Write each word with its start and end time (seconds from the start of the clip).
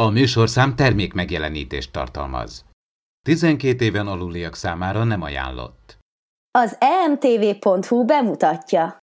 A 0.00 0.08
műsorszám 0.10 0.74
termék 0.74 1.12
megjelenítést 1.12 1.92
tartalmaz. 1.92 2.64
12 3.26 3.84
éven 3.84 4.06
aluliak 4.06 4.54
számára 4.54 5.04
nem 5.04 5.22
ajánlott. 5.22 5.98
Az 6.58 6.76
emtv.hu 6.78 8.04
bemutatja. 8.04 8.98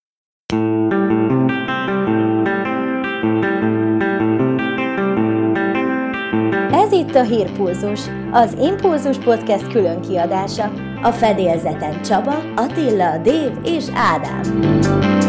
Ez 6.71 6.91
itt 6.91 7.15
a 7.15 7.23
Hírpulzus, 7.23 7.99
az 8.31 8.53
Impulzus 8.53 9.17
Podcast 9.17 9.67
külön 9.67 10.01
kiadása. 10.01 10.71
A 11.01 11.11
fedélzeten 11.11 12.01
Csaba, 12.01 12.53
Attila, 12.55 13.17
Dév 13.17 13.51
és 13.63 13.85
Ádám. 13.93 15.24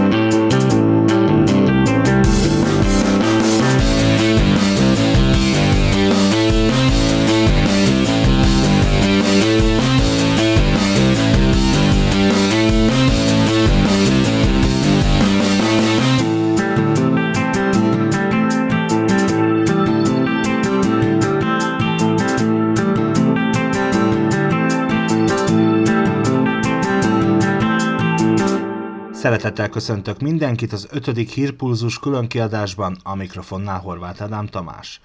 Szeretettel 29.56 29.82
köszöntök 29.82 30.20
mindenkit 30.20 30.72
az 30.72 30.88
5. 30.90 31.32
hírpulzus 31.32 31.98
különkiadásban, 31.98 32.96
a 33.02 33.14
mikrofonnál 33.14 33.80
Horváth 33.80 34.22
Ádám 34.22 34.46
Tamás. 34.46 35.00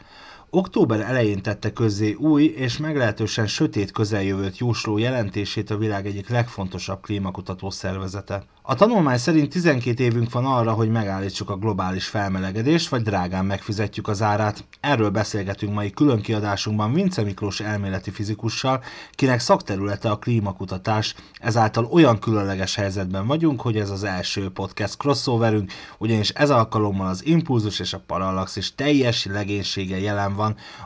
Október 0.53 0.99
elején 0.99 1.41
tette 1.41 1.73
közzé 1.73 2.13
új 2.13 2.43
és 2.43 2.77
meglehetősen 2.77 3.47
sötét 3.47 3.91
közeljövőt 3.91 4.57
jósló 4.57 4.98
jelentését 4.98 5.70
a 5.70 5.77
világ 5.77 6.05
egyik 6.05 6.29
legfontosabb 6.29 7.01
klímakutató 7.01 7.70
szervezete. 7.70 8.43
A 8.63 8.76
tanulmány 8.76 9.17
szerint 9.17 9.49
12 9.49 10.03
évünk 10.03 10.31
van 10.31 10.45
arra, 10.45 10.71
hogy 10.71 10.89
megállítsuk 10.89 11.49
a 11.49 11.55
globális 11.55 12.07
felmelegedést, 12.07 12.89
vagy 12.89 13.01
drágán 13.01 13.45
megfizetjük 13.45 14.07
az 14.07 14.21
árát. 14.21 14.63
Erről 14.79 15.09
beszélgetünk 15.09 15.73
mai 15.73 15.91
külön 15.91 16.21
kiadásunkban 16.21 16.93
Vince 16.93 17.23
Miklós 17.23 17.59
elméleti 17.59 18.11
fizikussal, 18.11 18.83
kinek 19.11 19.39
szakterülete 19.39 20.09
a 20.09 20.17
klímakutatás, 20.17 21.15
ezáltal 21.39 21.85
olyan 21.85 22.20
különleges 22.20 22.76
helyzetben 22.76 23.27
vagyunk, 23.27 23.61
hogy 23.61 23.77
ez 23.77 23.89
az 23.89 24.04
első 24.04 24.49
podcast 24.49 24.98
crossoverünk, 24.98 25.71
ugyanis 25.98 26.29
ez 26.29 26.49
alkalommal 26.49 27.07
az 27.07 27.26
impulzus 27.26 27.79
és 27.79 27.93
a 27.93 28.04
parallaxis 28.07 28.76
teljes 28.76 29.26
legénysége 29.26 29.99
jelen 29.99 30.35
van. 30.35 30.40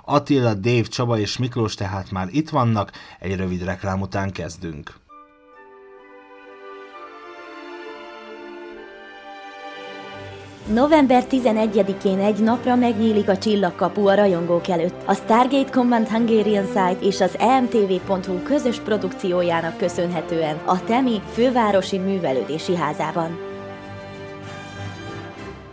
Attila, 0.06 0.54
Dave, 0.54 0.82
Csaba 0.82 1.18
és 1.18 1.38
Miklós 1.38 1.74
tehát 1.74 2.12
már 2.12 2.28
itt 2.32 2.50
vannak, 2.50 2.92
egy 3.20 3.36
rövid 3.36 3.64
reklám 3.64 4.02
után 4.02 4.32
kezdünk. 4.32 5.04
November 10.74 11.24
11-én 11.30 12.20
egy 12.20 12.40
napra 12.40 12.76
megnyílik 12.76 13.30
a 13.30 13.38
csillagkapu 13.38 14.08
a 14.08 14.16
rajongók 14.16 14.68
előtt. 14.68 15.02
A 15.06 15.14
Stargate 15.14 15.72
Command 15.72 16.08
Hungarian 16.08 16.66
Site 16.66 16.98
és 17.02 17.22
az 17.22 17.36
emtv.hu 17.40 18.42
közös 18.44 18.80
produkciójának 18.80 19.78
köszönhetően 19.78 20.58
a 20.66 20.84
Temi 20.84 21.22
fővárosi 21.34 21.98
művelődési 21.98 22.76
házában. 22.76 23.55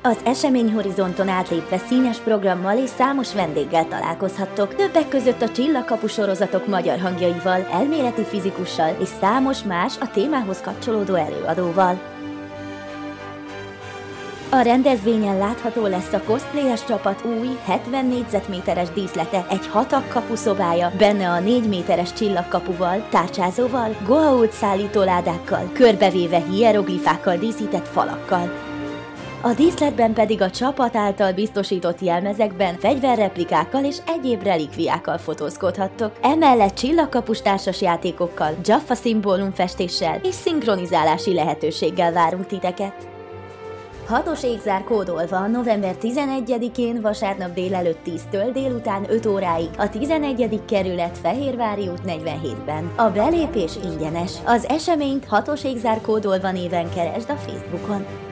Az 0.04 0.16
eseményhorizonton 0.24 1.28
átlépve 1.28 1.78
színes 1.78 2.18
programmal 2.18 2.78
és 2.78 2.90
számos 2.90 3.34
vendéggel 3.34 3.86
találkozhattok, 3.88 4.74
többek 4.74 5.08
között 5.08 5.42
a 5.42 5.48
Csillagkapu 5.48 6.06
sorozatok 6.06 6.66
magyar 6.66 6.98
hangjaival, 6.98 7.66
elméleti 7.72 8.22
fizikussal 8.24 8.96
és 9.00 9.08
számos 9.20 9.62
más 9.62 9.98
a 10.00 10.10
témához 10.10 10.60
kapcsolódó 10.60 11.14
előadóval. 11.14 12.00
A 14.50 14.60
rendezvényen 14.60 15.38
látható 15.38 15.86
lesz 15.86 16.12
a 16.12 16.22
cosplayes 16.22 16.84
csapat 16.84 17.24
új 17.24 17.58
70 17.64 18.06
négyzetméteres 18.06 18.90
díszlete, 18.90 19.46
egy 19.50 19.66
hatak 19.66 20.08
kapuszobája, 20.08 20.92
benne 20.98 21.28
a 21.28 21.40
4 21.40 21.68
méteres 21.68 22.12
csillagkapuval, 22.12 23.06
tárcsázóval, 23.10 23.96
goault 24.06 24.52
szállítóládákkal, 24.52 25.70
körbevéve 25.72 26.42
hieroglifákkal 26.50 27.36
díszített 27.36 27.88
falakkal. 27.88 28.71
A 29.44 29.54
díszletben 29.54 30.12
pedig 30.12 30.40
a 30.40 30.50
csapat 30.50 30.96
által 30.96 31.32
biztosított 31.32 32.00
jelmezekben 32.00 32.78
fegyverreplikákkal 32.78 33.84
és 33.84 33.96
egyéb 34.06 34.42
relikviákkal 34.42 35.18
fotózkodhattok. 35.18 36.12
Emellett 36.20 36.74
csillagkapus 36.74 37.42
társas 37.42 37.80
játékokkal, 37.80 38.54
Jaffa 38.64 38.94
szimbólumfestéssel 38.94 40.20
és 40.22 40.34
szinkronizálási 40.34 41.34
lehetőséggel 41.34 42.12
várunk 42.12 42.46
titeket. 42.46 42.94
Hatos 44.06 44.44
égzár 44.44 44.84
kódolva 44.84 45.46
november 45.46 45.94
11-én 46.02 47.00
vasárnap 47.00 47.54
délelőtt 47.54 48.00
10-től 48.06 48.50
délután 48.52 49.06
5 49.08 49.26
óráig 49.26 49.68
a 49.78 49.88
11. 49.88 50.60
kerület 50.68 51.18
Fehérvári 51.18 51.88
út 51.88 52.02
47-ben. 52.06 52.90
A 52.96 53.10
belépés 53.10 53.72
ingyenes. 53.84 54.32
Az 54.44 54.66
eseményt 54.68 55.24
hatos 55.24 55.64
égzár 55.64 56.00
kódolva 56.00 56.52
néven 56.52 56.90
keresd 56.94 57.30
a 57.30 57.36
Facebookon. 57.36 58.31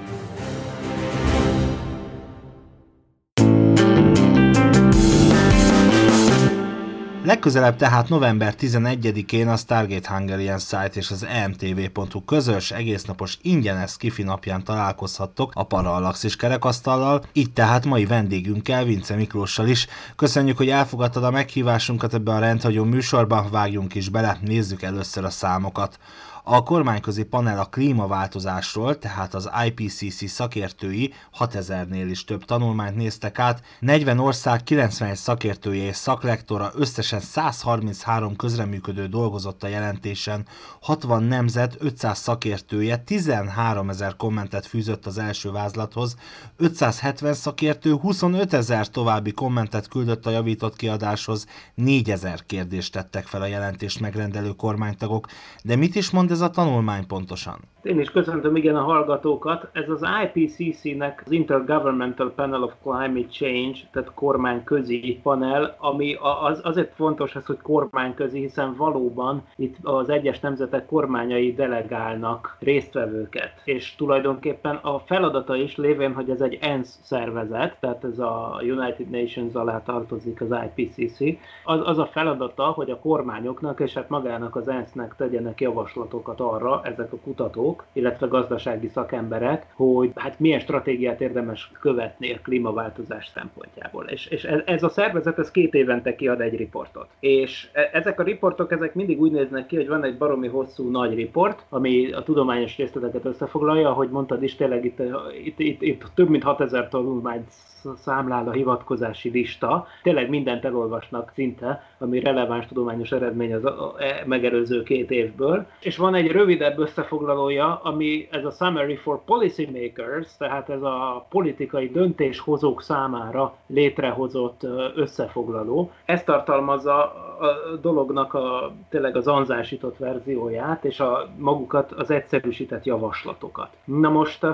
Legközelebb 7.31 7.77
tehát 7.77 8.09
november 8.09 8.55
11-én 8.61 9.49
a 9.49 9.57
Stargate 9.57 10.15
Hungarian 10.15 10.59
Site 10.59 10.91
és 10.93 11.11
az 11.11 11.25
emtv.hu 11.25 12.25
közös 12.25 12.71
egésznapos 12.71 13.39
ingyenes 13.43 13.91
skifi 13.91 14.23
napján 14.23 14.65
találkozhattok 14.65 15.53
a 15.55 15.63
Parallaxis 15.63 16.37
kerekasztallal, 16.37 17.23
így 17.33 17.53
tehát 17.53 17.85
mai 17.85 18.05
vendégünkkel, 18.05 18.85
Vince 18.85 19.15
Miklóssal 19.15 19.69
is. 19.69 19.87
Köszönjük, 20.17 20.57
hogy 20.57 20.69
elfogadtad 20.69 21.25
a 21.25 21.31
meghívásunkat 21.31 22.15
ebbe 22.15 22.33
a 22.33 22.39
rendhagyó 22.39 22.85
műsorba, 22.85 23.47
vágjunk 23.51 23.95
is 23.95 24.09
bele, 24.09 24.39
nézzük 24.41 24.83
először 24.83 25.25
a 25.25 25.31
számokat. 25.31 25.99
A 26.45 26.63
kormányközi 26.63 27.23
panel 27.23 27.59
a 27.59 27.65
klímaváltozásról, 27.65 28.99
tehát 28.99 29.35
az 29.35 29.51
IPCC 29.67 30.29
szakértői 30.29 31.13
6000-nél 31.39 32.07
is 32.11 32.25
több 32.25 32.45
tanulmányt 32.45 32.97
néztek 32.97 33.39
át, 33.39 33.63
40 33.81 34.19
ország 34.19 34.63
91 34.63 35.17
szakértője 35.17 35.85
és 35.85 35.97
szaklektora 35.97 36.71
összesen 36.75 37.21
133 37.21 38.37
közreműködő 38.37 39.07
dolgozott 39.07 39.63
a 39.63 39.69
jelentésen, 39.69 40.47
60 40.81 41.23
nemzet 41.23 41.77
500 41.79 42.19
szakértője 42.19 42.97
13 42.97 43.91
ezer 43.91 44.17
kommentet 44.17 44.67
fűzött 44.67 45.07
az 45.07 45.19
első 45.19 45.51
vázlathoz, 45.51 46.17
570 46.57 47.35
szakértő 47.35 47.95
25 47.95 48.53
ezer 48.53 48.89
további 48.89 49.33
kommentet 49.33 49.89
küldött 49.89 50.27
a 50.27 50.31
javított 50.31 50.77
kiadáshoz, 50.77 51.47
4000 51.75 52.47
kérdést 52.47 52.93
tettek 52.93 53.27
fel 53.27 53.43
a 53.43 53.47
jelentést 53.47 54.01
megrendelő 54.01 54.51
kormánytagok. 54.51 55.27
De 55.63 55.77
mit 55.77 55.95
is 55.95 56.11
mond 56.11 56.30
ez 56.31 56.41
a 56.41 56.51
tanulmány 56.51 57.07
pontosan? 57.07 57.61
Én 57.83 58.01
is 58.01 58.11
köszöntöm 58.11 58.57
igen 58.57 58.77
a 58.77 58.83
hallgatókat. 58.83 59.69
Ez 59.73 59.89
az 59.89 60.07
IPCC-nek 60.25 61.23
az 61.27 61.33
Intergovernmental 61.33 62.33
Panel 62.33 62.63
of 62.63 62.73
Climate 62.83 63.29
Change, 63.31 63.79
tehát 63.93 64.15
kormányközi 64.15 65.21
panel, 65.23 65.77
ami 65.79 66.17
az, 66.43 66.61
azért 66.63 66.95
fontos 66.95 67.37
ez, 67.37 67.47
hogy 67.47 67.61
kormányközi, 67.63 68.41
hiszen 68.41 68.75
valóban 68.77 69.43
itt 69.57 69.77
az 69.83 70.09
egyes 70.09 70.41
nemzetek 70.41 70.87
kormányai 70.87 71.55
delegálnak 71.55 72.57
résztvevőket. 72.59 73.53
És 73.65 73.95
tulajdonképpen 73.97 74.75
a 74.77 74.99
feladata 74.99 75.57
is 75.57 75.77
lévén, 75.77 76.15
hogy 76.15 76.31
ez 76.31 76.41
egy 76.41 76.59
ENSZ 76.61 76.99
szervezet, 77.03 77.77
tehát 77.81 78.05
ez 78.05 78.19
a 78.19 78.61
United 78.63 79.11
Nations 79.11 79.55
alá 79.55 79.83
tartozik 79.83 80.41
az 80.41 80.57
IPCC, 80.77 81.21
az, 81.65 81.81
az 81.85 81.99
a 81.99 82.07
feladata, 82.07 82.65
hogy 82.65 82.91
a 82.91 82.99
kormányoknak 82.99 83.81
és 83.81 83.95
hát 83.95 84.09
magának 84.09 84.57
az 84.57 84.69
ENSZ-nek 84.69 85.15
tegyenek 85.17 85.61
javaslatokat 85.61 86.41
arra, 86.41 86.81
ezek 86.85 87.13
a 87.13 87.17
kutatók, 87.17 87.70
kutatók, 87.71 87.85
illetve 87.93 88.27
gazdasági 88.27 88.89
szakemberek, 88.89 89.67
hogy 89.75 90.13
hát 90.15 90.41
milyen 90.41 90.61
stratégiát 90.61 91.21
érdemes 91.21 91.71
követni 91.81 92.33
a 92.33 92.39
klímaváltozás 92.43 93.31
szempontjából. 93.35 94.05
És, 94.05 94.27
és 94.27 94.45
ez 94.45 94.83
a 94.83 94.89
szervezet 94.89 95.39
ez 95.39 95.51
két 95.51 95.75
évente 95.75 96.15
kiad 96.15 96.41
egy 96.41 96.57
riportot. 96.57 97.09
És 97.21 97.69
e, 97.73 97.91
ezek 97.93 98.21
a 98.21 98.23
riportok 98.23 98.73
ezek 98.73 98.95
mindig 98.95 99.21
úgy 99.21 99.33
néznek 99.33 99.67
ki, 99.67 99.77
hogy 99.77 99.89
van 99.89 100.05
egy 100.05 100.19
baromi 100.19 100.49
hosszú 100.49 100.91
nagy 100.91 101.15
riport, 101.15 101.65
ami 101.69 102.13
a 102.13 102.23
tudományos 102.23 102.77
részleteket 102.77 103.25
összefoglalja, 103.25 103.89
ahogy 103.91 104.11
mondtad 104.11 104.43
is, 104.43 104.55
tényleg 104.55 104.85
itt, 104.85 104.99
itt, 105.45 105.59
itt, 105.59 105.83
itt 105.83 106.05
több 106.15 106.29
mint 106.29 106.43
6000 106.43 106.89
tanulmányt 106.89 107.49
számlál 107.97 108.49
a 108.49 108.53
hivatkozási 108.53 109.31
lista. 109.31 109.87
Tényleg 110.03 110.29
mindent 110.29 110.65
elolvasnak 110.65 111.31
szinte, 111.35 111.83
ami 111.99 112.21
releváns 112.21 112.67
tudományos 112.67 113.13
eredmény 113.13 113.55
az 113.55 113.65
a, 113.65 113.95
e, 113.99 114.23
megelőző 114.27 114.83
két 114.83 115.11
évből. 115.11 115.67
És 115.81 115.97
van 115.97 116.15
egy 116.15 116.31
rövidebb 116.31 116.79
összefoglalója 116.79 117.60
dossziéja, 117.61 117.81
ami 117.83 118.29
ez 118.31 118.45
a 118.45 118.51
Summary 118.51 118.97
for 118.97 119.25
Policymakers, 119.25 120.37
tehát 120.39 120.69
ez 120.69 120.83
a 120.83 121.27
politikai 121.29 121.91
döntéshozók 121.91 122.83
számára 122.83 123.55
létrehozott 123.67 124.67
összefoglaló. 124.95 125.91
Ez 126.05 126.25
tartalmazza 126.25 126.99
a 127.39 127.77
dolognak 127.81 128.35
a, 128.35 128.73
tényleg 128.89 129.17
az 129.17 129.27
anzásított 129.27 129.97
verzióját, 129.97 130.85
és 130.85 131.01
a 131.01 131.29
magukat 131.37 131.93
az 131.93 132.11
egyszerűsített 132.11 132.85
javaslatokat. 132.85 133.69
Na 133.85 134.09
most 134.09 134.45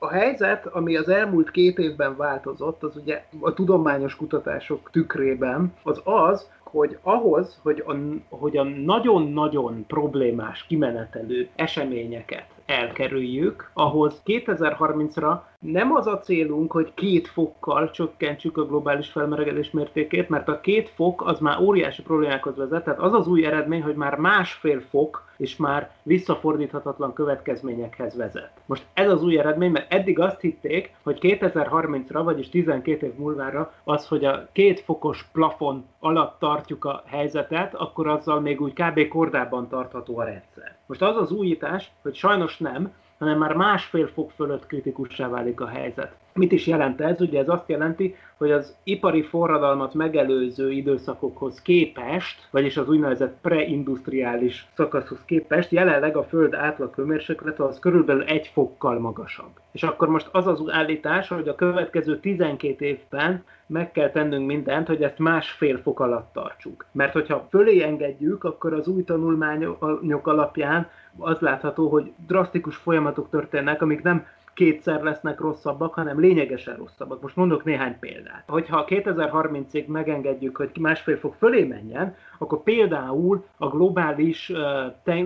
a 0.00 0.08
helyzet, 0.08 0.66
ami 0.66 0.96
az 0.96 1.08
elmúlt 1.08 1.50
két 1.50 1.78
évben 1.78 2.16
változott, 2.16 2.82
az 2.82 2.96
ugye 2.96 3.24
a 3.40 3.54
tudományos 3.54 4.16
kutatások 4.16 4.90
tükrében, 4.90 5.74
az 5.82 6.00
az, 6.04 6.50
hogy 6.70 6.98
ahhoz, 7.02 7.60
hogy 7.62 7.82
a, 7.86 7.94
hogy 8.36 8.56
a 8.56 8.62
nagyon-nagyon 8.62 9.84
problémás 9.86 10.66
kimenetelő 10.66 11.48
eseményeket 11.56 12.57
elkerüljük, 12.68 13.70
ahhoz 13.72 14.22
2030-ra 14.26 15.40
nem 15.58 15.92
az 15.94 16.06
a 16.06 16.18
célunk, 16.18 16.72
hogy 16.72 16.94
két 16.94 17.28
fokkal 17.28 17.90
csökkentsük 17.90 18.56
a 18.56 18.66
globális 18.66 19.08
felmelegedés 19.08 19.70
mértékét, 19.70 20.28
mert 20.28 20.48
a 20.48 20.60
két 20.60 20.88
fok 20.88 21.26
az 21.26 21.38
már 21.38 21.60
óriási 21.60 22.02
problémákhoz 22.02 22.56
vezet, 22.56 22.84
tehát 22.84 23.00
az 23.00 23.12
az 23.12 23.26
új 23.26 23.46
eredmény, 23.46 23.82
hogy 23.82 23.94
már 23.94 24.16
másfél 24.16 24.80
fok 24.80 25.26
és 25.38 25.56
már 25.56 25.90
visszafordíthatatlan 26.02 27.12
következményekhez 27.12 28.16
vezet. 28.16 28.50
Most 28.66 28.86
ez 28.94 29.10
az 29.10 29.22
új 29.22 29.38
eredmény, 29.38 29.70
mert 29.70 29.92
eddig 29.92 30.18
azt 30.18 30.40
hitték, 30.40 30.94
hogy 31.02 31.18
2030-ra, 31.20 32.20
vagyis 32.24 32.48
12 32.48 33.06
év 33.06 33.14
múlvára 33.14 33.72
az, 33.84 34.08
hogy 34.08 34.24
a 34.24 34.48
két 34.52 34.80
fokos 34.80 35.28
plafon 35.32 35.84
alatt 35.98 36.38
tartjuk 36.38 36.84
a 36.84 37.02
helyzetet, 37.06 37.74
akkor 37.74 38.08
azzal 38.08 38.40
még 38.40 38.60
úgy 38.60 38.72
kb. 38.72 39.08
kordában 39.08 39.68
tartható 39.68 40.18
a 40.18 40.24
rendszer. 40.24 40.76
Most 40.86 41.02
az 41.02 41.16
az 41.16 41.30
újítás, 41.30 41.90
hogy 42.02 42.14
sajnos 42.14 42.57
nem, 42.58 42.92
hanem 43.18 43.38
már 43.38 43.54
másfél 43.54 44.06
fok 44.06 44.30
fölött 44.30 44.66
kritikussá 44.66 45.28
válik 45.28 45.60
a 45.60 45.68
helyzet. 45.68 46.16
Mit 46.32 46.52
is 46.52 46.66
jelent 46.66 47.00
ez? 47.00 47.20
Ugye 47.20 47.40
ez 47.40 47.48
azt 47.48 47.68
jelenti, 47.68 48.14
hogy 48.36 48.50
az 48.50 48.76
ipari 48.82 49.22
forradalmat 49.22 49.94
megelőző 49.94 50.70
időszakokhoz 50.70 51.62
képest, 51.62 52.48
vagyis 52.50 52.76
az 52.76 52.88
úgynevezett 52.88 53.36
preindustriális 53.40 54.66
szakaszhoz 54.76 55.24
képest, 55.24 55.70
jelenleg 55.70 56.16
a 56.16 56.24
Föld 56.24 56.54
átlag 56.54 56.94
hőmérséklete 56.94 57.64
az 57.64 57.78
körülbelül 57.78 58.22
egy 58.22 58.50
fokkal 58.52 58.98
magasabb. 58.98 59.50
És 59.72 59.82
akkor 59.82 60.08
most 60.08 60.28
az 60.32 60.46
az 60.46 60.62
állítás, 60.66 61.28
hogy 61.28 61.48
a 61.48 61.54
következő 61.54 62.18
12 62.20 62.84
évben 62.84 63.44
meg 63.66 63.92
kell 63.92 64.10
tennünk 64.10 64.46
mindent, 64.46 64.86
hogy 64.86 65.02
ezt 65.02 65.18
másfél 65.18 65.78
fok 65.78 66.00
alatt 66.00 66.32
tartsuk. 66.32 66.86
Mert 66.92 67.12
hogyha 67.12 67.46
fölé 67.50 67.82
engedjük, 67.82 68.44
akkor 68.44 68.72
az 68.72 68.88
új 68.88 69.04
tanulmányok 69.04 70.26
alapján 70.26 70.88
az 71.18 71.38
látható, 71.38 71.88
hogy 71.88 72.12
drasztikus 72.26 72.76
folyamatok 72.76 73.30
történnek, 73.30 73.82
amik 73.82 74.02
nem 74.02 74.26
kétszer 74.58 75.02
lesznek 75.02 75.40
rosszabbak, 75.40 75.94
hanem 75.94 76.20
lényegesen 76.20 76.76
rosszabbak. 76.76 77.22
Most 77.22 77.36
mondok 77.36 77.64
néhány 77.64 77.98
példát. 77.98 78.44
Hogyha 78.46 78.84
2030-ig 78.88 79.86
megengedjük, 79.86 80.56
hogy 80.56 80.70
másfél 80.80 81.16
fok 81.16 81.34
fölé 81.34 81.64
menjen, 81.64 82.16
akkor 82.38 82.62
például 82.62 83.44
a 83.56 83.68
globális 83.68 84.52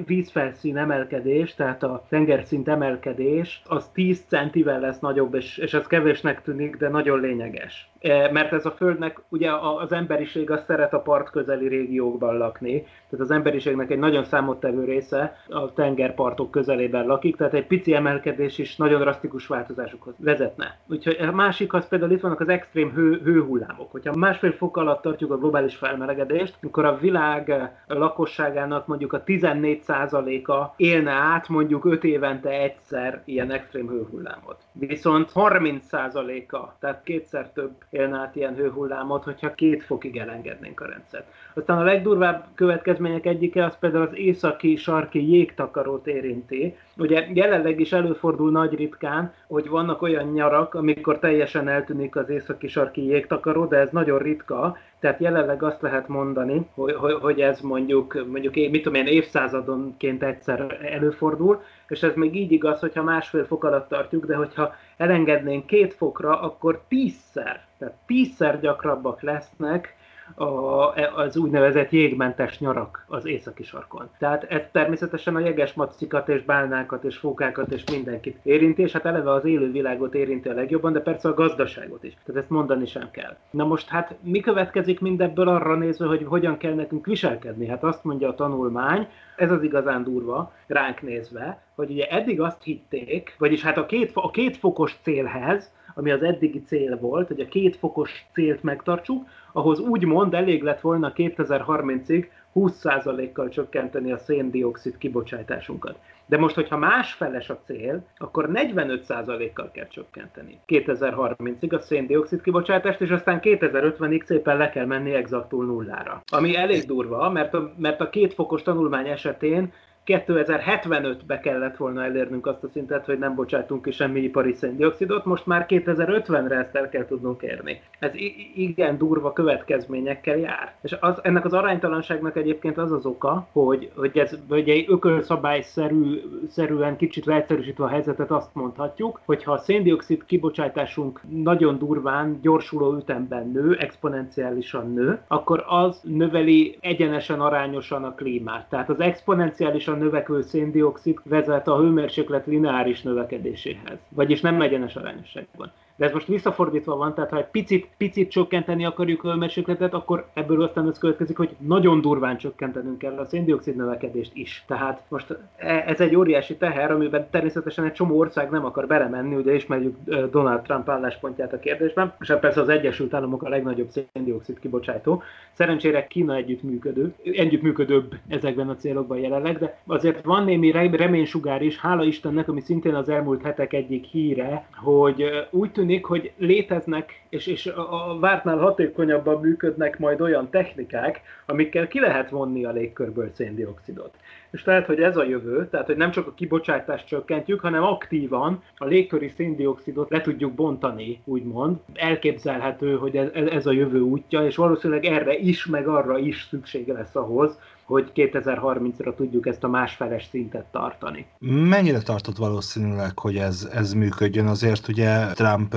vízfelszín 0.06 0.76
emelkedés, 0.76 1.54
tehát 1.54 1.82
a 1.82 2.04
tengerszint 2.08 2.68
emelkedés, 2.68 3.62
az 3.66 3.88
10 3.88 4.24
centivel 4.28 4.80
lesz 4.80 4.98
nagyobb, 4.98 5.34
és, 5.34 5.58
és 5.58 5.74
ez 5.74 5.86
kevésnek 5.86 6.42
tűnik, 6.42 6.76
de 6.76 6.88
nagyon 6.88 7.20
lényeges. 7.20 7.90
E, 8.00 8.30
mert 8.32 8.52
ez 8.52 8.66
a 8.66 8.70
Földnek, 8.70 9.20
ugye 9.28 9.50
az 9.82 9.92
emberiség 9.92 10.50
az 10.50 10.64
szeret 10.64 10.92
a 10.92 11.00
part 11.00 11.30
közeli 11.30 11.68
régiókban 11.68 12.36
lakni, 12.36 12.80
tehát 12.82 13.24
az 13.24 13.30
emberiségnek 13.30 13.90
egy 13.90 13.98
nagyon 13.98 14.24
számottevő 14.24 14.84
része 14.84 15.36
a 15.48 15.72
tengerpartok 15.72 16.50
közelében 16.50 17.06
lakik, 17.06 17.36
tehát 17.36 17.54
egy 17.54 17.66
pici 17.66 17.94
emelkedés 17.94 18.58
is 18.58 18.76
nagyon 18.76 19.00
drasztikus 19.00 19.46
változásokhoz 19.46 20.14
vezetne. 20.18 20.78
Úgyhogy 20.86 21.16
a 21.20 21.32
másik 21.32 21.72
az 21.72 21.88
például 21.88 22.12
itt 22.12 22.20
vannak 22.20 22.40
az 22.40 22.48
extrém 22.48 22.92
hő, 22.92 23.20
hőhullámok. 23.24 23.90
Hogyha 23.90 24.16
másfél 24.16 24.52
fok 24.52 24.76
alatt 24.76 25.02
tartjuk 25.02 25.30
a 25.30 25.38
globális 25.38 25.76
felmelegedést, 25.76 26.56
akkor 26.62 26.84
a 26.84 26.98
világ 27.02 27.72
lakosságának 27.86 28.86
mondjuk 28.86 29.12
a 29.12 29.22
14%-a 29.22 30.74
élne 30.76 31.10
át 31.10 31.48
mondjuk 31.48 31.84
5 31.84 32.04
évente 32.04 32.50
egyszer 32.50 33.22
ilyen 33.24 33.50
extrém 33.50 33.88
hőhullámot. 33.88 34.56
Viszont 34.72 35.30
30%-a, 35.34 36.76
tehát 36.80 37.02
kétszer 37.04 37.50
több 37.50 37.72
élne 37.90 38.18
át 38.18 38.36
ilyen 38.36 38.54
hőhullámot, 38.54 39.24
hogyha 39.24 39.54
két 39.54 39.82
fokig 39.82 40.16
elengednénk 40.16 40.80
a 40.80 40.86
rendszert. 40.86 41.26
Aztán 41.54 41.78
a 41.78 41.82
legdurvább 41.82 42.46
következmények 42.54 43.26
egyike 43.26 43.64
az 43.64 43.78
például 43.78 44.06
az 44.06 44.16
északi 44.16 44.76
sarki 44.76 45.30
jégtakarót 45.30 46.06
érinti. 46.06 46.76
Ugye 46.96 47.26
jelenleg 47.34 47.80
is 47.80 47.92
előfordul 47.92 48.50
nagy 48.50 48.74
ritkán, 48.74 49.32
hogy 49.46 49.68
vannak 49.68 50.02
olyan 50.02 50.32
nyarak, 50.32 50.74
amikor 50.74 51.18
teljesen 51.18 51.68
eltűnik 51.68 52.16
az 52.16 52.28
északi 52.28 52.68
sarki 52.68 53.04
jégtakaró, 53.04 53.66
de 53.66 53.76
ez 53.76 53.88
nagyon 53.90 54.18
ritka, 54.18 54.76
tehát 55.02 55.20
jelenleg 55.20 55.62
azt 55.62 55.82
lehet 55.82 56.08
mondani, 56.08 56.66
hogy, 56.74 56.94
hogy 57.20 57.40
ez 57.40 57.60
mondjuk, 57.60 58.26
mondjuk 58.30 58.54
mit 58.54 58.82
tudom 58.82 58.94
én, 58.94 59.06
évszázadonként 59.06 60.22
egyszer 60.22 60.78
előfordul, 60.82 61.62
és 61.88 62.02
ez 62.02 62.14
még 62.14 62.36
így 62.36 62.52
igaz, 62.52 62.80
hogyha 62.80 63.02
másfél 63.02 63.44
fok 63.44 63.64
alatt 63.64 63.88
tartjuk, 63.88 64.26
de 64.26 64.36
hogyha 64.36 64.74
elengednénk 64.96 65.66
két 65.66 65.94
fokra, 65.94 66.40
akkor 66.40 66.82
tízszer, 66.88 67.64
tehát 67.78 67.94
tízszer 68.06 68.60
gyakrabbak 68.60 69.22
lesznek 69.22 69.96
a, 70.34 70.94
az 70.94 71.36
úgynevezett 71.36 71.90
jégmentes 71.90 72.58
nyarak 72.58 73.04
az 73.08 73.26
északi 73.26 73.62
sarkon. 73.62 74.08
Tehát 74.18 74.44
ez 74.44 74.62
természetesen 74.72 75.36
a 75.36 75.40
jeges 75.40 75.72
macikat 75.72 76.28
és 76.28 76.42
bálnákat 76.42 77.04
és 77.04 77.16
fókákat 77.16 77.72
és 77.72 77.84
mindenkit 77.90 78.38
érinti, 78.42 78.82
és 78.82 78.92
hát 78.92 79.04
eleve 79.04 79.30
az 79.30 79.44
élővilágot 79.44 80.14
érinti 80.14 80.48
a 80.48 80.54
legjobban, 80.54 80.92
de 80.92 81.00
persze 81.00 81.28
a 81.28 81.34
gazdaságot 81.34 82.04
is. 82.04 82.12
Tehát 82.24 82.40
ezt 82.42 82.50
mondani 82.50 82.86
sem 82.86 83.10
kell. 83.10 83.36
Na 83.50 83.64
most 83.64 83.88
hát 83.88 84.14
mi 84.20 84.40
következik 84.40 85.00
mindebből 85.00 85.48
arra 85.48 85.74
nézve, 85.74 86.06
hogy 86.06 86.24
hogyan 86.24 86.56
kell 86.56 86.74
nekünk 86.74 87.06
viselkedni? 87.06 87.66
Hát 87.66 87.84
azt 87.84 88.04
mondja 88.04 88.28
a 88.28 88.34
tanulmány, 88.34 89.06
ez 89.36 89.50
az 89.50 89.62
igazán 89.62 90.02
durva 90.02 90.52
ránk 90.66 91.02
nézve, 91.02 91.62
hogy 91.74 91.90
ugye 91.90 92.06
eddig 92.06 92.40
azt 92.40 92.62
hitték, 92.62 93.34
vagyis 93.38 93.62
hát 93.62 93.76
a 93.76 93.86
két, 93.86 94.10
a 94.14 94.30
két 94.30 94.56
fokos 94.56 94.98
célhez, 95.02 95.72
ami 95.94 96.10
az 96.10 96.22
eddigi 96.22 96.62
cél 96.62 96.98
volt, 96.98 97.26
hogy 97.28 97.40
a 97.40 97.48
két 97.48 97.76
fokos 97.76 98.26
célt 98.32 98.62
megtartsuk, 98.62 99.28
ahhoz 99.52 99.78
úgymond 99.78 100.34
elég 100.34 100.62
lett 100.62 100.80
volna 100.80 101.12
2030-ig 101.16 102.26
20%-kal 102.54 103.48
csökkenteni 103.48 104.12
a 104.12 104.18
széndiokszid 104.18 104.98
kibocsátásunkat. 104.98 105.96
De 106.26 106.38
most, 106.38 106.54
hogyha 106.54 106.76
másfeles 106.76 107.50
a 107.50 107.58
cél, 107.64 108.04
akkor 108.18 108.50
45%-kal 108.52 109.70
kell 109.70 109.88
csökkenteni 109.88 110.58
2030-ig 110.66 111.74
a 111.74 111.78
széndiokszid 111.78 112.42
kibocsátást, 112.42 113.00
és 113.00 113.10
aztán 113.10 113.40
2050-ig 113.42 114.24
szépen 114.24 114.56
le 114.56 114.70
kell 114.70 114.86
menni 114.86 115.14
exaktul 115.14 115.64
nullára. 115.64 116.22
Ami 116.32 116.56
elég 116.56 116.84
durva, 116.86 117.30
mert 117.30 117.54
a, 117.54 117.72
mert 117.76 118.00
a 118.00 118.08
két 118.08 118.34
fokos 118.34 118.62
tanulmány 118.62 119.08
esetén 119.08 119.72
2075-be 120.06 121.40
kellett 121.40 121.76
volna 121.76 122.04
elérnünk 122.04 122.46
azt 122.46 122.64
a 122.64 122.68
szintet, 122.72 123.04
hogy 123.04 123.18
nem 123.18 123.34
bocsátunk 123.34 123.82
ki 123.82 123.90
semmi 123.90 124.20
ipari 124.20 124.52
széndiokszidot, 124.52 125.24
most 125.24 125.46
már 125.46 125.66
2050-re 125.68 126.56
ezt 126.56 126.74
el 126.74 126.88
kell 126.88 127.06
tudnunk 127.06 127.42
érni. 127.42 127.80
Ez 127.98 128.10
igen 128.54 128.98
durva 128.98 129.32
következményekkel 129.32 130.36
jár. 130.36 130.74
És 130.80 130.96
az, 131.00 131.18
ennek 131.22 131.44
az 131.44 131.52
aránytalanságnak 131.52 132.36
egyébként 132.36 132.78
az 132.78 132.92
az 132.92 133.06
oka, 133.06 133.48
hogy, 133.52 133.90
hogy 133.96 134.18
ez 134.18 134.38
hogy 134.48 134.68
egy 134.68 134.84
ökölszabályszerűen 134.88 136.96
kicsit 136.96 137.24
leegyszerűsítve 137.24 137.84
a 137.84 137.88
helyzetet 137.88 138.30
azt 138.30 138.50
mondhatjuk, 138.52 139.20
hogy 139.24 139.44
ha 139.44 139.52
a 139.52 139.58
széndiokszid 139.58 140.24
kibocsátásunk 140.24 141.20
nagyon 141.28 141.78
durván, 141.78 142.38
gyorsuló 142.40 142.96
ütemben 142.96 143.50
nő, 143.50 143.76
exponenciálisan 143.76 144.92
nő, 144.92 145.20
akkor 145.26 145.64
az 145.66 146.00
növeli 146.02 146.78
egyenesen 146.80 147.40
arányosan 147.40 148.04
a 148.04 148.14
klímát. 148.14 148.68
Tehát 148.68 148.88
az 148.88 149.00
exponenciálisan 149.00 149.91
gyorsan 149.92 149.98
növekvő 149.98 150.42
széndiokszid 150.42 151.18
vezet 151.24 151.68
a 151.68 151.76
hőmérséklet 151.76 152.46
lineáris 152.46 153.02
növekedéséhez, 153.02 153.98
vagyis 154.08 154.40
nem 154.40 154.60
egyenes 154.60 154.96
arányosságban. 154.96 155.72
De 156.02 156.08
ez 156.08 156.14
most 156.14 156.26
visszafordítva 156.26 156.96
van, 156.96 157.14
tehát 157.14 157.30
ha 157.30 157.36
egy 157.36 157.50
picit, 157.50 157.88
picit 157.96 158.30
csökkenteni 158.30 158.84
akarjuk 158.84 159.24
a 159.24 159.30
hőmérsékletet, 159.30 159.94
akkor 159.94 160.26
ebből 160.34 160.62
aztán 160.62 160.88
ez 160.88 160.98
következik, 160.98 161.36
hogy 161.36 161.56
nagyon 161.58 162.00
durván 162.00 162.36
csökkentenünk 162.36 162.98
kell 162.98 163.18
a 163.18 163.24
széndiokszid 163.24 163.76
növekedést 163.76 164.30
is. 164.34 164.64
Tehát 164.66 165.02
most 165.08 165.36
e, 165.56 165.84
ez 165.86 166.00
egy 166.00 166.16
óriási 166.16 166.56
teher, 166.56 166.90
amiben 166.90 167.26
természetesen 167.30 167.84
egy 167.84 167.92
csomó 167.92 168.18
ország 168.18 168.50
nem 168.50 168.64
akar 168.64 168.86
belemenni, 168.86 169.34
ugye 169.34 169.54
ismerjük 169.54 169.96
Donald 170.30 170.62
Trump 170.62 170.88
álláspontját 170.88 171.52
a 171.52 171.58
kérdésben, 171.58 172.12
és 172.20 172.28
hát 172.28 172.40
persze 172.40 172.60
az 172.60 172.68
Egyesült 172.68 173.14
Államok 173.14 173.42
a 173.42 173.48
legnagyobb 173.48 173.88
széndiokszid 173.88 174.58
kibocsátó. 174.58 175.22
Szerencsére 175.52 176.06
Kína 176.06 176.34
együttműködő, 176.34 177.14
együttműködőbb 177.22 178.14
ezekben 178.28 178.68
a 178.68 178.76
célokban 178.76 179.18
jelenleg, 179.18 179.58
de 179.58 179.78
azért 179.86 180.24
van 180.24 180.44
némi 180.44 180.70
reménysugár 180.70 181.62
is, 181.62 181.78
hála 181.78 182.04
Istennek, 182.04 182.48
ami 182.48 182.60
szintén 182.60 182.94
az 182.94 183.08
elmúlt 183.08 183.42
hetek 183.42 183.72
egyik 183.72 184.04
híre, 184.04 184.66
hogy 184.82 185.24
úgy 185.50 185.72
tűnik, 185.72 185.90
tűnik, 185.92 186.06
hogy 186.06 186.32
léteznek, 186.36 187.22
és, 187.28 187.46
és 187.46 187.66
a 187.66 188.16
vártnál 188.20 188.56
hatékonyabban 188.56 189.40
működnek 189.40 189.98
majd 189.98 190.20
olyan 190.20 190.50
technikák, 190.50 191.20
amikkel 191.46 191.88
ki 191.88 192.00
lehet 192.00 192.30
vonni 192.30 192.64
a 192.64 192.72
légkörből 192.72 193.30
széndiokszidot. 193.32 194.14
És 194.50 194.64
lehet, 194.64 194.86
hogy 194.86 195.00
ez 195.00 195.16
a 195.16 195.24
jövő, 195.24 195.68
tehát 195.68 195.86
hogy 195.86 195.96
nem 195.96 196.10
csak 196.10 196.26
a 196.26 196.34
kibocsátást 196.34 197.06
csökkentjük, 197.06 197.60
hanem 197.60 197.82
aktívan 197.82 198.62
a 198.76 198.84
légköri 198.84 199.28
széndiokszidot 199.28 200.10
le 200.10 200.20
tudjuk 200.20 200.52
bontani, 200.52 201.20
úgymond. 201.24 201.76
Elképzelhető, 201.94 202.96
hogy 202.96 203.16
ez, 203.16 203.28
ez 203.32 203.66
a 203.66 203.72
jövő 203.72 204.00
útja, 204.00 204.44
és 204.44 204.56
valószínűleg 204.56 205.04
erre 205.04 205.38
is, 205.38 205.66
meg 205.66 205.88
arra 205.88 206.18
is 206.18 206.46
szüksége 206.50 206.92
lesz 206.92 207.16
ahhoz, 207.16 207.58
hogy 207.92 208.10
2030-ra 208.14 209.14
tudjuk 209.14 209.46
ezt 209.46 209.64
a 209.64 209.68
másfeles 209.68 210.28
szintet 210.30 210.64
tartani. 210.64 211.26
Mennyire 211.38 212.00
tartott 212.00 212.36
valószínűleg, 212.36 213.18
hogy 213.18 213.36
ez, 213.36 213.68
ez 213.72 213.92
működjön? 213.92 214.46
Azért 214.46 214.88
ugye 214.88 215.26
Trump 215.26 215.76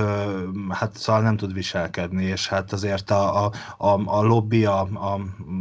hát 0.69 0.95
szóval 0.95 1.21
nem 1.21 1.37
tud 1.37 1.53
viselkedni, 1.53 2.23
és 2.23 2.47
hát 2.47 2.71
azért 2.71 3.09
a, 3.09 3.45
a, 3.45 3.51
a, 3.77 4.01
a 4.05 4.23
lobby, 4.23 4.65
a, 4.65 4.79
a, 4.79 5.19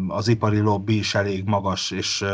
az 0.08 0.28
ipari 0.28 0.60
lobby 0.60 0.98
is 0.98 1.14
elég 1.14 1.44
magas, 1.46 1.90
és 1.90 2.24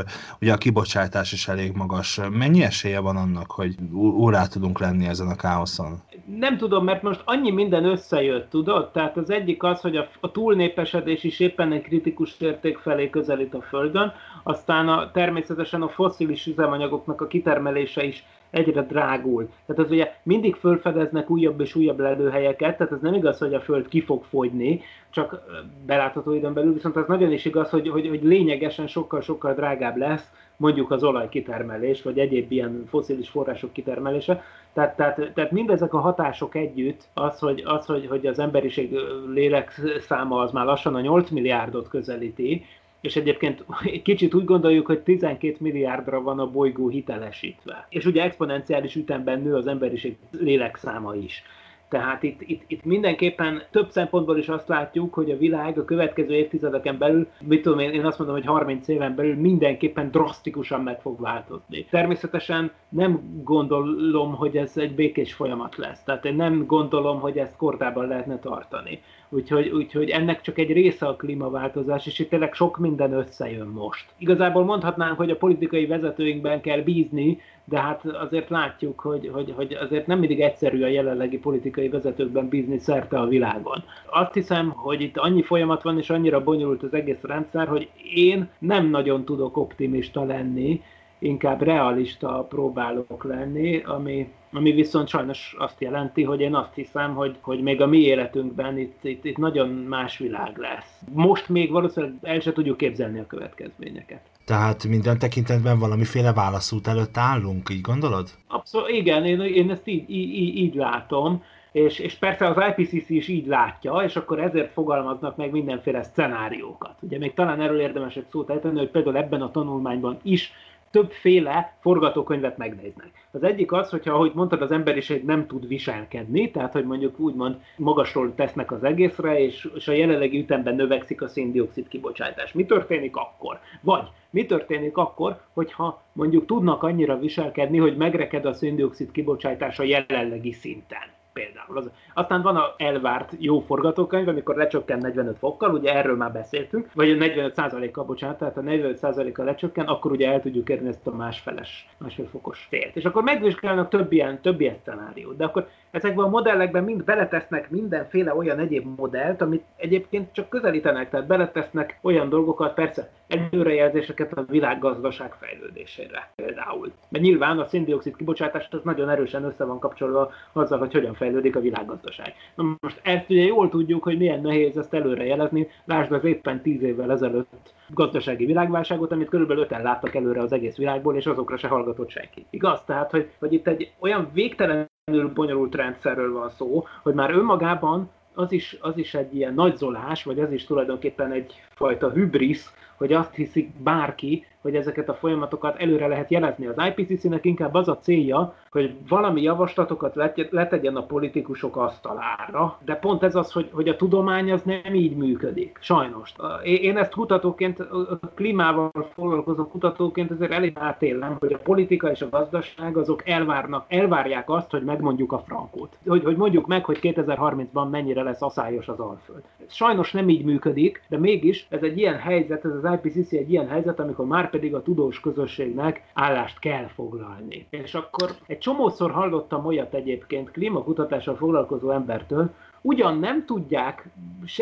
ugye 0.41 0.53
a 0.53 0.57
kibocsátás 0.57 1.33
is 1.33 1.49
elég 1.49 1.73
magas. 1.73 2.21
Mennyi 2.31 2.63
esélye 2.63 3.01
van 3.01 3.17
annak, 3.17 3.51
hogy 3.51 3.75
órá 3.95 4.47
tudunk 4.47 4.79
lenni 4.79 5.07
ezen 5.07 5.29
a 5.29 5.37
káoszon? 5.37 6.03
Nem 6.39 6.57
tudom, 6.57 6.85
mert 6.85 7.03
most 7.03 7.23
annyi 7.25 7.51
minden 7.51 7.85
összejött, 7.85 8.51
tudod? 8.51 8.91
Tehát 8.91 9.17
az 9.17 9.31
egyik 9.31 9.63
az, 9.63 9.81
hogy 9.81 9.97
a, 9.97 10.09
a 10.21 10.31
túlnépesedés 10.31 11.25
is 11.25 11.41
éppen 11.41 11.73
egy 11.73 11.83
kritikus 11.83 12.41
érték 12.41 12.79
felé 12.79 13.11
közelít 13.11 13.55
a 13.55 13.61
Földön, 13.61 14.10
aztán 14.43 14.89
a, 14.89 15.11
természetesen 15.11 15.83
a 15.83 15.89
fosszilis 15.89 16.47
üzemanyagoknak 16.47 17.21
a 17.21 17.27
kitermelése 17.27 18.05
is 18.05 18.25
egyre 18.51 18.83
drágul. 18.83 19.49
Tehát 19.67 19.85
az 19.85 19.91
ugye 19.91 20.15
mindig 20.23 20.55
fölfedeznek 20.55 21.31
újabb 21.31 21.61
és 21.61 21.75
újabb 21.75 21.99
lelőhelyeket, 21.99 22.77
tehát 22.77 22.93
ez 22.93 23.01
nem 23.01 23.15
igaz, 23.15 23.39
hogy 23.39 23.55
a 23.55 23.61
Föld 23.61 23.89
ki 23.89 24.01
fog 24.01 24.25
fogyni, 24.25 24.81
csak 25.11 25.43
belátható 25.87 26.33
időn 26.33 26.53
belül, 26.53 26.73
viszont 26.73 26.97
az 26.97 27.07
nagyon 27.07 27.33
is 27.33 27.45
igaz, 27.45 27.71
hogy, 27.71 27.89
hogy, 27.89 28.09
hogy 28.09 28.23
lényegesen 28.23 28.87
sokkal-sokkal 28.87 29.55
drágább 29.55 29.97
lesz 29.97 30.31
mondjuk 30.57 30.91
az 30.91 31.05
olajkitermelés, 31.05 32.03
vagy 32.03 32.19
egyéb 32.19 32.53
ilyen 32.53 32.85
foszilis 32.89 33.29
források 33.29 33.73
kitermelése. 33.73 34.43
Tehát, 34.73 34.97
tehát, 34.97 35.33
tehát 35.35 35.51
mindezek 35.51 35.95
a 35.95 36.01
hatások 36.01 36.55
együtt, 36.55 37.09
az, 37.15 37.39
hogy, 37.39 37.63
az, 37.67 37.87
hogy, 37.87 38.07
hogy 38.07 38.27
az 38.27 38.39
emberiség 38.39 38.97
lélekszáma 39.33 40.41
az 40.41 40.53
már 40.53 40.65
lassan 40.65 40.95
a 40.95 41.01
8 41.01 41.31
milliárdot 41.31 41.89
közelíti, 41.89 42.65
és 43.01 43.17
egyébként 43.17 43.65
kicsit 44.03 44.35
úgy 44.35 44.45
gondoljuk, 44.45 44.87
hogy 44.87 45.01
12 45.01 45.57
milliárdra 45.59 46.23
van 46.23 46.39
a 46.39 46.51
bolygó 46.51 46.89
hitelesítve. 46.89 47.87
És 47.89 48.05
ugye 48.05 48.23
exponenciális 48.23 48.95
ütemben 48.95 49.43
nő 49.43 49.55
az 49.55 49.67
emberiség 49.67 50.17
lélekszáma 50.31 51.15
is. 51.15 51.43
Tehát 51.91 52.23
itt, 52.23 52.41
itt, 52.41 52.63
itt 52.67 52.85
mindenképpen 52.85 53.63
több 53.71 53.91
szempontból 53.91 54.39
is 54.39 54.49
azt 54.49 54.69
látjuk, 54.69 55.15
hogy 55.15 55.31
a 55.31 55.37
világ 55.37 55.79
a 55.79 55.85
következő 55.85 56.35
évtizedeken 56.35 56.99
belül, 56.99 57.29
mit 57.41 57.63
tudom 57.63 57.79
én, 57.79 57.91
én 57.91 58.05
azt 58.05 58.19
mondom, 58.19 58.37
hogy 58.37 58.47
30 58.47 58.89
éven 58.89 59.15
belül 59.15 59.35
mindenképpen 59.35 60.11
drasztikusan 60.11 60.81
meg 60.81 61.01
fog 61.01 61.21
változni. 61.21 61.87
Természetesen 61.91 62.71
nem 62.89 63.41
gondolom, 63.45 64.35
hogy 64.35 64.57
ez 64.57 64.77
egy 64.77 64.95
békés 64.95 65.33
folyamat 65.33 65.77
lesz. 65.77 66.03
Tehát 66.03 66.25
én 66.25 66.35
nem 66.35 66.67
gondolom, 66.67 67.21
hogy 67.21 67.39
ezt 67.39 67.57
kordában 67.57 68.07
lehetne 68.07 68.39
tartani. 68.39 69.03
Úgyhogy, 69.33 69.69
úgyhogy 69.69 70.09
ennek 70.09 70.41
csak 70.41 70.59
egy 70.59 70.73
része 70.73 71.07
a 71.07 71.17
klímaváltozás, 71.17 72.07
és 72.07 72.19
itt 72.19 72.29
tényleg 72.29 72.55
sok 72.55 72.79
minden 72.79 73.13
összejön 73.13 73.67
most. 73.67 74.07
Igazából 74.19 74.65
mondhatnánk, 74.65 75.17
hogy 75.17 75.31
a 75.31 75.37
politikai 75.37 75.87
vezetőinkben 75.87 76.61
kell 76.61 76.81
bízni, 76.81 77.39
de 77.65 77.81
hát 77.81 78.05
azért 78.05 78.49
látjuk, 78.49 79.01
hogy, 79.01 79.31
hogy, 79.33 79.53
hogy 79.57 79.73
azért 79.73 80.07
nem 80.07 80.19
mindig 80.19 80.41
egyszerű 80.41 80.83
a 80.83 80.87
jelenlegi 80.87 81.39
politikai 81.39 81.89
vezetőkben 81.89 82.49
bízni 82.49 82.79
szerte 82.79 83.19
a 83.19 83.27
világon. 83.27 83.85
Azt 84.11 84.35
hiszem, 84.35 84.71
hogy 84.71 85.01
itt 85.01 85.17
annyi 85.17 85.43
folyamat 85.43 85.83
van, 85.83 85.99
és 85.99 86.11
annyira 86.11 86.45
bonyolult 86.45 86.83
az 86.83 86.95
egész 86.95 87.23
rendszer, 87.23 87.69
hogy 87.69 87.89
én 88.15 88.49
nem 88.59 88.91
nagyon 88.91 89.25
tudok 89.25 89.57
optimista 89.57 90.25
lenni, 90.25 90.83
inkább 91.21 91.63
realista 91.63 92.47
próbálok 92.49 93.25
lenni, 93.25 93.83
ami, 93.83 94.33
ami 94.53 94.73
viszont 94.73 95.09
sajnos 95.09 95.55
azt 95.59 95.81
jelenti, 95.81 96.23
hogy 96.23 96.41
én 96.41 96.55
azt 96.55 96.75
hiszem, 96.75 97.15
hogy, 97.15 97.37
hogy 97.41 97.63
még 97.63 97.81
a 97.81 97.87
mi 97.87 97.99
életünkben 97.99 98.79
itt, 98.79 99.05
itt, 99.05 99.25
itt 99.25 99.37
nagyon 99.37 99.69
más 99.69 100.19
világ 100.19 100.57
lesz. 100.57 101.01
Most 101.13 101.49
még 101.49 101.71
valószínűleg 101.71 102.15
el 102.23 102.41
sem 102.41 102.53
tudjuk 102.53 102.77
képzelni 102.77 103.19
a 103.19 103.27
következményeket. 103.27 104.21
Tehát 104.45 104.85
minden 104.85 105.19
tekintetben 105.19 105.79
valamiféle 105.79 106.33
válaszút 106.33 106.87
előtt 106.87 107.17
állunk, 107.17 107.69
így 107.71 107.81
gondolod? 107.81 108.29
Abszolút, 108.49 108.89
igen, 108.89 109.25
én, 109.25 109.41
én 109.41 109.71
ezt 109.71 109.87
így, 109.87 110.11
így, 110.11 110.57
így 110.57 110.75
látom. 110.75 111.43
És, 111.73 111.99
és 111.99 112.15
persze 112.15 112.47
az 112.47 112.57
IPCC 112.77 113.11
is 113.11 113.29
így 113.29 113.47
látja, 113.47 113.93
és 113.93 114.17
akkor 114.17 114.41
ezért 114.41 114.73
fogalmaznak 114.73 115.37
meg 115.37 115.51
mindenféle 115.51 116.03
szenáriókat. 116.03 116.95
Ugye 117.01 117.19
még 117.19 117.35
talán 117.35 117.61
erről 117.61 117.81
érdemes 117.81 118.17
egy 118.17 118.27
szót 118.31 118.51
ejteni, 118.51 118.79
hogy 118.79 118.91
például 118.91 119.17
ebben 119.17 119.43
a 119.43 119.51
tanulmányban 119.51 120.19
is 120.23 120.53
többféle 120.91 121.77
forgatókönyvet 121.81 122.57
megnéznek. 122.57 123.11
Az 123.31 123.43
egyik 123.43 123.73
az, 123.73 123.91
hogyha, 123.91 124.15
ahogy 124.15 124.33
mondtad, 124.35 124.63
az 124.63 124.71
emberiség 124.71 125.25
nem 125.25 125.47
tud 125.47 125.69
viselkedni, 125.69 126.51
tehát, 126.51 126.73
hogy 126.73 126.85
mondjuk 126.85 127.19
úgymond 127.19 127.57
magasról 127.77 128.35
tesznek 128.35 128.73
az 128.73 128.85
egészre, 128.85 129.41
és, 129.41 129.71
és 129.75 129.89
a 129.89 129.93
jelenlegi 129.93 130.39
ütemben 130.39 130.75
növekszik 130.75 131.23
a 131.23 131.29
széndiokszid 131.29 131.89
kibocsátás. 131.89 132.53
Mi 132.53 132.65
történik 132.65 133.17
akkor? 133.17 133.61
Vagy 133.81 134.09
mi 134.31 134.47
történik 134.47 134.97
akkor, 134.97 135.41
hogyha 135.53 136.03
mondjuk 136.13 136.47
tudnak 136.47 136.83
annyira 136.83 137.19
viselkedni, 137.19 137.79
hogy 137.79 137.97
megreked 137.97 138.45
a 138.45 138.53
széndiokszid 138.53 139.11
kibocsátás 139.11 139.79
a 139.79 139.83
jelenlegi 139.83 140.53
szinten? 140.53 141.20
Például. 141.33 141.77
Az, 141.77 141.91
aztán 142.15 142.43
van 142.43 142.57
a 142.57 142.75
elvárt 142.77 143.33
jó 143.39 143.61
forgatókönyv, 143.61 144.29
amikor 144.29 144.57
lecsökken 144.57 144.99
45 144.99 145.39
fokkal, 145.39 145.75
ugye 145.75 145.95
erről 145.95 146.17
már 146.17 146.33
beszéltünk, 146.33 146.91
vagy 146.95 147.11
a 147.11 147.15
45%-kal, 147.15 148.05
bocsánat, 148.05 148.39
tehát 148.39 148.57
a 148.57 148.61
45%-kal 148.61 149.45
lecsökken, 149.45 149.87
akkor 149.87 150.11
ugye 150.11 150.31
el 150.31 150.41
tudjuk 150.41 150.69
érni 150.69 150.89
ezt 150.89 151.07
a 151.07 151.15
másfeles, 151.15 151.89
másfél 151.99 152.29
fokos 152.29 152.67
célt. 152.71 152.97
És 152.97 153.05
akkor 153.05 153.23
megvizsgálnak 153.23 153.89
több 153.89 154.13
ilyen, 154.13 154.41
több 154.41 154.61
ilyen 154.61 154.77
szenáriót. 154.85 155.37
De 155.37 155.45
akkor 155.45 155.69
ezekben 155.91 156.25
a 156.25 156.29
modellekben 156.29 156.85
mind 156.85 157.05
beletesznek 157.05 157.71
mindenféle 157.71 158.35
olyan 158.35 158.59
egyéb 158.59 158.99
modellt, 158.99 159.41
amit 159.41 159.65
egyébként 159.77 160.33
csak 160.33 160.49
közelítenek, 160.49 161.11
tehát 161.11 161.27
beletesznek 161.27 161.99
olyan 162.03 162.29
dolgokat, 162.29 162.75
persze 162.75 163.11
előrejelzéseket 163.29 164.33
a 164.33 164.45
világgazdaság 164.49 165.35
fejlődésére 165.35 166.31
például. 166.35 166.93
Mert 167.09 167.25
nyilván 167.25 167.59
a 167.59 167.67
széndiokszid 167.67 168.17
kibocsátás 168.17 168.69
az 168.71 168.81
nagyon 168.83 169.09
erősen 169.09 169.45
össze 169.45 169.65
van 169.65 169.79
kapcsolva 169.79 170.31
azzal, 170.53 170.79
hogy 170.79 170.93
hogyan 170.93 171.15
fejlődik 171.15 171.30
a 171.37 171.61
világgazdaság. 171.61 172.35
Na 172.55 172.77
most 172.81 173.01
ezt 173.03 173.31
ugye 173.31 173.43
jól 173.43 173.69
tudjuk, 173.69 174.03
hogy 174.03 174.19
milyen 174.19 174.41
nehéz 174.41 174.77
ezt 174.77 174.95
előrejelezni, 174.95 175.69
lásd 175.85 176.13
az 176.13 176.25
éppen 176.25 176.63
tíz 176.63 176.83
évvel 176.83 177.11
ezelőtt 177.11 177.75
gazdasági 177.89 178.45
világválságot, 178.47 179.13
amit 179.13 179.29
körülbelül 179.29 179.63
öten 179.63 179.83
láttak 179.83 180.15
előre 180.15 180.41
az 180.41 180.53
egész 180.53 180.77
világból, 180.77 181.17
és 181.17 181.27
azokra 181.27 181.57
se 181.57 181.69
hallgatott 181.69 182.11
senki. 182.11 182.47
Igaz? 182.51 182.85
Tehát, 182.85 183.11
hogy, 183.11 183.31
hogy 183.39 183.53
itt 183.53 183.67
egy 183.67 183.93
olyan 183.99 184.31
végtelen 184.33 184.89
bonyolult 185.35 185.75
rendszerről 185.75 186.33
van 186.33 186.51
szó, 186.51 186.85
hogy 187.03 187.15
már 187.15 187.31
önmagában 187.31 188.11
az 188.35 188.53
is, 188.53 188.77
az 188.81 188.97
is 188.97 189.15
egy 189.15 189.35
ilyen 189.35 189.55
nagyzolás, 189.55 190.25
vagy 190.25 190.41
az 190.41 190.53
is 190.53 190.65
tulajdonképpen 190.65 191.33
egyfajta 191.33 192.11
hübrisz, 192.11 192.75
hogy 192.97 193.13
azt 193.13 193.35
hiszik 193.35 193.71
bárki, 193.83 194.47
hogy 194.61 194.75
ezeket 194.75 195.09
a 195.09 195.15
folyamatokat 195.15 195.79
előre 195.79 196.07
lehet 196.07 196.31
jelezni. 196.31 196.67
Az 196.67 196.77
IPCC-nek 196.97 197.45
inkább 197.45 197.75
az 197.75 197.89
a 197.89 197.99
célja, 197.99 198.55
hogy 198.71 198.95
valami 199.09 199.43
javaslatokat 199.43 200.15
letegyen 200.51 200.97
a 200.97 201.07
politikusok 201.07 201.77
asztalára, 201.77 202.79
de 202.85 202.95
pont 202.95 203.23
ez 203.23 203.35
az, 203.35 203.53
hogy, 203.53 203.69
hogy 203.73 203.89
a 203.89 203.97
tudomány 203.97 204.53
az 204.53 204.63
nem 204.63 204.95
így 204.95 205.17
működik, 205.17 205.79
sajnos. 205.81 206.35
Én 206.65 206.97
ezt 206.97 207.15
kutatóként, 207.15 207.87
klímával 208.35 208.91
foglalkozó 209.15 209.67
kutatóként 209.67 210.31
azért 210.31 210.53
elég 210.53 210.73
átélem, 210.79 211.37
hogy 211.39 211.53
a 211.53 211.59
politika 211.59 212.11
és 212.11 212.23
a 212.23 212.29
gazdaság 212.29 212.97
azok 212.97 213.29
elvárnak, 213.29 213.85
elvárják 213.89 214.51
azt, 214.51 214.71
hogy 214.71 214.83
megmondjuk 214.83 215.33
a 215.33 215.43
frankót. 215.47 215.99
Hogy, 216.07 216.25
hogy 216.25 216.37
mondjuk 216.37 216.67
meg, 216.67 216.85
hogy 216.85 216.99
2030-ban 217.03 217.91
mennyire 217.91 218.23
lesz 218.23 218.43
aszályos 218.43 218.89
az 218.89 219.01
Alföld. 219.01 219.43
Sajnos 219.67 220.13
nem 220.13 220.29
így 220.29 220.45
működik, 220.45 221.03
de 221.09 221.19
mégis 221.19 221.67
ez 221.69 221.83
egy 221.83 221.99
ilyen 221.99 222.19
helyzet, 222.19 222.65
ez 222.65 222.73
az 222.83 222.99
IPCC 223.03 223.33
egy 223.33 223.51
ilyen 223.51 223.69
helyzet, 223.69 224.01
amikor 224.01 224.27
már 224.27 224.50
pedig 224.51 224.75
a 224.75 224.83
tudós 224.83 225.21
közösségnek 225.21 226.03
állást 226.15 226.59
kell 226.59 226.87
foglalni. 226.87 227.67
És 227.71 227.95
akkor 227.95 228.31
egy 228.47 228.59
csomószor 228.59 229.11
hallottam 229.11 229.67
olyat 229.67 229.95
egyébként 229.95 230.51
klímakutatással 230.51 231.37
foglalkozó 231.37 231.91
embertől, 231.91 232.51
ugyan 232.81 233.19
nem 233.19 233.45
tudják, 233.45 234.09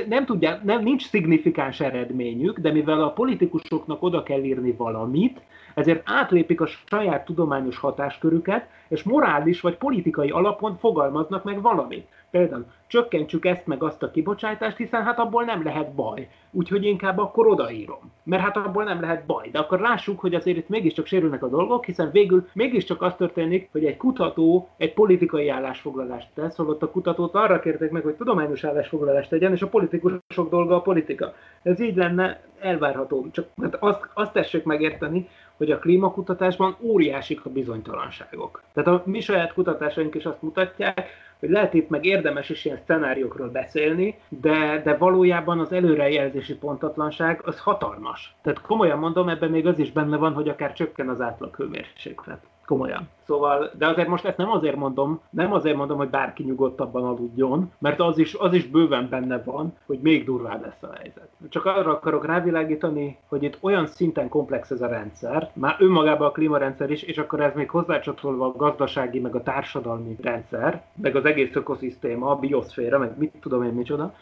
nem 0.09 0.25
tudják, 0.25 0.63
nem, 0.63 0.83
nincs 0.83 1.09
szignifikáns 1.09 1.81
eredményük, 1.81 2.59
de 2.59 2.73
mivel 2.73 3.03
a 3.03 3.13
politikusoknak 3.13 4.03
oda 4.03 4.23
kell 4.23 4.43
írni 4.43 4.73
valamit, 4.73 5.41
ezért 5.79 6.03
átlépik 6.05 6.61
a 6.61 6.67
saját 6.67 7.25
tudományos 7.25 7.79
hatáskörüket, 7.79 8.69
és 8.89 9.03
morális 9.03 9.61
vagy 9.61 9.77
politikai 9.77 10.31
alapon 10.31 10.77
fogalmaznak 10.77 11.45
meg 11.45 11.63
valamit. 11.63 12.09
például 12.31 12.65
csökkentsük 12.87 13.45
ezt 13.45 13.67
meg 13.67 13.83
azt 13.83 14.03
a 14.03 14.11
kibocsátást, 14.11 14.77
hiszen 14.77 15.05
hát 15.05 15.19
abból 15.19 15.45
nem 15.45 15.65
lehet 15.65 15.93
baj. 15.95 16.29
Úgyhogy 16.51 16.85
inkább 16.85 17.19
akkor 17.19 17.47
odaírom. 17.47 18.13
Mert 18.23 18.43
hát 18.43 18.57
abból 18.57 18.85
nem 18.85 19.01
lehet 19.01 19.27
baj. 19.27 19.49
De 19.53 19.59
akkor 19.59 19.81
lássuk, 19.81 20.21
hogy 20.21 20.35
azért 20.35 20.57
itt 20.57 20.69
mégiscsak 20.69 21.07
sérülnek 21.07 21.43
a 21.43 21.49
dolgok, 21.49 21.85
hiszen 21.85 22.11
végül 22.11 22.49
mégiscsak 22.53 23.03
az 23.03 23.15
történik, 23.17 23.69
hogy 23.73 23.85
egy 23.85 23.97
kutató 23.97 24.69
egy 24.77 24.95
politikai 24.95 25.49
állásfoglalást 25.49 26.29
tesz, 26.35 26.57
holott 26.57 26.83
a 26.83 26.91
kutatót 26.91 27.35
arra 27.35 27.61
kérték 27.61 27.91
meg, 27.91 28.03
hogy 28.03 28.15
tudományos 28.15 28.65
állásfoglalást 28.65 29.31
tegyen, 29.31 29.53
és 29.53 29.63
a 29.63 29.69
politikusok 29.69 30.51
dolga 30.51 30.75
a 30.75 30.83
politika. 30.83 31.35
Ez 31.63 31.81
így 31.81 31.97
lenne 31.97 32.41
elvárható. 32.61 33.27
Csak 33.31 33.49
hát 33.63 33.75
azt, 33.75 34.09
azt 34.15 34.33
tessék 34.33 34.65
megérteni, 34.65 35.29
hogy 35.59 35.71
a 35.71 35.79
klímakutatásban 35.79 36.77
óriásik 36.81 37.45
a 37.45 37.51
bizonytalanságok. 37.51 38.63
Tehát 38.73 38.89
a 38.89 39.03
mi 39.05 39.21
saját 39.21 39.53
kutatásaink 39.53 40.15
is 40.15 40.25
azt 40.25 40.43
mutatják, 40.43 41.07
hogy 41.39 41.51
lehet 41.51 41.75
itt 41.75 41.89
meg 41.89 42.05
érdemes 42.05 42.49
is 42.49 42.65
ilyen 42.65 42.81
szenáriókról 42.87 43.49
beszélni, 43.49 44.19
de, 44.29 44.81
de 44.85 44.97
valójában 44.97 45.59
az 45.61 45.73
előrejelzési 45.73 46.55
pontatlanság 46.55 47.41
az 47.45 47.59
hatalmas. 47.59 48.35
Tehát 48.43 48.61
komolyan 48.61 48.99
mondom, 48.99 49.29
ebben 49.29 49.51
még 49.51 49.67
az 49.67 49.79
is 49.79 49.93
benne 49.93 50.17
van, 50.17 50.33
hogy 50.33 50.49
akár 50.49 50.73
csökken 50.73 51.09
az 51.09 51.21
átlag 51.21 51.57
hőmérséklet. 51.57 52.41
Komolyan. 52.69 53.09
Szóval, 53.27 53.71
de 53.79 53.87
azért 53.87 54.09
most 54.09 54.25
ezt 54.25 54.37
nem 54.37 54.51
azért 54.51 54.77
mondom, 54.77 55.21
nem 55.31 55.53
azért 55.53 55.77
mondom, 55.77 55.97
hogy 55.97 56.09
bárki 56.09 56.43
nyugodtabban 56.43 57.05
aludjon, 57.05 57.73
mert 57.79 58.01
az 58.01 58.19
is, 58.19 58.35
az 58.35 58.53
is 58.53 58.67
bőven 58.67 59.09
benne 59.09 59.43
van, 59.43 59.77
hogy 59.87 59.99
még 60.03 60.25
durvább 60.25 60.63
lesz 60.65 60.83
a 60.83 60.95
helyzet. 60.95 61.29
Csak 61.49 61.65
arra 61.65 61.91
akarok 61.91 62.27
rávilágítani, 62.27 63.19
hogy 63.29 63.43
itt 63.43 63.59
olyan 63.61 63.87
szinten 63.87 64.29
komplex 64.29 64.71
ez 64.71 64.81
a 64.81 64.87
rendszer, 64.87 65.51
már 65.55 65.77
önmagában 65.79 66.27
a 66.27 66.33
klímarendszer 66.33 66.91
is, 66.91 67.03
és 67.03 67.19
akkor 67.19 67.41
ez 67.41 67.55
még 67.55 67.71
hozzácsatolva 67.71 68.47
a 68.47 68.57
gazdasági, 68.57 69.21
meg 69.21 69.35
a 69.35 69.43
társadalmi 69.43 70.17
rendszer, 70.21 70.83
meg 71.03 71.17
az 71.17 71.25
egész 71.25 71.55
ökoszisztéma, 71.55 72.31
a 72.31 72.37
bioszféra, 72.37 72.99
meg 72.99 73.19
mit 73.19 73.35
tudom 73.41 73.63
én 73.63 73.73
micsoda, 73.73 74.15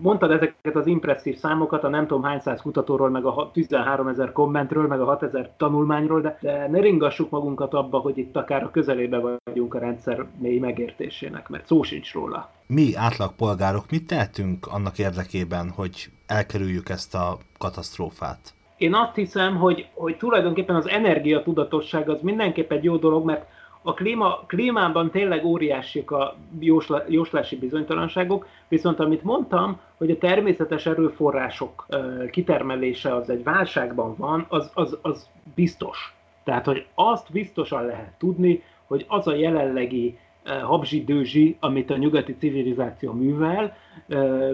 mondtad 0.00 0.30
ezeket 0.30 0.76
az 0.76 0.86
impresszív 0.86 1.36
számokat, 1.36 1.84
a 1.84 1.88
nem 1.88 2.06
tudom 2.06 2.22
hány 2.22 2.40
száz 2.40 2.60
kutatóról, 2.60 3.10
meg 3.10 3.24
a 3.24 3.50
13 3.52 4.08
ezer 4.08 4.32
kommentről, 4.32 4.86
meg 4.86 5.00
a 5.00 5.04
6 5.04 5.22
ezer 5.22 5.50
tanulmányról, 5.56 6.20
de, 6.20 6.38
de 6.40 6.68
ne 6.68 6.80
ringassuk 6.80 7.30
magunkat 7.30 7.74
abba, 7.74 7.98
hogy 7.98 8.18
itt 8.18 8.36
akár 8.36 8.62
a 8.62 8.70
közelébe 8.70 9.38
vagyunk 9.44 9.74
a 9.74 9.78
rendszer 9.78 10.26
mély 10.38 10.58
megértésének, 10.58 11.48
mert 11.48 11.66
szó 11.66 11.82
sincs 11.82 12.12
róla. 12.12 12.50
Mi 12.66 12.94
átlagpolgárok 12.94 13.84
mit 13.90 14.06
tehetünk 14.06 14.66
annak 14.66 14.98
érdekében, 14.98 15.70
hogy 15.70 16.10
elkerüljük 16.26 16.88
ezt 16.88 17.14
a 17.14 17.38
katasztrófát? 17.58 18.54
Én 18.76 18.94
azt 18.94 19.14
hiszem, 19.14 19.56
hogy, 19.56 19.88
hogy 19.94 20.16
tulajdonképpen 20.16 20.76
az 20.76 20.88
energiatudatosság 20.88 22.08
az 22.08 22.18
mindenképp 22.22 22.72
egy 22.72 22.84
jó 22.84 22.96
dolog, 22.96 23.24
mert 23.24 23.46
a 23.82 23.94
klíma, 23.94 24.44
klímában 24.46 25.10
tényleg 25.10 25.44
óriásik 25.44 26.10
a 26.10 26.36
jósla, 26.58 27.02
jóslási 27.08 27.56
bizonytalanságok, 27.56 28.46
viszont 28.68 29.00
amit 29.00 29.22
mondtam, 29.22 29.80
hogy 29.96 30.10
a 30.10 30.18
természetes 30.18 30.86
erőforrások 30.86 31.86
kitermelése 32.30 33.14
az 33.14 33.30
egy 33.30 33.42
válságban 33.42 34.14
van, 34.16 34.46
az, 34.48 34.70
az, 34.74 34.98
az 35.02 35.28
biztos. 35.54 36.14
Tehát, 36.44 36.64
hogy 36.64 36.86
azt 36.94 37.32
biztosan 37.32 37.86
lehet 37.86 38.12
tudni, 38.18 38.62
hogy 38.86 39.04
az 39.08 39.26
a 39.26 39.34
jelenlegi 39.34 40.18
habzsi-dőzsi, 40.44 41.56
amit 41.60 41.90
a 41.90 41.96
nyugati 41.96 42.36
civilizáció 42.36 43.12
művel, 43.12 43.76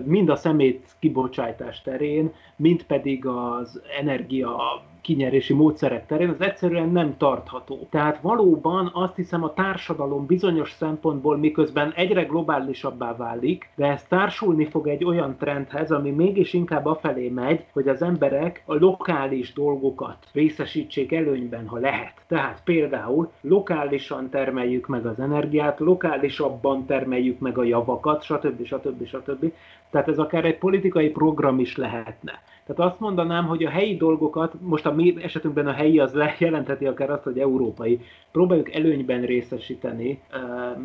mind 0.05 0.29
a 0.29 0.37
szemét 0.37 0.87
kibocsátás 0.99 1.83
terén, 1.83 2.33
mind 2.57 2.83
pedig 2.83 3.27
az 3.27 3.83
energia 3.99 4.83
kinyerési 5.09 5.55
módszerek 5.55 6.07
terén, 6.07 6.29
az 6.29 6.41
egyszerűen 6.41 6.89
nem 6.89 7.17
tartható. 7.17 7.87
Tehát 7.91 8.21
valóban 8.21 8.91
azt 8.95 9.17
hiszem 9.17 9.45
a 9.45 9.55
társadalom 9.55 10.27
bizonyos 10.27 10.73
szempontból 10.73 11.37
miközben 11.37 11.93
egyre 11.97 12.23
globálisabbá 12.23 13.17
válik, 13.17 13.71
de 13.75 13.87
ez 13.87 14.03
társulni 14.03 14.65
fog 14.65 14.89
egy 14.89 15.05
olyan 15.05 15.37
trendhez, 15.37 15.91
ami 15.91 16.11
mégis 16.11 16.53
inkább 16.53 16.87
afelé 16.87 17.29
megy, 17.29 17.65
hogy 17.73 17.89
az 17.89 18.03
emberek 18.03 18.63
a 18.67 18.75
lokális 18.75 19.53
dolgokat 19.53 20.17
részesítsék 20.33 21.13
előnyben, 21.13 21.67
ha 21.67 21.79
lehet. 21.79 22.13
Tehát 22.27 22.61
például 22.65 23.31
lokálisan 23.41 24.31
termeljük 24.31 24.87
meg 24.87 25.07
az 25.07 25.19
energiát, 25.21 25.79
lokálisabban 25.79 26.87
termeljük 26.87 27.39
meg 27.39 27.59
a 27.59 27.65
javakat, 27.65 28.23
stb. 28.23 28.65
stb. 28.65 29.07
stb. 29.07 29.53
Tehát 29.91 30.09
ez 30.09 30.19
akár 30.19 30.45
egy 30.45 30.59
politikai 30.59 31.09
program 31.09 31.59
is 31.59 31.77
lehetne. 31.77 32.43
Tehát 32.67 32.93
azt 32.93 33.01
mondanám, 33.01 33.47
hogy 33.47 33.65
a 33.65 33.71
helyi 33.71 33.97
dolgokat, 33.97 34.55
most 34.61 34.87
a 34.87 34.93
mi 34.93 35.15
esetünkben 35.23 35.67
a 35.67 35.73
helyi 35.73 35.99
az 35.99 36.19
jelentheti 36.39 36.87
akár 36.87 37.11
azt, 37.11 37.23
hogy 37.23 37.39
európai, 37.39 38.01
próbáljuk 38.33 38.75
előnyben 38.75 39.23
részesíteni, 39.23 40.23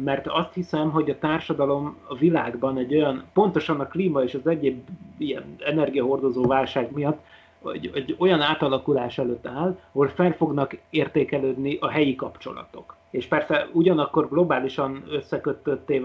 mert 0.03 0.27
azt 0.27 0.53
hiszem, 0.53 0.91
hogy 0.91 1.09
a 1.09 1.19
társadalom 1.19 1.97
a 2.07 2.15
világban 2.15 2.77
egy 2.77 2.95
olyan, 2.95 3.23
pontosan 3.33 3.79
a 3.79 3.87
klíma 3.87 4.23
és 4.23 4.33
az 4.33 4.47
egyéb 4.47 4.81
ilyen 5.17 5.55
energiahordozó 5.59 6.45
válság 6.45 6.91
miatt, 6.91 7.19
hogy, 7.61 7.89
hogy 7.93 8.15
olyan 8.19 8.41
átalakulás 8.41 9.17
előtt 9.17 9.47
áll, 9.47 9.79
ahol 9.91 10.07
fel 10.07 10.31
fognak 10.31 10.77
értékelődni 10.89 11.77
a 11.79 11.89
helyi 11.89 12.15
kapcsolatok 12.15 12.95
és 13.13 13.25
persze 13.25 13.67
ugyanakkor 13.71 14.29
globálisan 14.29 15.03
összekötötté 15.09 16.01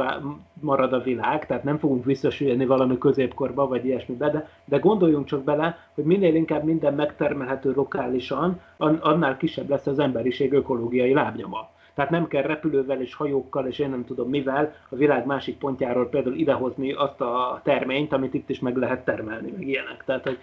marad 0.61 0.93
a 0.93 1.01
világ, 1.01 1.47
tehát 1.47 1.65
nem 1.65 1.79
fogunk 1.79 2.05
visszasülni 2.05 2.67
valami 2.67 2.99
középkorba, 2.99 3.67
vagy 3.69 3.85
ilyesmibe, 3.85 4.31
de, 4.31 4.49
de 4.65 4.79
gondoljunk 4.79 5.27
csak 5.27 5.45
bele, 5.45 5.79
hogy 5.95 6.05
minél 6.05 6.35
inkább 6.35 6.65
minden 6.65 6.95
megtermelhető 6.95 7.73
lokálisan, 7.75 8.61
annál 9.01 9.37
kisebb 9.37 9.69
lesz 9.69 9.87
az 9.87 9.99
emberiség 9.99 10.53
ökológiai 10.53 11.13
lábnyoma. 11.13 11.69
Tehát 11.99 12.13
nem 12.13 12.29
kell 12.29 12.43
repülővel 12.43 13.01
és 13.01 13.15
hajókkal 13.15 13.67
és 13.67 13.79
én 13.79 13.91
nem 13.91 14.05
tudom 14.05 14.29
mivel 14.29 14.75
a 14.89 14.97
világ 14.97 15.27
másik 15.27 15.59
pontjáról 15.59 16.09
például 16.09 16.35
idehozni 16.35 16.93
azt 16.93 17.21
a 17.21 17.61
terményt, 17.65 18.13
amit 18.13 18.35
itt 18.35 18.51
is 18.51 18.59
meg 18.59 18.77
lehet 18.77 19.05
termelni, 19.05 19.51
meg 19.51 19.69
ilyenek. 19.69 20.03
Tehát, 20.05 20.25
hogy, 20.25 20.39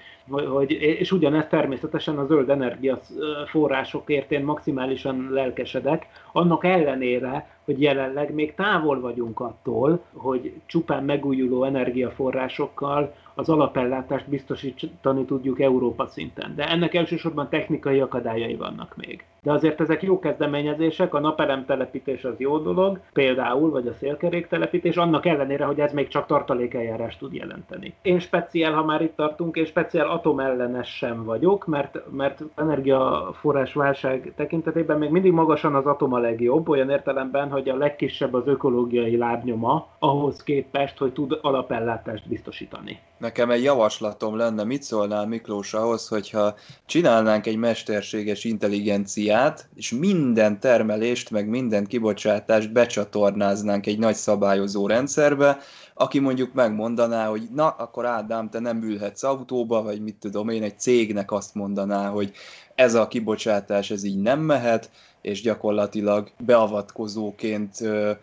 hogy, 0.46 0.72
és 0.72 1.12
ugyanezt 1.12 1.50
természetesen 1.50 2.18
a 2.18 2.26
zöld 2.26 2.50
energia 2.50 3.00
forrásokért 3.46 4.32
én 4.32 4.44
maximálisan 4.44 5.28
lelkesedek, 5.32 6.08
annak 6.32 6.64
ellenére, 6.64 7.50
hogy 7.66 7.82
jelenleg 7.82 8.34
még 8.34 8.56
távol 8.56 9.00
vagyunk 9.00 9.40
attól, 9.40 10.04
hogy 10.14 10.54
csupán 10.66 11.04
megújuló 11.04 11.64
energiaforrásokkal 11.64 13.16
az 13.36 13.50
alapellátást 13.50 14.30
biztosítani 14.30 15.26
tudjuk 15.26 15.62
Európa 15.62 16.06
szinten. 16.06 16.56
De 16.56 16.70
ennek 16.70 16.94
elsősorban 16.94 17.50
technikai 17.50 18.00
akadályai 18.00 18.56
vannak 18.56 18.96
még. 18.96 19.26
De 19.46 19.52
azért 19.52 19.82
ezek 19.82 20.04
jó 20.04 20.20
kezdeményezések, 20.20 21.14
a 21.14 21.20
napelem 21.20 21.66
telepítés 21.66 22.24
az 22.24 22.34
jó 22.38 22.58
dolog, 22.58 23.00
például, 23.14 23.70
vagy 23.70 23.88
a 23.88 23.94
szélkerék 24.00 24.48
telepítés, 24.48 24.96
annak 24.96 25.26
ellenére, 25.26 25.66
hogy 25.66 25.80
ez 25.80 25.94
még 25.94 26.08
csak 26.08 26.26
tartalékeljárást 26.26 27.20
tud 27.20 27.34
jelenteni. 27.34 27.94
Én 28.02 28.20
speciál, 28.20 28.74
ha 28.74 28.84
már 28.84 29.02
itt 29.02 29.16
tartunk, 29.16 29.56
én 29.56 29.66
speciál 29.66 30.10
atomellenes 30.10 30.96
sem 30.98 31.24
vagyok, 31.24 31.66
mert, 31.66 32.00
mert 32.12 32.42
energiaforrás 32.56 33.74
válság 33.74 34.34
tekintetében 34.36 34.98
még 34.98 35.10
mindig 35.10 35.32
magasan 35.32 35.76
az 35.76 35.86
atom 35.86 36.14
a 36.14 36.20
legjobb, 36.20 36.70
olyan 36.70 36.90
értelemben, 36.90 37.50
hogy 37.50 37.70
a 37.70 37.78
legkisebb 37.78 38.34
az 38.34 38.48
ökológiai 38.48 39.18
lábnyoma 39.18 39.88
ahhoz 40.00 40.44
képest, 40.44 40.98
hogy 40.98 41.14
tud 41.14 41.40
alapellátást 41.42 42.28
biztosítani. 42.28 43.00
Nekem 43.18 43.50
egy 43.50 43.64
javaslatom 43.64 44.38
lenne, 44.38 44.64
mit 44.64 44.84
szólnál 44.84 45.28
Miklós 45.28 45.74
ahhoz, 45.74 46.08
hogyha 46.08 46.56
csinálnánk 46.86 47.46
egy 47.46 47.58
mesterséges 47.58 48.44
intelligenciát, 48.44 49.35
és 49.76 49.92
minden 49.92 50.60
termelést, 50.60 51.30
meg 51.30 51.48
minden 51.48 51.86
kibocsátást 51.86 52.72
becsatornáznánk 52.72 53.86
egy 53.86 54.00
nagy 54.00 54.16
szabályozó 54.16 54.88
rendszerbe, 54.88 55.58
aki 55.94 56.20
mondjuk 56.20 56.54
megmondaná, 56.54 57.28
hogy 57.28 57.48
na, 57.54 57.70
akkor 57.70 58.06
Ádám, 58.06 58.50
te 58.50 58.60
nem 58.60 58.84
ülhetsz 58.84 59.24
autóba, 59.24 59.84
vagy 59.84 60.02
mit 60.02 60.16
tudom 60.16 60.50
én, 60.50 60.64
egy 60.64 60.80
cégnek 60.80 61.32
azt 61.32 61.56
mondaná, 61.56 62.10
hogy 62.10 62.32
ez 62.76 62.94
a 62.94 63.08
kibocsátás, 63.08 63.92
ez 63.92 64.04
így 64.04 64.22
nem 64.22 64.40
mehet, 64.40 64.90
és 65.26 65.42
gyakorlatilag 65.42 66.30
beavatkozóként 66.46 67.72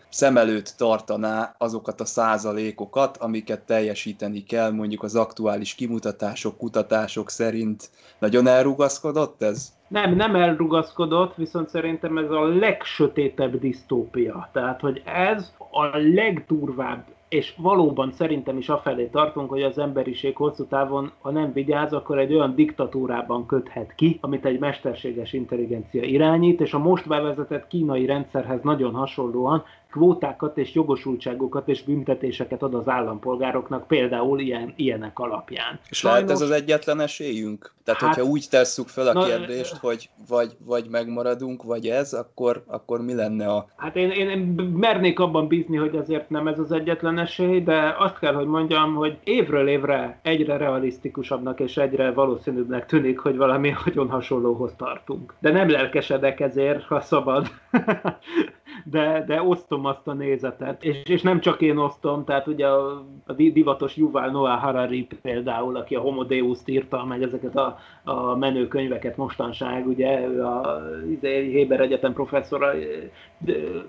szem 0.09 0.37
előtt 0.37 0.73
tartaná 0.77 1.55
azokat 1.57 2.01
a 2.01 2.05
százalékokat, 2.05 3.17
amiket 3.17 3.61
teljesíteni 3.61 4.43
kell 4.43 4.71
mondjuk 4.71 5.03
az 5.03 5.15
aktuális 5.15 5.75
kimutatások, 5.75 6.57
kutatások 6.57 7.29
szerint. 7.29 7.89
Nagyon 8.19 8.47
elrugaszkodott 8.47 9.41
ez? 9.41 9.73
Nem, 9.87 10.15
nem 10.15 10.35
elrugaszkodott, 10.35 11.35
viszont 11.35 11.69
szerintem 11.69 12.17
ez 12.17 12.29
a 12.29 12.47
legsötétebb 12.47 13.59
disztópia. 13.59 14.49
Tehát, 14.53 14.81
hogy 14.81 15.01
ez 15.05 15.53
a 15.71 15.97
legdurvább 15.97 17.05
és 17.33 17.53
valóban 17.57 18.11
szerintem 18.11 18.57
is 18.57 18.69
afelé 18.69 19.05
tartunk, 19.05 19.49
hogy 19.49 19.61
az 19.61 19.77
emberiség 19.77 20.35
hosszú 20.35 20.65
távon, 20.65 21.11
ha 21.21 21.31
nem 21.31 21.53
vigyáz, 21.53 21.93
akkor 21.93 22.19
egy 22.19 22.33
olyan 22.33 22.55
diktatúrában 22.55 23.45
köthet 23.45 23.95
ki, 23.95 24.17
amit 24.21 24.45
egy 24.45 24.59
mesterséges 24.59 25.33
intelligencia 25.33 26.03
irányít, 26.03 26.61
és 26.61 26.73
a 26.73 26.79
most 26.79 27.07
bevezetett 27.07 27.67
kínai 27.67 28.05
rendszerhez 28.05 28.61
nagyon 28.61 28.93
hasonlóan 28.93 29.63
kvótákat 29.93 30.57
és 30.57 30.73
jogosultságokat 30.73 31.67
és 31.67 31.83
büntetéseket 31.83 32.61
ad 32.61 32.73
az 32.73 32.87
állampolgároknak, 32.87 33.87
például 33.87 34.39
ilyen, 34.39 34.73
ilyenek 34.75 35.19
alapján. 35.19 35.79
És 35.89 35.97
Sajnos... 35.97 36.19
lehet 36.19 36.35
ez 36.35 36.41
az 36.41 36.51
egyetlen 36.51 36.99
esélyünk? 36.99 37.73
Tehát, 37.83 38.01
hát, 38.01 38.13
hogyha 38.13 38.29
úgy 38.29 38.45
tesszük 38.49 38.87
fel 38.87 39.07
a 39.07 39.13
na, 39.13 39.23
kérdést, 39.25 39.75
hogy 39.75 40.09
vagy, 40.27 40.55
vagy 40.65 40.87
megmaradunk, 40.89 41.63
vagy 41.63 41.87
ez, 41.87 42.13
akkor, 42.13 42.63
akkor 42.67 43.01
mi 43.01 43.13
lenne 43.13 43.47
a... 43.47 43.67
Hát 43.77 43.95
én, 43.95 44.09
én 44.09 44.37
mernék 44.73 45.19
abban 45.19 45.47
bízni, 45.47 45.77
hogy 45.77 45.95
azért 45.95 46.29
nem 46.29 46.47
ez 46.47 46.59
az 46.59 46.71
egyetlen 46.71 47.19
esély, 47.19 47.63
de 47.63 47.95
azt 47.97 48.19
kell, 48.19 48.33
hogy 48.33 48.47
mondjam, 48.47 48.95
hogy 48.95 49.17
évről 49.23 49.67
évre 49.67 50.19
egyre 50.21 50.57
realisztikusabbnak 50.57 51.59
és 51.59 51.77
egyre 51.77 52.11
valószínűbbnek 52.11 52.85
tűnik, 52.85 53.19
hogy 53.19 53.37
valami 53.37 53.73
nagyon 53.85 54.09
hasonlóhoz 54.09 54.73
tartunk. 54.77 55.33
De 55.39 55.51
nem 55.51 55.69
lelkesedek 55.69 56.39
ezért, 56.39 56.83
ha 56.83 57.01
szabad. 57.01 57.47
de, 58.83 59.23
de 59.27 59.41
osztom 59.41 59.85
azt 59.85 60.07
a 60.07 60.13
nézetet. 60.13 60.83
És, 60.83 61.03
és 61.03 61.21
nem 61.21 61.39
csak 61.39 61.61
én 61.61 61.77
osztom, 61.77 62.23
tehát 62.23 62.47
ugye 62.47 62.67
a, 62.67 63.05
a 63.25 63.33
divatos 63.33 63.95
Yuval 63.95 64.29
Noah 64.29 64.59
Harari 64.59 65.07
például, 65.21 65.75
aki 65.75 65.95
a 65.95 65.99
Homo 65.99 66.23
Deus-t 66.23 66.69
írta, 66.69 67.05
meg 67.05 67.23
ezeket 67.23 67.55
a, 67.55 67.77
a 68.03 68.35
menő 68.35 68.67
könyveket 68.67 69.17
mostanság, 69.17 69.87
ugye 69.87 70.27
ő 70.27 70.43
a 70.43 70.81
izé, 71.09 71.49
Héber 71.49 71.79
Egyetem 71.79 72.13
professzora, 72.13 72.73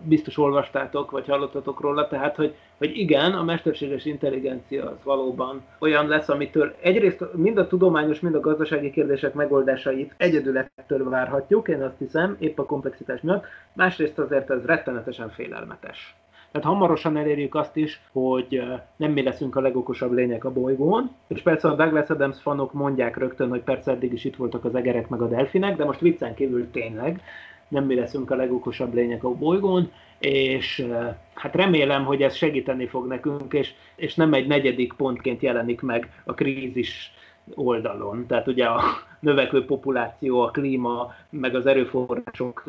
biztos 0.03 0.38
olvastátok, 0.38 1.11
vagy 1.11 1.29
hallottatok 1.29 1.81
róla, 1.81 2.09
tehát, 2.09 2.37
hogy, 2.37 2.55
hogy 2.79 2.97
igen, 2.99 3.33
a 3.33 3.42
mesterséges 3.42 4.05
intelligencia 4.05 4.90
az 4.90 5.05
valóban 5.05 5.62
olyan 5.79 6.09
lesz, 6.09 6.29
amitől 6.29 6.75
egyrészt 6.83 7.25
mind 7.35 7.59
a 7.59 7.66
tudományos, 7.66 8.20
mind 8.20 8.35
a 8.35 8.40
gazdasági 8.40 8.90
kérdések 8.90 9.35
megoldásait 9.35 10.14
egyedül 10.16 10.59
ettől 10.59 11.09
várhatjuk, 11.11 11.68
én 11.68 11.83
azt 11.83 11.99
hiszem, 11.99 12.37
épp 12.38 12.59
a 12.59 12.64
komplexitás 12.64 13.20
miatt, 13.20 13.44
másrészt 13.73 14.18
azért 14.18 14.51
ez 14.51 14.64
rettenetesen 14.74 15.30
félelmetes. 15.30 16.14
Tehát 16.52 16.68
hamarosan 16.68 17.16
elérjük 17.16 17.54
azt 17.54 17.76
is, 17.76 18.00
hogy 18.12 18.62
nem 18.96 19.12
mi 19.12 19.22
leszünk 19.22 19.56
a 19.56 19.60
legokosabb 19.60 20.12
lények 20.12 20.44
a 20.44 20.52
bolygón, 20.52 21.10
és 21.28 21.42
persze 21.42 21.68
a 21.68 21.74
Douglas 21.74 22.08
Adams 22.08 22.40
fanok 22.40 22.72
mondják 22.72 23.16
rögtön, 23.16 23.48
hogy 23.48 23.62
persze 23.62 23.90
eddig 23.90 24.12
is 24.12 24.24
itt 24.24 24.37
voltak 24.37 24.64
az 24.64 24.74
egerek 24.74 25.08
meg 25.08 25.22
a 25.22 25.28
delfinek, 25.28 25.76
de 25.76 25.84
most 25.84 26.00
viccen 26.00 26.34
kívül 26.34 26.70
tényleg 26.70 27.22
nem 27.68 27.84
mi 27.84 27.94
leszünk 27.94 28.30
a 28.30 28.37
legokosabb 28.37 28.94
lények 28.94 29.24
a 29.24 29.34
bolygón, 29.34 29.90
és 30.18 30.87
hát 31.34 31.54
remélem, 31.54 32.04
hogy 32.04 32.22
ez 32.22 32.34
segíteni 32.34 32.87
fog 32.87 33.06
nekünk, 33.06 33.52
és, 33.52 33.72
és 33.96 34.14
nem 34.14 34.32
egy 34.32 34.46
negyedik 34.46 34.92
pontként 34.92 35.42
jelenik 35.42 35.80
meg 35.80 36.22
a 36.24 36.34
krízis 36.34 37.12
oldalon. 37.54 38.26
Tehát 38.26 38.46
ugye 38.46 38.64
a 38.64 38.82
növekvő 39.24 39.64
populáció, 39.64 40.40
a 40.40 40.50
klíma, 40.50 41.14
meg 41.30 41.54
az 41.54 41.66
erőforrások 41.66 42.64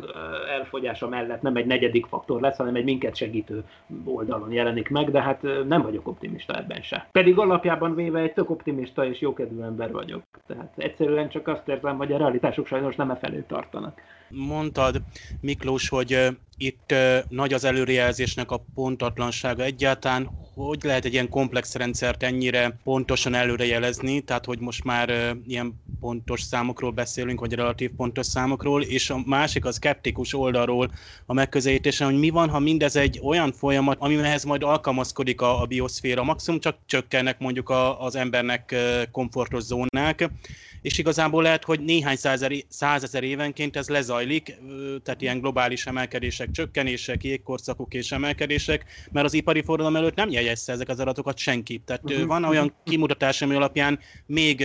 elfogyása 0.58 1.08
mellett 1.08 1.42
nem 1.42 1.56
egy 1.56 1.66
negyedik 1.66 2.06
faktor 2.06 2.40
lesz, 2.40 2.56
hanem 2.56 2.74
egy 2.74 2.84
minket 2.84 3.16
segítő 3.16 3.64
oldalon 4.04 4.52
jelenik 4.52 4.88
meg, 4.88 5.10
de 5.10 5.22
hát 5.22 5.42
nem 5.68 5.82
vagyok 5.82 6.08
optimista 6.08 6.58
ebben 6.58 6.82
se. 6.82 7.08
Pedig 7.12 7.38
alapjában 7.38 7.94
véve 7.94 8.20
egy 8.20 8.32
tök 8.32 8.50
optimista 8.50 9.06
és 9.06 9.20
jókedvű 9.20 9.60
ember 9.60 9.92
vagyok. 9.92 10.22
Tehát 10.46 10.72
egyszerűen 10.76 11.28
csak 11.28 11.48
azt 11.48 11.68
érzem, 11.68 11.96
hogy 11.96 12.12
a 12.12 12.18
realitások 12.18 12.66
sajnos 12.66 12.96
nem 12.96 13.10
e 13.10 13.16
felé 13.16 13.44
tartanak. 13.48 14.00
Mondtad, 14.28 14.96
Miklós, 15.40 15.88
hogy 15.88 16.28
itt 16.56 16.94
nagy 17.28 17.52
az 17.52 17.64
előrejelzésnek 17.64 18.50
a 18.50 18.64
pontatlansága 18.74 19.62
egyáltalán. 19.62 20.28
Hogy 20.54 20.78
lehet 20.82 21.04
egy 21.04 21.12
ilyen 21.12 21.28
komplex 21.28 21.74
rendszert 21.76 22.22
ennyire 22.22 22.78
pontosan 22.84 23.34
előrejelezni, 23.34 24.20
tehát 24.20 24.44
hogy 24.44 24.58
most 24.58 24.84
már 24.84 25.36
ilyen 25.46 25.80
pontos 26.00 26.40
számokról 26.48 26.90
beszélünk, 26.90 27.40
vagy 27.40 27.52
relatív 27.52 27.90
pontos 27.96 28.26
számokról, 28.26 28.82
és 28.82 29.10
a 29.10 29.22
másik 29.26 29.64
az 29.64 29.74
skeptikus 29.74 30.34
oldalról 30.34 30.90
a 31.26 31.32
megközelítése, 31.32 32.04
hogy 32.04 32.18
mi 32.18 32.30
van, 32.30 32.48
ha 32.48 32.58
mindez 32.58 32.96
egy 32.96 33.20
olyan 33.22 33.52
folyamat, 33.52 33.96
amihez 34.00 34.44
majd 34.44 34.62
alkalmazkodik 34.62 35.40
a, 35.40 35.60
a 35.60 35.66
bioszféra, 35.66 36.22
maximum 36.22 36.60
csak 36.60 36.76
csökkennek 36.86 37.38
mondjuk 37.38 37.68
a, 37.68 38.00
az 38.00 38.16
embernek 38.16 38.74
komfortos 39.10 39.62
zónák, 39.62 40.30
és 40.82 40.98
igazából 40.98 41.42
lehet, 41.42 41.64
hogy 41.64 41.80
néhány 41.80 42.16
százezer, 42.16 42.52
százezer 42.68 43.22
évenként 43.22 43.76
ez 43.76 43.88
lezajlik, 43.88 44.56
tehát 45.02 45.22
ilyen 45.22 45.40
globális 45.40 45.86
emelkedések, 45.86 46.50
csökkenések, 46.50 47.24
jégkorszakok 47.24 47.94
és 47.94 48.12
emelkedések, 48.12 48.84
mert 49.12 49.26
az 49.26 49.34
ipari 49.34 49.62
forradalom 49.62 49.96
előtt 49.96 50.14
nem 50.14 50.30
jegyezte 50.30 50.72
ezek 50.72 50.88
az 50.88 51.00
adatokat 51.00 51.38
senki. 51.38 51.82
Tehát 51.84 52.02
uh-huh. 52.04 52.26
van 52.26 52.44
olyan 52.44 52.72
kimutatás, 52.84 53.42
ami 53.42 53.54
alapján 53.54 53.98
még 54.26 54.64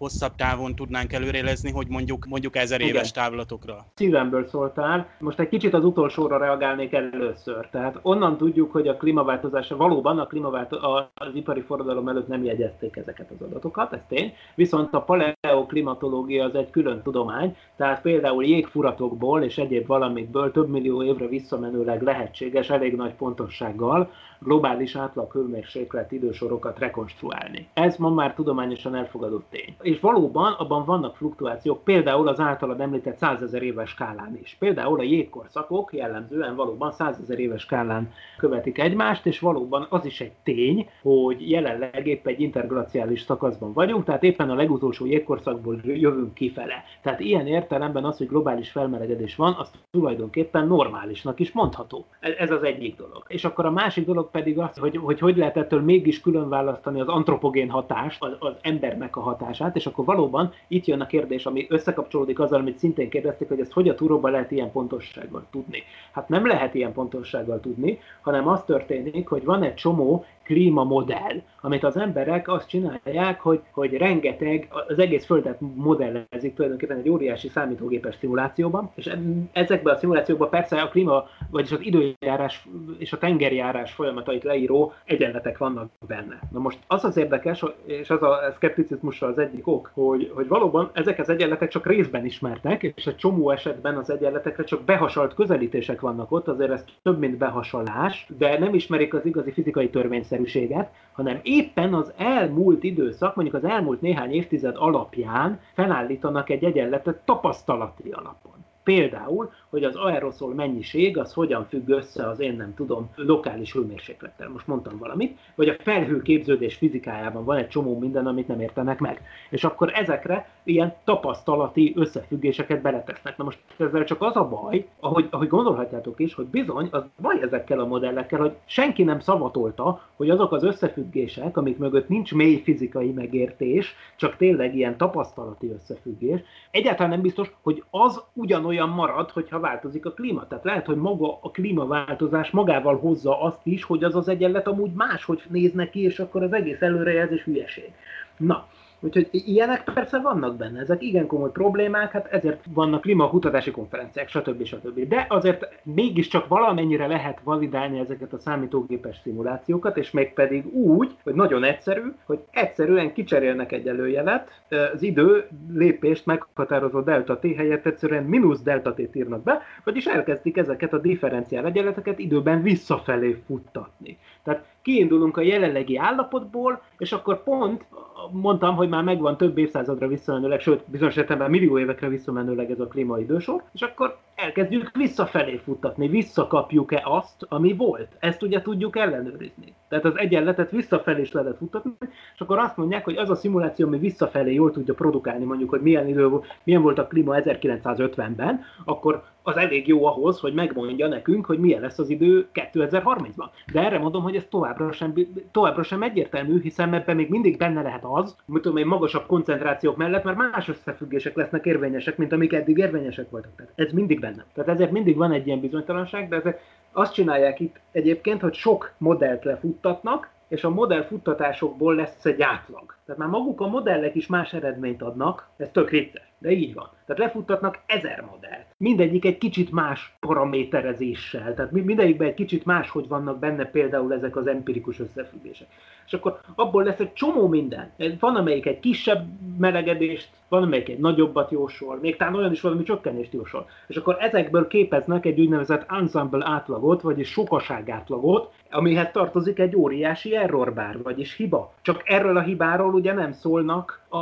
hosszabb 0.00 0.34
távon 0.34 0.74
tudnánk 0.74 1.12
előrelezni, 1.12 1.70
hogy 1.70 1.86
mondjuk, 1.88 2.26
mondjuk 2.26 2.56
ezer 2.56 2.80
éves 2.80 3.10
Igen. 3.10 3.24
távlatokra. 3.24 3.86
Szívemből 3.94 4.46
szóltál. 4.48 5.08
Most 5.18 5.38
egy 5.40 5.48
kicsit 5.48 5.74
az 5.74 5.84
utolsóra 5.84 6.38
reagálnék 6.38 6.92
először. 6.92 7.68
Tehát 7.70 7.98
onnan 8.02 8.36
tudjuk, 8.36 8.72
hogy 8.72 8.88
a 8.88 8.96
klímaváltozása 8.96 9.76
valóban 9.76 10.18
a 10.18 10.26
klímaváltozás 10.26 11.04
az 11.14 11.34
ipari 11.34 11.60
forradalom 11.60 12.08
előtt 12.08 12.28
nem 12.28 12.44
jegyezték 12.44 12.96
ezeket 12.96 13.30
az 13.30 13.46
adatokat, 13.46 13.92
ez 13.92 14.00
tény. 14.08 14.32
Viszont 14.54 14.94
a 14.94 15.02
paleoklimatológia 15.02 16.44
az 16.44 16.54
egy 16.54 16.70
külön 16.70 17.02
tudomány, 17.02 17.56
tehát 17.76 18.02
például 18.02 18.44
jégfuratokból 18.44 19.42
és 19.42 19.58
egyéb 19.58 19.86
valamikből 19.86 20.52
több 20.52 20.68
millió 20.68 21.02
évre 21.02 21.26
visszamenőleg 21.26 22.02
lehetséges 22.02 22.70
elég 22.70 22.96
nagy 22.96 23.14
pontossággal 23.14 24.10
globális 24.40 24.96
átlag 24.96 25.32
hőmérséklet 25.32 26.12
idősorokat 26.12 26.78
rekonstruálni. 26.78 27.68
Ez 27.72 27.96
ma 27.96 28.10
már 28.10 28.34
tudományosan 28.34 28.94
elfogadott 28.94 29.46
tény. 29.50 29.74
És 29.90 30.00
valóban 30.00 30.52
abban 30.52 30.84
vannak 30.84 31.16
fluktuációk, 31.16 31.84
például 31.84 32.28
az 32.28 32.40
általad 32.40 32.80
említett 32.80 33.16
százezer 33.16 33.62
éves 33.62 33.90
skálán 33.90 34.38
is. 34.42 34.56
Például 34.58 34.98
a 34.98 35.02
jégkorszakok 35.02 35.92
jellemzően 35.92 36.56
valóban 36.56 36.92
százezer 36.92 37.38
éves 37.38 37.62
skálán 37.62 38.12
követik 38.36 38.78
egymást, 38.78 39.26
és 39.26 39.38
valóban 39.38 39.86
az 39.88 40.04
is 40.04 40.20
egy 40.20 40.32
tény, 40.42 40.88
hogy 41.02 41.50
jelenleg 41.50 42.06
épp 42.06 42.26
egy 42.26 42.40
interglaciális 42.40 43.20
szakaszban 43.20 43.72
vagyunk, 43.72 44.04
tehát 44.04 44.22
éppen 44.22 44.50
a 44.50 44.54
legutolsó 44.54 45.06
jégkorszakból 45.06 45.80
jövünk 45.84 46.34
kifele. 46.34 46.84
Tehát 47.02 47.20
ilyen 47.20 47.46
értelemben 47.46 48.04
az, 48.04 48.18
hogy 48.18 48.28
globális 48.28 48.70
felmelegedés 48.70 49.36
van, 49.36 49.54
az 49.58 49.70
tulajdonképpen 49.90 50.66
normálisnak 50.66 51.40
is 51.40 51.52
mondható. 51.52 52.04
Ez 52.20 52.50
az 52.50 52.62
egyik 52.62 52.96
dolog. 52.96 53.24
És 53.28 53.44
akkor 53.44 53.66
a 53.66 53.70
másik 53.70 54.06
dolog 54.06 54.30
pedig 54.30 54.58
az, 54.58 54.78
hogy, 54.78 54.96
hogy 54.96 55.18
hogy 55.18 55.36
lehet 55.36 55.56
ettől 55.56 55.80
mégis 55.80 56.20
külön 56.20 56.48
választani 56.48 57.00
az 57.00 57.08
antropogén 57.08 57.70
hatást, 57.70 58.22
az, 58.22 58.36
az 58.38 58.54
embernek 58.60 59.16
a 59.16 59.20
hatását, 59.20 59.76
és 59.80 59.86
akkor 59.86 60.04
valóban 60.04 60.52
itt 60.68 60.84
jön 60.84 61.00
a 61.00 61.06
kérdés, 61.06 61.46
ami 61.46 61.66
összekapcsolódik 61.68 62.38
azzal, 62.38 62.60
amit 62.60 62.78
szintén 62.78 63.08
kérdezték, 63.08 63.48
hogy 63.48 63.60
ezt 63.60 63.72
hogy 63.72 63.88
a 63.88 63.94
túróba 63.94 64.28
lehet 64.28 64.50
ilyen 64.50 64.72
pontossággal 64.72 65.46
tudni. 65.50 65.82
Hát 66.12 66.28
nem 66.28 66.46
lehet 66.46 66.74
ilyen 66.74 66.92
pontossággal 66.92 67.60
tudni, 67.60 67.98
hanem 68.20 68.48
az 68.48 68.64
történik, 68.64 69.28
hogy 69.28 69.44
van 69.44 69.62
egy 69.62 69.74
csomó 69.74 70.24
klímamodell, 70.50 71.42
amit 71.60 71.84
az 71.84 71.96
emberek 71.96 72.48
azt 72.48 72.68
csinálják, 72.68 73.40
hogy, 73.40 73.60
hogy 73.70 73.92
rengeteg, 73.92 74.68
az 74.88 74.98
egész 74.98 75.24
földet 75.24 75.58
modellezik 75.74 76.54
tulajdonképpen 76.54 76.96
egy 76.96 77.08
óriási 77.08 77.48
számítógépes 77.48 78.16
szimulációban, 78.20 78.90
és 78.94 79.10
ezekben 79.52 79.94
a 79.94 79.98
szimulációkban 79.98 80.50
persze 80.50 80.80
a 80.80 80.88
klíma, 80.88 81.24
vagyis 81.50 81.72
az 81.72 81.80
időjárás 81.80 82.68
és 82.98 83.12
a 83.12 83.18
tengerjárás 83.18 83.92
folyamatait 83.92 84.42
leíró 84.42 84.92
egyenletek 85.04 85.58
vannak 85.58 85.90
benne. 86.06 86.38
Na 86.52 86.58
most 86.58 86.78
az 86.86 87.04
az 87.04 87.16
érdekes, 87.16 87.64
és 87.84 88.10
az 88.10 88.22
a 88.22 88.52
szkepticizmusra 88.54 89.26
az 89.26 89.38
egyik 89.38 89.66
ok, 89.66 89.90
hogy, 89.94 90.32
hogy 90.34 90.48
valóban 90.48 90.90
ezek 90.92 91.18
az 91.18 91.28
egyenletek 91.28 91.68
csak 91.68 91.86
részben 91.86 92.24
ismertek, 92.24 92.82
és 92.82 93.06
egy 93.06 93.16
csomó 93.16 93.50
esetben 93.50 93.96
az 93.96 94.10
egyenletekre 94.10 94.64
csak 94.64 94.82
behasalt 94.82 95.34
közelítések 95.34 96.00
vannak 96.00 96.32
ott, 96.32 96.48
azért 96.48 96.70
ez 96.70 96.84
több, 97.02 97.18
mint 97.18 97.36
behasalás, 97.36 98.26
de 98.38 98.58
nem 98.58 98.74
ismerik 98.74 99.14
az 99.14 99.24
igazi 99.24 99.52
fizikai 99.52 99.90
törvényszerűséget 99.90 100.38
egyszerűséget, 100.40 100.92
hanem 101.12 101.40
éppen 101.42 101.94
az 101.94 102.12
elmúlt 102.16 102.82
időszak, 102.82 103.34
mondjuk 103.34 103.64
az 103.64 103.70
elmúlt 103.70 104.00
néhány 104.00 104.32
évtized 104.32 104.76
alapján 104.76 105.60
felállítanak 105.74 106.50
egy 106.50 106.64
egyenletet 106.64 107.20
tapasztalati 107.24 108.10
alapon. 108.10 108.59
Például, 108.84 109.52
hogy 109.70 109.84
az 109.84 109.96
aeroszol 109.96 110.54
mennyiség 110.54 111.18
az 111.18 111.32
hogyan 111.32 111.66
függ 111.68 111.88
össze 111.88 112.28
az 112.28 112.40
én 112.40 112.56
nem 112.56 112.74
tudom 112.74 113.10
lokális 113.16 113.72
hőmérséklettel. 113.72 114.48
Most 114.48 114.66
mondtam 114.66 114.98
valamit, 114.98 115.38
vagy 115.54 115.68
a 115.68 115.76
felhőképződés 115.78 116.74
fizikájában 116.74 117.44
van 117.44 117.56
egy 117.56 117.68
csomó 117.68 117.98
minden, 117.98 118.26
amit 118.26 118.48
nem 118.48 118.60
értenek 118.60 118.98
meg. 118.98 119.22
És 119.50 119.64
akkor 119.64 119.90
ezekre 119.94 120.48
ilyen 120.62 120.94
tapasztalati 121.04 121.92
összefüggéseket 121.96 122.82
beletesznek. 122.82 123.36
Na 123.36 123.44
most 123.44 123.58
ezzel 123.76 124.04
csak 124.04 124.22
az 124.22 124.36
a 124.36 124.48
baj, 124.48 124.86
ahogy, 125.00 125.26
ahogy 125.30 125.48
gondolhatjátok 125.48 126.20
is, 126.20 126.34
hogy 126.34 126.46
bizony 126.46 126.88
az 126.90 127.02
baj 127.20 127.38
ezekkel 127.42 127.80
a 127.80 127.86
modellekkel, 127.86 128.40
hogy 128.40 128.56
senki 128.64 129.02
nem 129.02 129.20
szavatolta, 129.20 130.08
hogy 130.16 130.30
azok 130.30 130.52
az 130.52 130.62
összefüggések, 130.62 131.56
amik 131.56 131.78
mögött 131.78 132.08
nincs 132.08 132.34
mély 132.34 132.62
fizikai 132.62 133.10
megértés, 133.10 133.94
csak 134.16 134.36
tényleg 134.36 134.76
ilyen 134.76 134.96
tapasztalati 134.96 135.70
összefüggés, 135.70 136.40
egyáltalán 136.70 137.10
nem 137.10 137.20
biztos, 137.20 137.52
hogy 137.62 137.84
az 137.90 138.22
ugyanolyan 138.70 138.96
marad, 138.96 139.30
hogyha 139.30 139.60
változik 139.60 140.06
a 140.06 140.12
klíma. 140.12 140.46
Tehát 140.46 140.64
lehet, 140.64 140.86
hogy 140.86 140.96
maga 140.96 141.38
a 141.40 141.50
klímaváltozás 141.50 142.50
magával 142.50 142.98
hozza 142.98 143.42
azt 143.42 143.60
is, 143.62 143.84
hogy 143.84 144.04
az 144.04 144.16
az 144.16 144.28
egyenlet 144.28 144.66
amúgy 144.66 144.92
máshogy 144.92 145.42
néz 145.48 145.72
neki, 145.72 146.00
és 146.00 146.18
akkor 146.18 146.42
az 146.42 146.52
egész 146.52 146.80
előrejelzés 146.80 147.42
hülyeség. 147.42 147.92
Na, 148.36 148.66
Úgyhogy 149.00 149.28
ilyenek 149.32 149.84
persze 149.94 150.18
vannak 150.18 150.56
benne, 150.56 150.80
ezek 150.80 151.02
igen 151.02 151.26
komoly 151.26 151.50
problémák, 151.50 152.12
hát 152.12 152.26
ezért 152.26 152.64
vannak 152.74 153.00
klímakutatási 153.00 153.70
konferenciák, 153.70 154.28
stb. 154.28 154.64
stb. 154.64 155.08
De 155.08 155.26
azért 155.28 155.68
mégiscsak 155.82 156.48
valamennyire 156.48 157.06
lehet 157.06 157.40
validálni 157.44 157.98
ezeket 157.98 158.32
a 158.32 158.38
számítógépes 158.38 159.20
szimulációkat, 159.22 159.96
és 159.96 160.10
még 160.10 160.32
pedig 160.32 160.74
úgy, 160.74 161.16
hogy 161.22 161.34
nagyon 161.34 161.64
egyszerű, 161.64 162.12
hogy 162.24 162.38
egyszerűen 162.50 163.12
kicserélnek 163.12 163.72
egy 163.72 163.88
előjelet, 163.88 164.60
az 164.94 165.02
idő 165.02 165.48
lépést 165.72 166.26
meghatározó 166.26 167.00
delta 167.00 167.38
t 167.38 167.46
helyett 167.56 167.86
egyszerűen 167.86 168.24
mínusz 168.24 168.62
delta 168.62 168.94
t 168.94 169.16
írnak 169.16 169.42
be, 169.42 169.62
vagyis 169.84 170.06
elkezdik 170.06 170.56
ezeket 170.56 170.92
a 170.92 170.98
differenciál 170.98 171.66
egyenleteket 171.66 172.18
időben 172.18 172.62
visszafelé 172.62 173.42
futtatni. 173.46 174.18
Tehát 174.44 174.64
kiindulunk 174.82 175.36
a 175.36 175.40
jelenlegi 175.40 175.96
állapotból, 175.96 176.82
és 176.98 177.12
akkor 177.12 177.42
pont 177.42 177.84
mondtam, 178.32 178.76
hogy 178.76 178.88
már 178.90 179.02
megvan 179.02 179.36
több 179.36 179.58
évszázadra 179.58 180.06
visszamenőleg, 180.06 180.60
sőt, 180.60 180.90
bizonyos 180.90 181.16
értelemben 181.16 181.50
millió 181.50 181.78
évekre 181.78 182.08
visszamenőleg 182.08 182.70
ez 182.70 182.80
a 182.80 182.86
klímaidősor, 182.86 183.62
és 183.72 183.82
akkor 183.82 184.18
elkezdjük 184.34 184.90
visszafelé 184.96 185.56
futtatni, 185.56 186.08
visszakapjuk-e 186.08 187.02
azt, 187.04 187.46
ami 187.48 187.72
volt. 187.72 188.08
Ezt 188.18 188.42
ugye 188.42 188.62
tudjuk 188.62 188.96
ellenőrizni. 188.96 189.74
Tehát 189.90 190.04
az 190.04 190.18
egyenletet 190.18 190.70
visszafelé 190.70 191.20
is 191.20 191.32
lehet 191.32 191.56
futtatni, 191.56 191.90
és 192.34 192.40
akkor 192.40 192.58
azt 192.58 192.76
mondják, 192.76 193.04
hogy 193.04 193.16
az 193.16 193.30
a 193.30 193.34
szimuláció, 193.34 193.86
ami 193.86 193.98
visszafelé 193.98 194.52
jól 194.52 194.70
tudja 194.70 194.94
produkálni, 194.94 195.44
mondjuk, 195.44 195.70
hogy 195.70 195.80
milyen 195.80 196.08
idő, 196.08 196.28
milyen 196.64 196.82
volt 196.82 196.98
a 196.98 197.06
klíma 197.06 197.34
1950-ben, 197.36 198.60
akkor 198.84 199.22
az 199.42 199.56
elég 199.56 199.88
jó 199.88 200.04
ahhoz, 200.04 200.40
hogy 200.40 200.54
megmondja 200.54 201.08
nekünk, 201.08 201.46
hogy 201.46 201.58
milyen 201.58 201.80
lesz 201.80 201.98
az 201.98 202.08
idő 202.08 202.46
2030-ban. 202.54 203.46
De 203.72 203.84
erre 203.84 203.98
mondom, 203.98 204.22
hogy 204.22 204.36
ez 204.36 204.46
továbbra 204.50 204.92
sem, 204.92 205.14
továbbra 205.50 205.82
sem 205.82 206.02
egyértelmű, 206.02 206.60
hiszen 206.60 206.94
ebben 206.94 207.16
még 207.16 207.28
mindig 207.28 207.56
benne 207.56 207.82
lehet 207.82 208.04
az, 208.04 208.36
hogy 208.50 208.60
tudom, 208.60 208.88
magasabb 208.88 209.26
koncentrációk 209.26 209.96
mellett, 209.96 210.24
mert 210.24 210.36
más 210.36 210.68
összefüggések 210.68 211.36
lesznek 211.36 211.64
érvényesek, 211.64 212.16
mint 212.16 212.32
amik 212.32 212.52
eddig 212.52 212.78
érvényesek 212.78 213.30
voltak. 213.30 213.54
Tehát 213.56 213.72
ez 213.74 213.92
mindig 213.92 214.20
benne. 214.20 214.44
Tehát 214.54 214.70
ezért 214.70 214.90
mindig 214.90 215.16
van 215.16 215.32
egy 215.32 215.46
ilyen 215.46 215.60
bizonytalanság, 215.60 216.28
de 216.28 216.36
ezek 216.36 216.60
azt 216.92 217.12
csinálják 217.12 217.60
itt 217.60 217.80
egyébként, 217.92 218.40
hogy 218.40 218.54
sok 218.54 218.92
modellt 218.98 219.44
lefuttatnak, 219.44 220.30
és 220.50 220.64
a 220.64 220.70
modell 220.70 221.02
futtatásokból 221.02 221.94
lesz 221.94 222.24
egy 222.24 222.42
átlag. 222.42 222.94
Tehát 223.06 223.20
már 223.20 223.30
maguk 223.30 223.60
a 223.60 223.68
modellek 223.68 224.14
is 224.14 224.26
más 224.26 224.52
eredményt 224.52 225.02
adnak, 225.02 225.48
ez 225.56 225.68
tök 225.72 225.90
vicces, 225.90 226.32
de 226.38 226.50
így 226.50 226.74
van. 226.74 226.88
Tehát 227.06 227.22
lefuttatnak 227.22 227.78
ezer 227.86 228.24
modellt. 228.30 228.66
Mindegyik 228.76 229.24
egy 229.24 229.38
kicsit 229.38 229.70
más 229.72 230.16
paraméterezéssel, 230.20 231.54
tehát 231.54 231.70
mindegyikben 231.70 232.28
egy 232.28 232.34
kicsit 232.34 232.64
más, 232.64 232.90
hogy 232.90 233.08
vannak 233.08 233.38
benne 233.38 233.64
például 233.64 234.12
ezek 234.12 234.36
az 234.36 234.46
empirikus 234.46 235.00
összefüggések. 235.00 235.68
És 236.10 236.16
akkor 236.16 236.40
abból 236.54 236.84
lesz 236.84 236.98
egy 236.98 237.12
csomó 237.12 237.48
minden. 237.48 237.92
Van, 238.20 238.36
amelyik 238.36 238.66
egy 238.66 238.80
kisebb 238.80 239.26
melegedést, 239.58 240.28
van, 240.48 240.62
amelyik 240.62 240.88
egy 240.88 240.98
nagyobbat 240.98 241.50
jósol, 241.50 241.98
még 242.00 242.16
talán 242.16 242.34
olyan 242.34 242.52
is 242.52 242.60
valami 242.60 242.82
csökkenést 242.82 243.32
jósol. 243.32 243.66
És 243.86 243.96
akkor 243.96 244.16
ezekből 244.18 244.66
képeznek 244.66 245.26
egy 245.26 245.40
úgynevezett 245.40 245.86
ensemble 245.90 246.46
átlagot, 246.48 247.02
vagyis 247.02 247.28
sokaság 247.28 247.90
átlagot, 247.90 248.52
amihez 248.70 249.10
tartozik 249.12 249.58
egy 249.58 249.76
óriási 249.76 250.36
errorbár, 250.36 251.02
vagyis 251.02 251.36
hiba. 251.36 251.72
Csak 251.82 252.02
erről 252.04 252.36
a 252.36 252.42
hibáról 252.42 252.94
ugye 252.94 253.12
nem 253.12 253.32
szólnak 253.32 254.00
a, 254.08 254.18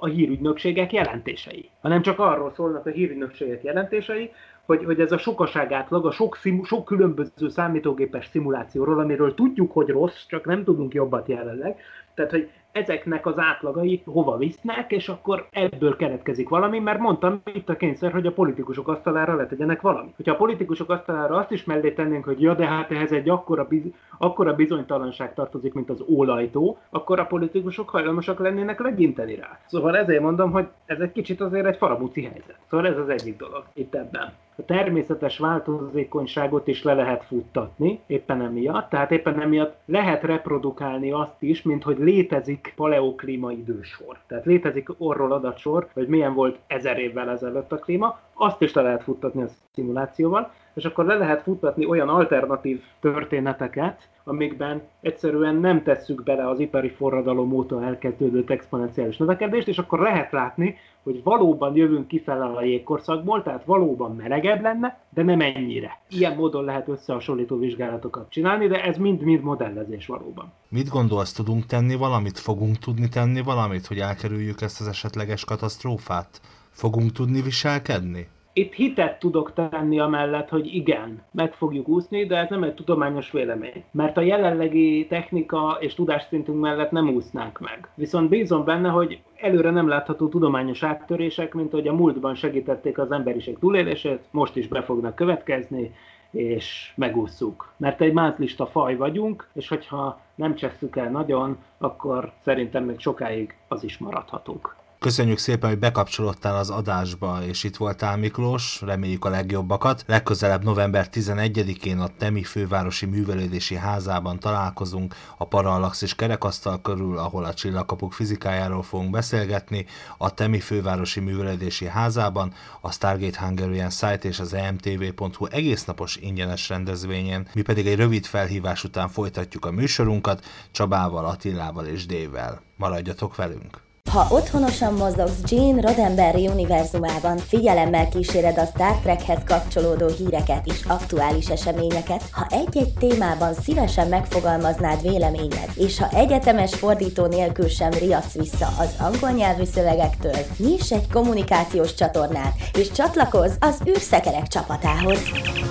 a 0.00 0.06
hírügynökségek 0.06 0.92
jelentései, 0.92 1.68
hanem 1.80 2.02
csak 2.02 2.18
arról 2.18 2.52
szólnak 2.56 2.86
a 2.86 2.90
hírügynökségek 2.90 3.62
jelentései, 3.62 4.30
hogy, 4.66 4.84
hogy 4.84 5.00
ez 5.00 5.12
a 5.12 5.18
sokaság 5.18 5.72
átlag, 5.72 6.06
a 6.06 6.10
sok, 6.10 6.36
szim, 6.36 6.64
sok 6.64 6.84
különböző 6.84 7.48
számítógépes 7.48 8.28
szimulációról, 8.30 9.00
amiről 9.00 9.34
tudjuk, 9.34 9.72
hogy 9.72 9.88
rossz, 9.88 10.26
csak 10.26 10.44
nem 10.44 10.64
tudunk 10.64 10.94
jobbat 10.94 11.28
jelenleg, 11.28 11.78
tehát, 12.14 12.30
hogy 12.30 12.50
ezeknek 12.72 13.26
az 13.26 13.38
átlagai 13.38 14.02
hova 14.04 14.36
visznek, 14.36 14.92
és 14.92 15.08
akkor 15.08 15.46
ebből 15.50 15.96
keletkezik 15.96 16.48
valami, 16.48 16.78
mert 16.78 16.98
mondtam 16.98 17.42
itt 17.54 17.68
a 17.68 17.76
kényszer, 17.76 18.12
hogy 18.12 18.26
a 18.26 18.32
politikusok 18.32 18.88
asztalára 18.88 19.34
letegyenek 19.34 19.80
valami. 19.80 20.12
Hogyha 20.16 20.32
a 20.32 20.36
politikusok 20.36 20.90
asztalára 20.90 21.36
azt 21.36 21.50
is 21.50 21.64
mellé 21.64 21.90
tennénk, 21.92 22.24
hogy 22.24 22.40
ja, 22.40 22.54
de 22.54 22.66
hát 22.66 22.90
ehhez 22.90 23.12
egy 23.12 23.28
akkora, 23.28 23.64
biz, 23.64 23.82
akkora 24.18 24.54
bizonytalanság 24.54 25.34
tartozik, 25.34 25.72
mint 25.72 25.90
az 25.90 26.04
ólajtó, 26.08 26.78
akkor 26.90 27.20
a 27.20 27.26
politikusok 27.26 27.88
hajlamosak 27.88 28.38
lennének 28.38 28.80
legyinteni 28.80 29.34
rá. 29.34 29.58
Szóval 29.66 29.96
ezért 29.96 30.22
mondom, 30.22 30.50
hogy 30.50 30.66
ez 30.86 31.00
egy 31.00 31.12
kicsit 31.12 31.40
azért 31.40 31.66
egy 31.66 31.76
faramuci 31.76 32.22
helyzet. 32.22 32.58
Szóval 32.70 32.86
ez 32.86 32.98
az 32.98 33.08
egyik 33.08 33.36
dolog 33.36 33.64
itt 33.74 33.94
ebben 33.94 34.32
a 34.56 34.64
természetes 34.64 35.38
változékonyságot 35.38 36.66
is 36.66 36.82
le 36.82 36.94
lehet 36.94 37.24
futtatni, 37.24 38.00
éppen 38.06 38.42
emiatt, 38.42 38.88
tehát 38.88 39.10
éppen 39.10 39.40
emiatt 39.40 39.76
lehet 39.84 40.22
reprodukálni 40.22 41.10
azt 41.10 41.42
is, 41.42 41.62
mint 41.62 41.82
hogy 41.82 41.98
létezik 42.02 42.72
paleoklíma 42.76 43.52
idősor. 43.52 44.18
Tehát 44.26 44.44
létezik 44.44 44.88
orról 44.98 45.32
adatsor, 45.32 45.88
hogy 45.92 46.06
milyen 46.06 46.34
volt 46.34 46.58
ezer 46.66 46.98
évvel 46.98 47.30
ezelőtt 47.30 47.72
a 47.72 47.78
klíma, 47.78 48.20
azt 48.32 48.62
is 48.62 48.72
le 48.72 48.82
lehet 48.82 49.02
futtatni 49.02 49.42
a 49.42 49.48
szimulációval, 49.74 50.52
és 50.74 50.84
akkor 50.84 51.04
le 51.04 51.14
lehet 51.14 51.42
futtatni 51.42 51.86
olyan 51.86 52.08
alternatív 52.08 52.82
történeteket, 53.00 54.08
amikben 54.24 54.82
egyszerűen 55.00 55.54
nem 55.54 55.82
tesszük 55.82 56.22
bele 56.22 56.48
az 56.48 56.60
ipari 56.60 56.88
forradalom 56.88 57.52
óta 57.52 57.84
elkezdődött 57.84 58.50
exponenciális 58.50 59.16
növekedést, 59.16 59.68
és 59.68 59.78
akkor 59.78 60.00
lehet 60.00 60.32
látni, 60.32 60.76
hogy 61.02 61.22
valóban 61.22 61.76
jövünk 61.76 62.08
kifele 62.08 62.44
a 62.44 62.62
jégkorszakból, 62.62 63.42
tehát 63.42 63.64
valóban 63.64 64.16
melegebb 64.16 64.62
lenne, 64.62 65.04
de 65.10 65.22
nem 65.22 65.40
ennyire. 65.40 66.00
Ilyen 66.08 66.36
módon 66.36 66.64
lehet 66.64 66.88
összehasonlító 66.88 67.58
vizsgálatokat 67.58 68.30
csinálni, 68.30 68.66
de 68.66 68.84
ez 68.84 68.96
mind-mind 68.96 69.42
modellezés 69.42 70.06
valóban. 70.06 70.52
Mit 70.68 70.88
gondolsz, 70.88 71.32
tudunk 71.32 71.66
tenni 71.66 71.94
valamit? 71.94 72.38
Fogunk 72.38 72.78
tudni 72.78 73.08
tenni 73.08 73.40
valamit, 73.40 73.86
hogy 73.86 73.98
elkerüljük 73.98 74.60
ezt 74.60 74.80
az 74.80 74.88
esetleges 74.88 75.44
katasztrófát? 75.44 76.40
Fogunk 76.70 77.12
tudni 77.12 77.42
viselkedni? 77.42 78.28
Itt 78.52 78.72
hitet 78.72 79.18
tudok 79.18 79.52
tenni 79.52 80.00
amellett, 80.00 80.48
hogy 80.48 80.74
igen, 80.74 81.22
meg 81.30 81.54
fogjuk 81.54 81.88
úszni, 81.88 82.26
de 82.26 82.36
ez 82.36 82.48
nem 82.48 82.62
egy 82.62 82.74
tudományos 82.74 83.30
vélemény. 83.30 83.84
Mert 83.90 84.16
a 84.16 84.20
jelenlegi 84.20 85.06
technika 85.06 85.76
és 85.80 85.94
tudásszintünk 85.94 86.60
mellett 86.60 86.90
nem 86.90 87.08
úsznánk 87.08 87.60
meg. 87.60 87.88
Viszont 87.94 88.28
bízom 88.28 88.64
benne, 88.64 88.88
hogy 88.88 89.22
előre 89.36 89.70
nem 89.70 89.88
látható 89.88 90.28
tudományos 90.28 90.82
áttörések, 90.82 91.54
mint 91.54 91.72
hogy 91.72 91.88
a 91.88 91.92
múltban 91.92 92.34
segítették 92.34 92.98
az 92.98 93.12
emberiség 93.12 93.58
túlélését, 93.58 94.20
most 94.30 94.56
is 94.56 94.68
be 94.68 94.82
fognak 94.82 95.14
következni, 95.14 95.94
és 96.30 96.92
megúszuk. 96.94 97.72
Mert 97.76 98.00
egy 98.00 98.12
mázlista 98.12 98.66
faj 98.66 98.96
vagyunk, 98.96 99.48
és 99.52 99.68
hogyha 99.68 100.20
nem 100.34 100.54
csesszük 100.54 100.96
el 100.96 101.10
nagyon, 101.10 101.56
akkor 101.78 102.32
szerintem 102.44 102.84
még 102.84 102.98
sokáig 102.98 103.56
az 103.68 103.84
is 103.84 103.98
maradhatunk. 103.98 104.76
Köszönjük 105.02 105.38
szépen, 105.38 105.70
hogy 105.70 105.78
bekapcsolódtál 105.78 106.56
az 106.56 106.70
adásba, 106.70 107.38
és 107.44 107.64
itt 107.64 107.76
voltál 107.76 108.16
Miklós, 108.16 108.80
reméljük 108.80 109.24
a 109.24 109.28
legjobbakat. 109.28 110.04
Legközelebb 110.06 110.64
november 110.64 111.08
11-én 111.12 111.98
a 111.98 112.08
Temi 112.18 112.42
fővárosi 112.42 113.06
művelődési 113.06 113.74
házában 113.74 114.38
találkozunk 114.38 115.14
a 115.36 115.46
Parallaxis 115.46 116.14
kerekasztal 116.14 116.80
körül, 116.80 117.18
ahol 117.18 117.44
a 117.44 117.54
csillagkapuk 117.54 118.12
fizikájáról 118.12 118.82
fogunk 118.82 119.10
beszélgetni, 119.10 119.86
a 120.18 120.34
Temi 120.34 120.60
fővárosi 120.60 121.20
művelődési 121.20 121.86
házában, 121.86 122.52
a 122.80 122.92
Stargate 122.92 123.40
Hungarian 123.40 123.90
site 123.90 124.28
és 124.28 124.40
az 124.40 124.54
emtv.hu 124.54 125.46
egésznapos 125.50 126.16
ingyenes 126.16 126.68
rendezvényen, 126.68 127.46
mi 127.54 127.62
pedig 127.62 127.86
egy 127.86 127.96
rövid 127.96 128.24
felhívás 128.24 128.84
után 128.84 129.08
folytatjuk 129.08 129.64
a 129.64 129.70
műsorunkat 129.70 130.44
Csabával, 130.70 131.24
Attilával 131.24 131.86
és 131.86 132.06
Dével. 132.06 132.62
Maradjatok 132.76 133.36
velünk! 133.36 133.91
Ha 134.12 134.26
otthonosan 134.30 134.94
mozogsz 134.94 135.40
Gene 135.48 135.80
Roddenberry 135.80 136.48
univerzumában, 136.48 137.38
figyelemmel 137.38 138.08
kíséred 138.08 138.58
a 138.58 138.64
Star 138.64 138.96
Trekhez 139.02 139.38
kapcsolódó 139.46 140.06
híreket 140.06 140.66
és 140.66 140.80
aktuális 140.88 141.48
eseményeket, 141.48 142.22
ha 142.32 142.46
egy-egy 142.50 142.92
témában 142.98 143.54
szívesen 143.54 144.08
megfogalmaznád 144.08 145.02
véleményed, 145.02 145.70
és 145.74 145.98
ha 145.98 146.08
egyetemes 146.18 146.74
fordító 146.74 147.26
nélkül 147.26 147.68
sem 147.68 147.90
riadsz 147.90 148.32
vissza 148.32 148.66
az 148.78 148.94
angol 148.98 149.30
nyelvű 149.30 149.64
szövegektől, 149.64 150.36
nyiss 150.56 150.90
egy 150.90 151.10
kommunikációs 151.12 151.94
csatornát, 151.94 152.54
és 152.78 152.90
csatlakozz 152.90 153.54
az 153.60 153.78
űrszekerek 153.88 154.46
csapatához. 154.46 155.20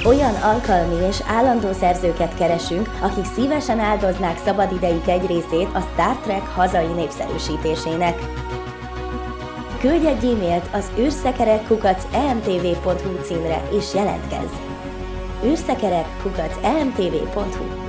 Olyan 0.05 0.35
alkalmi 0.35 1.05
és 1.07 1.21
állandó 1.27 1.71
szerzőket 1.79 2.35
keresünk, 2.35 2.89
akik 3.01 3.25
szívesen 3.35 3.79
áldoznák 3.79 4.41
szabadidejük 4.45 5.07
egy 5.07 5.25
részét 5.25 5.69
a 5.73 5.81
Star 5.93 6.17
Trek 6.17 6.47
hazai 6.47 6.91
népszerűsítésének. 6.95 8.20
Küldj 9.81 10.07
egy 10.07 10.25
e-mailt 10.25 10.69
az 10.73 10.91
űrszekerekkukac.emtv.hu 10.99 13.23
címre 13.23 13.61
és 13.77 13.93
jelentkezz! 13.93 14.53
űrszekerekkukac.emtv.hu 15.45 17.80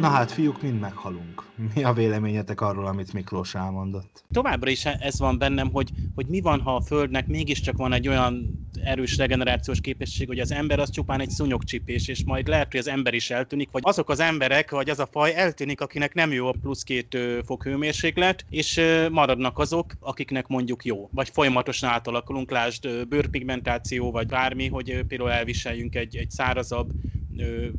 Na 0.00 0.08
hát, 0.08 0.32
fiúk, 0.32 0.62
mind 0.62 0.80
meghalunk. 0.80 1.44
Mi 1.74 1.84
a 1.84 1.92
véleményetek 1.92 2.60
arról, 2.60 2.86
amit 2.86 3.12
Miklós 3.12 3.54
elmondott? 3.54 4.24
Továbbra 4.30 4.70
is 4.70 4.86
ez 4.86 5.18
van 5.18 5.38
bennem, 5.38 5.70
hogy, 5.70 5.92
hogy 6.14 6.26
mi 6.26 6.40
van, 6.40 6.60
ha 6.60 6.74
a 6.74 6.80
Földnek 6.80 7.28
mégiscsak 7.28 7.76
van 7.76 7.92
egy 7.92 8.08
olyan 8.08 8.58
erős 8.84 9.16
regenerációs 9.16 9.80
képesség, 9.80 10.26
hogy 10.26 10.38
az 10.38 10.52
ember 10.52 10.78
az 10.78 10.90
csupán 10.90 11.20
egy 11.20 11.30
szúnyogcsipés, 11.30 12.08
és 12.08 12.24
majd 12.24 12.48
lehet, 12.48 12.70
hogy 12.70 12.80
az 12.80 12.88
ember 12.88 13.14
is 13.14 13.30
eltűnik, 13.30 13.70
vagy 13.70 13.82
azok 13.84 14.08
az 14.08 14.20
emberek, 14.20 14.70
vagy 14.70 14.90
az 14.90 14.98
a 14.98 15.08
faj 15.10 15.34
eltűnik, 15.34 15.80
akinek 15.80 16.14
nem 16.14 16.32
jó 16.32 16.46
a 16.46 16.54
plusz 16.60 16.82
két 16.82 17.18
fok 17.44 17.62
hőmérséklet, 17.62 18.44
és 18.48 18.80
maradnak 19.10 19.58
azok, 19.58 19.96
akiknek 20.00 20.46
mondjuk 20.46 20.84
jó. 20.84 21.08
Vagy 21.12 21.28
folyamatosan 21.28 21.90
átalakulunk, 21.90 22.50
lásd 22.50 23.06
bőrpigmentáció, 23.08 24.10
vagy 24.10 24.26
bármi, 24.26 24.68
hogy 24.68 25.04
például 25.08 25.30
elviseljünk 25.30 25.94
egy, 25.94 26.16
egy 26.16 26.30
szárazabb, 26.30 26.90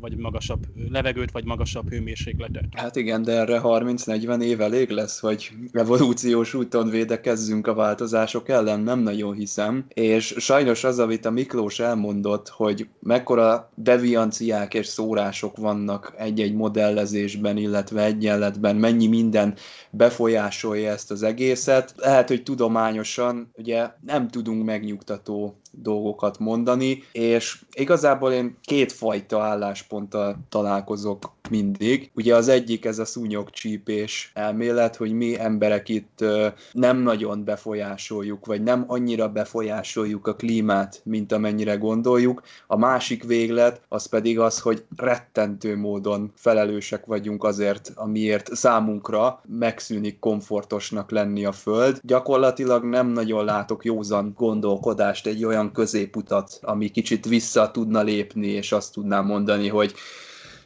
vagy 0.00 0.16
magasabb 0.16 0.66
levegőt, 0.88 1.30
vagy 1.30 1.44
magasabb 1.44 1.90
hőmérsékletet. 1.90 2.64
Hát 2.76 2.96
igen, 2.96 3.22
de 3.22 3.32
erre 3.32 3.60
30-40 3.62 4.42
év 4.42 4.60
elég 4.60 4.90
lesz, 4.90 5.20
hogy 5.20 5.50
evolúciós 5.72 6.54
úton 6.54 6.88
védekezzünk 6.88 7.66
a 7.66 7.74
változások 7.74 8.48
ellen, 8.48 8.80
nem 8.80 8.98
nagyon 8.98 9.34
hiszem. 9.34 9.84
És 9.88 10.34
sajnos 10.38 10.84
az, 10.84 10.98
amit 10.98 11.24
a 11.24 11.30
Miklós 11.30 11.80
elmondott, 11.80 12.48
hogy 12.48 12.88
mekkora 13.00 13.70
devianciák 13.74 14.74
és 14.74 14.86
szórások 14.86 15.56
vannak 15.56 16.14
egy-egy 16.18 16.54
modellezésben, 16.54 17.56
illetve 17.56 18.04
egyenletben, 18.04 18.76
mennyi 18.76 19.06
minden 19.06 19.54
befolyásolja 19.90 20.90
ezt 20.90 21.10
az 21.10 21.22
egészet. 21.22 21.94
Lehet, 21.96 22.28
hogy 22.28 22.42
tudományosan 22.42 23.50
ugye 23.56 23.90
nem 24.00 24.28
tudunk 24.28 24.64
megnyugtató 24.64 25.61
dolgokat 25.72 26.38
mondani, 26.38 27.02
és 27.12 27.60
igazából 27.72 28.32
én 28.32 28.56
kétfajta 28.60 29.42
állásponttal 29.42 30.36
találkozok 30.48 31.32
mindig. 31.50 32.10
Ugye 32.14 32.34
az 32.36 32.48
egyik 32.48 32.84
ez 32.84 32.98
a 32.98 33.04
szúnyogcsípés 33.04 34.30
elmélet, 34.34 34.96
hogy 34.96 35.12
mi 35.12 35.38
emberek 35.38 35.88
itt 35.88 36.24
nem 36.72 36.98
nagyon 36.98 37.44
befolyásoljuk, 37.44 38.46
vagy 38.46 38.62
nem 38.62 38.84
annyira 38.86 39.28
befolyásoljuk 39.28 40.26
a 40.26 40.34
klímát, 40.34 41.00
mint 41.04 41.32
amennyire 41.32 41.74
gondoljuk. 41.74 42.42
A 42.66 42.76
másik 42.76 43.24
véglet 43.24 43.80
az 43.88 44.06
pedig 44.06 44.38
az, 44.38 44.60
hogy 44.60 44.84
rettentő 44.96 45.76
módon 45.76 46.32
felelősek 46.36 47.06
vagyunk 47.06 47.44
azért, 47.44 47.92
amiért 47.94 48.54
számunkra 48.54 49.40
megszűnik 49.58 50.18
komfortosnak 50.18 51.10
lenni 51.10 51.44
a 51.44 51.52
Föld. 51.52 52.00
Gyakorlatilag 52.02 52.84
nem 52.84 53.06
nagyon 53.08 53.44
látok 53.44 53.84
józan 53.84 54.32
gondolkodást, 54.36 55.26
egy 55.26 55.44
olyan 55.44 55.61
középutat, 55.70 56.58
ami 56.62 56.88
kicsit 56.88 57.26
vissza 57.26 57.70
tudna 57.70 58.02
lépni, 58.02 58.46
és 58.46 58.72
azt 58.72 58.92
tudná 58.92 59.20
mondani, 59.20 59.68
hogy 59.68 59.94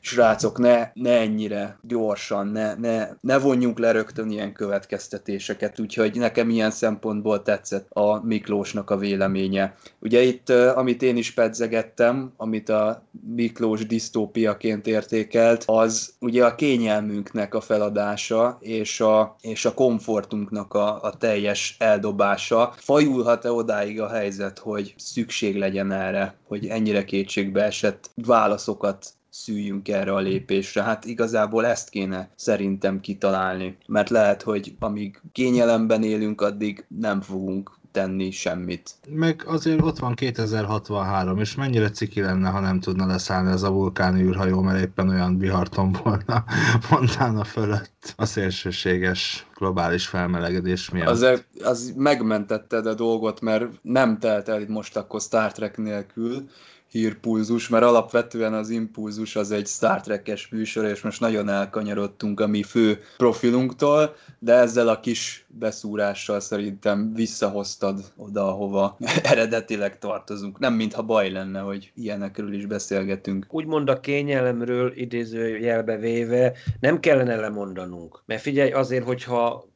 srácok, 0.07 0.59
ne, 0.59 0.91
ne 0.95 1.19
ennyire 1.19 1.79
gyorsan, 1.83 2.47
ne, 2.47 2.75
ne, 2.75 3.09
ne 3.21 3.39
vonjunk 3.39 3.79
le 3.79 3.91
rögtön 3.91 4.31
ilyen 4.31 4.53
következtetéseket, 4.53 5.81
úgyhogy 5.81 6.19
nekem 6.19 6.51
ilyen 6.51 6.71
szempontból 6.71 7.43
tetszett 7.43 7.87
a 7.91 8.21
Miklósnak 8.25 8.91
a 8.91 8.97
véleménye. 8.97 9.75
Ugye 10.01 10.23
itt, 10.23 10.51
amit 10.51 11.03
én 11.03 11.17
is 11.17 11.31
pedzegettem, 11.33 12.33
amit 12.37 12.69
a 12.69 13.03
Miklós 13.35 13.87
disztópiaként 13.87 14.87
értékelt, 14.87 15.63
az 15.67 16.15
ugye 16.21 16.45
a 16.45 16.55
kényelmünknek 16.55 17.55
a 17.55 17.61
feladása, 17.61 18.59
és 18.61 19.01
a, 19.01 19.37
és 19.41 19.65
a 19.65 19.75
komfortunknak 19.75 20.75
a, 20.75 21.03
a 21.03 21.17
teljes 21.19 21.77
eldobása. 21.79 22.75
Fajulhat-e 22.77 23.53
odáig 23.53 24.01
a 24.01 24.09
helyzet, 24.09 24.59
hogy 24.59 24.95
szükség 24.97 25.57
legyen 25.57 25.93
erre, 25.93 26.35
hogy 26.49 26.67
ennyire 26.67 27.05
kétségbe 27.05 27.63
esett 27.63 28.11
válaszokat 28.15 29.16
szüljünk 29.43 29.89
erre 29.89 30.13
a 30.13 30.19
lépésre. 30.19 30.83
Hát 30.83 31.05
igazából 31.05 31.67
ezt 31.67 31.89
kéne 31.89 32.29
szerintem 32.37 33.01
kitalálni, 33.01 33.77
mert 33.87 34.11
lehet, 34.11 34.43
hogy 34.43 34.75
amíg 34.79 35.21
kényelemben 35.33 36.03
élünk, 36.03 36.41
addig 36.41 36.85
nem 36.89 37.21
fogunk 37.21 37.79
tenni 37.97 38.31
semmit. 38.31 38.95
Meg 39.09 39.43
azért 39.47 39.83
ott 39.83 39.99
van 39.99 40.15
2063, 40.15 41.39
és 41.39 41.55
mennyire 41.55 41.91
ciki 41.91 42.21
lenne, 42.21 42.49
ha 42.49 42.61
nem 42.61 42.81
tudna 42.81 43.07
leszállni 43.07 43.51
ez 43.51 43.63
a 43.63 43.71
vulkáni 43.71 44.23
űrhajó, 44.23 44.61
mert 44.61 44.83
éppen 44.83 45.09
olyan 45.09 45.39
viharton 45.39 45.93
volna 46.03 46.45
Montana 46.91 47.45
fölött 47.45 48.15
a 48.17 48.25
szélsőséges 48.25 49.47
globális 49.55 50.07
felmelegedés 50.07 50.91
miatt. 50.91 51.09
Az, 51.09 51.27
az 51.63 51.93
megmentetted 51.97 52.87
a 52.87 52.95
dolgot, 52.95 53.41
mert 53.41 53.67
nem 53.83 54.19
telt 54.19 54.49
el 54.49 54.65
most 54.69 54.97
akkor 54.97 55.21
Star 55.21 55.53
Trek 55.53 55.77
nélkül, 55.77 56.49
hírpulzus, 56.97 57.69
mert 57.69 57.85
alapvetően 57.85 58.55
az 58.55 58.71
impulzus 58.71 59.37
az 59.37 59.51
egy 59.51 59.67
Star 59.67 60.01
Trek-es 60.01 60.49
műsor, 60.49 60.85
és 60.85 61.01
most 61.01 61.21
nagyon 61.21 61.49
elkanyarodtunk 61.49 62.41
a 62.41 62.47
mi 62.47 62.63
fő 62.63 63.01
profilunktól, 63.17 64.17
de 64.39 64.53
ezzel 64.53 64.89
a 64.89 65.01
kis 65.01 65.46
beszúrással 65.59 66.41
szerintem 66.41 67.15
visszahoztad 67.15 68.13
oda, 68.17 68.49
ahova 68.49 68.97
eredetileg 69.23 69.99
tartozunk. 69.99 70.59
Nem 70.59 70.75
mintha 70.75 71.03
baj 71.03 71.31
lenne, 71.31 71.61
hogy 71.61 71.93
ilyenekről 71.95 72.53
is 72.53 72.67
beszélgetünk. 72.67 73.47
Úgymond 73.51 73.89
a 73.89 74.01
kényelemről 74.01 74.93
idézőjelbe 74.97 75.97
véve 75.97 76.53
nem 76.81 77.01
kellene 77.01 77.37
lemondanunk. 77.37 78.23
Mert 78.27 78.41
figyelj, 78.41 78.71
azért, 78.71 79.05
hogyha 79.05 79.67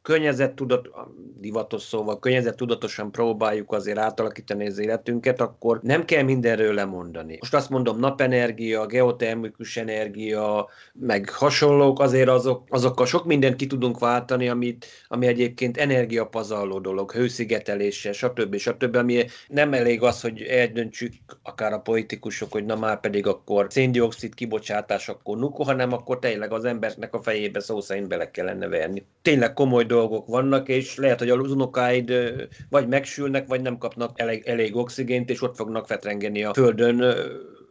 tudat, 0.54 0.88
divatos 1.40 1.82
szóval 1.82 2.18
tudatosan 2.56 3.12
próbáljuk 3.12 3.72
azért 3.72 3.98
átalakítani 3.98 4.66
az 4.66 4.78
életünket, 4.78 5.40
akkor 5.40 5.80
nem 5.82 6.04
kell 6.04 6.22
mindenről 6.22 6.74
lemondani. 6.74 7.36
Most 7.40 7.54
azt 7.54 7.70
mondom, 7.70 7.98
napenergia, 7.98 8.86
geotermikus 8.86 9.76
energia, 9.76 10.68
meg 10.92 11.30
hasonlók, 11.30 12.00
azért 12.00 12.28
azok, 12.28 12.66
azokkal 12.68 13.06
sok 13.06 13.24
mindent 13.24 13.56
ki 13.56 13.66
tudunk 13.66 13.98
váltani, 13.98 14.48
amit, 14.48 14.86
ami 15.08 15.26
egyébként 15.26 15.69
energiapazarló 15.78 16.78
dolog, 16.78 17.12
hőszigetelése, 17.12 18.12
stb. 18.12 18.56
stb. 18.56 18.96
ami 18.96 19.24
nem 19.48 19.72
elég 19.72 20.02
az, 20.02 20.20
hogy 20.20 20.42
eldöntsük 20.42 21.12
akár 21.42 21.72
a 21.72 21.80
politikusok, 21.80 22.52
hogy 22.52 22.64
na 22.64 22.76
már 22.76 23.00
pedig 23.00 23.26
akkor 23.26 23.66
széndiokszid 23.70 24.34
kibocsátás, 24.34 25.08
akkor 25.08 25.38
nuku, 25.38 25.62
hanem 25.62 25.92
akkor 25.92 26.18
tényleg 26.18 26.52
az 26.52 26.64
embernek 26.64 27.14
a 27.14 27.22
fejébe 27.22 27.60
szó 27.60 27.80
szerint 27.80 28.08
bele 28.08 28.30
kellene 28.30 28.68
verni. 28.68 29.06
Tényleg 29.22 29.52
komoly 29.52 29.84
dolgok 29.84 30.26
vannak, 30.26 30.68
és 30.68 30.96
lehet, 30.96 31.18
hogy 31.18 31.30
az 31.30 31.50
unokáid 31.50 32.12
vagy 32.70 32.88
megsülnek, 32.88 33.46
vagy 33.46 33.60
nem 33.60 33.78
kapnak 33.78 34.20
elég, 34.20 34.42
elég 34.46 34.76
oxigént, 34.76 35.30
és 35.30 35.42
ott 35.42 35.56
fognak 35.56 35.86
fetrengeni 35.86 36.44
a 36.44 36.54
földön 36.54 37.14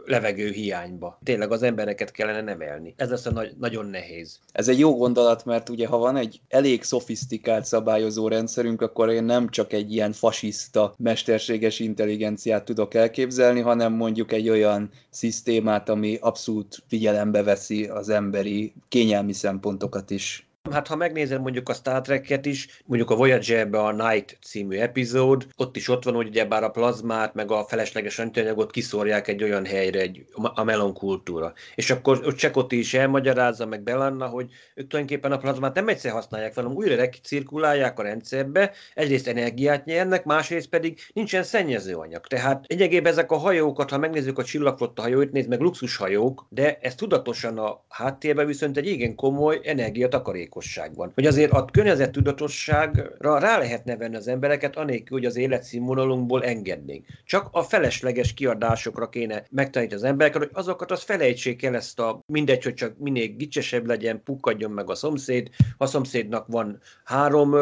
levegő 0.10 0.52
hiányba. 0.52 1.20
Tényleg 1.24 1.52
az 1.52 1.64
embereket 1.64 2.12
kellene 2.12 2.42
nevelni. 2.42 2.94
Ez 2.98 3.10
lesz 3.10 3.26
a 3.26 3.32
nagy, 3.32 3.54
nagyon 3.60 3.86
nehéz. 3.86 4.40
Ez 4.52 4.68
egy 4.68 4.80
jó 4.80 4.98
gondolat, 4.98 5.46
mert 5.46 5.70
ugye 5.70 5.88
ha 5.88 5.98
van 5.98 6.18
egy 6.18 6.42
elég 6.48 6.84
szofisztikált 6.84 7.66
szabályozó 7.66 8.28
rendszerünk, 8.28 8.82
akkor 8.82 9.10
én 9.10 9.24
nem 9.24 9.50
csak 9.50 9.74
egy 9.74 9.94
ilyen 9.94 10.12
fasiszta, 10.12 10.94
mesterséges 10.98 11.80
intelligenciát 11.80 12.66
tudok 12.66 12.94
elképzelni, 12.94 13.60
hanem 13.60 13.94
mondjuk 13.94 14.32
egy 14.32 14.50
olyan 14.50 14.90
szisztémát, 15.10 15.90
ami 15.90 16.18
abszolút 16.22 16.84
figyelembe 16.88 17.44
veszi 17.44 17.86
az 17.86 18.10
emberi 18.10 18.74
kényelmi 18.88 19.34
szempontokat 19.34 20.10
is. 20.10 20.49
Hát 20.72 20.88
ha 20.88 20.96
megnézem 20.96 21.42
mondjuk 21.42 21.70
a 21.70 21.74
Star 21.74 22.02
Trek-et 22.02 22.46
is, 22.46 22.82
mondjuk 22.86 23.10
a 23.10 23.16
Voyager-be 23.16 23.80
a 23.80 23.92
Night 23.92 24.38
című 24.42 24.78
epizód, 24.78 25.48
ott 25.56 25.76
is 25.76 25.88
ott 25.88 26.04
van, 26.04 26.14
hogy 26.14 26.28
ugye 26.28 26.46
bár 26.46 26.64
a 26.64 26.70
plazmát, 26.70 27.34
meg 27.34 27.52
a 27.52 27.64
felesleges 27.64 28.20
anyagot 28.20 28.72
kiszórják 28.72 29.28
egy 29.28 29.44
olyan 29.44 29.66
helyre, 29.66 30.00
egy, 30.00 30.26
a 30.34 30.64
melon 30.64 30.94
kultúra. 30.94 31.54
És 31.76 31.90
akkor 31.90 32.22
ott 32.26 32.36
Csekoti 32.36 32.78
is 32.78 32.94
elmagyarázza 32.94 33.66
meg 33.66 33.82
Belanna, 33.82 34.28
hogy 34.28 34.52
ők 34.76 34.88
tulajdonképpen 34.88 35.32
a 35.32 35.38
plazmát 35.38 35.76
nem 35.76 35.88
egyszer 35.88 36.12
használják, 36.12 36.56
hanem 36.56 36.72
újra 36.72 36.96
recirkulálják 36.96 38.00
a 38.00 38.04
rendszerbe, 38.04 38.72
egyrészt 38.94 39.28
energiát 39.28 39.86
nyernek, 39.86 40.24
másrészt 40.24 40.70
pedig 40.70 41.00
nincsen 41.14 41.44
szennyezőanyag. 41.44 42.28
Tehát 42.28 42.66
egyébként 42.68 43.08
ezek 43.08 43.32
a 43.32 43.38
hajókat, 43.38 43.90
ha 43.90 43.98
megnézzük 43.98 44.38
a 44.38 44.44
csillagflotta 44.44 45.02
hajóit, 45.02 45.32
nézd 45.32 45.50
meg 45.50 45.60
luxushajók, 45.60 46.46
de 46.50 46.78
ez 46.82 46.96
tudatosan 46.96 47.58
a 47.58 47.84
háttérben 47.90 48.46
viszont 48.46 48.78
egy 48.78 48.88
igen 48.88 49.16
komoly 49.16 49.60
energiatakarékos 49.64 50.49
tudatosságban. 50.50 51.12
Hogy 51.16 51.26
azért 51.26 51.52
a 51.52 51.66
környezettudatosságra 51.66 53.40
rá 53.40 53.58
lehetne 53.58 53.98
venni 53.98 54.16
az 54.16 54.28
embereket, 54.28 54.78
anélkül, 54.78 55.18
hogy 55.18 55.26
az 55.26 55.36
életszínvonalunkból 55.36 56.44
engednénk. 56.44 57.06
Csak 57.26 57.48
a 57.52 57.64
felesleges 57.64 58.34
kiadásokra 58.34 59.10
kéne 59.10 59.44
megtanítani 59.52 60.02
az 60.02 60.08
embereket, 60.08 60.42
hogy 60.42 60.52
azokat 60.54 60.92
az 60.92 61.04
felejtsék 61.04 61.64
el 61.64 61.76
ezt 61.76 62.00
a 62.00 62.20
mindegy, 62.26 62.64
hogy 62.64 62.74
csak 62.74 62.98
minél 62.98 63.28
gicsesebb 63.28 63.86
legyen, 63.86 64.24
pukkadjon 64.24 64.72
meg 64.72 64.90
a 64.90 64.96
szomszéd. 64.96 65.50
Ha 65.78 65.84
a 65.84 65.88
szomszédnak 65.88 66.48
van 66.48 66.82
három 67.04 67.56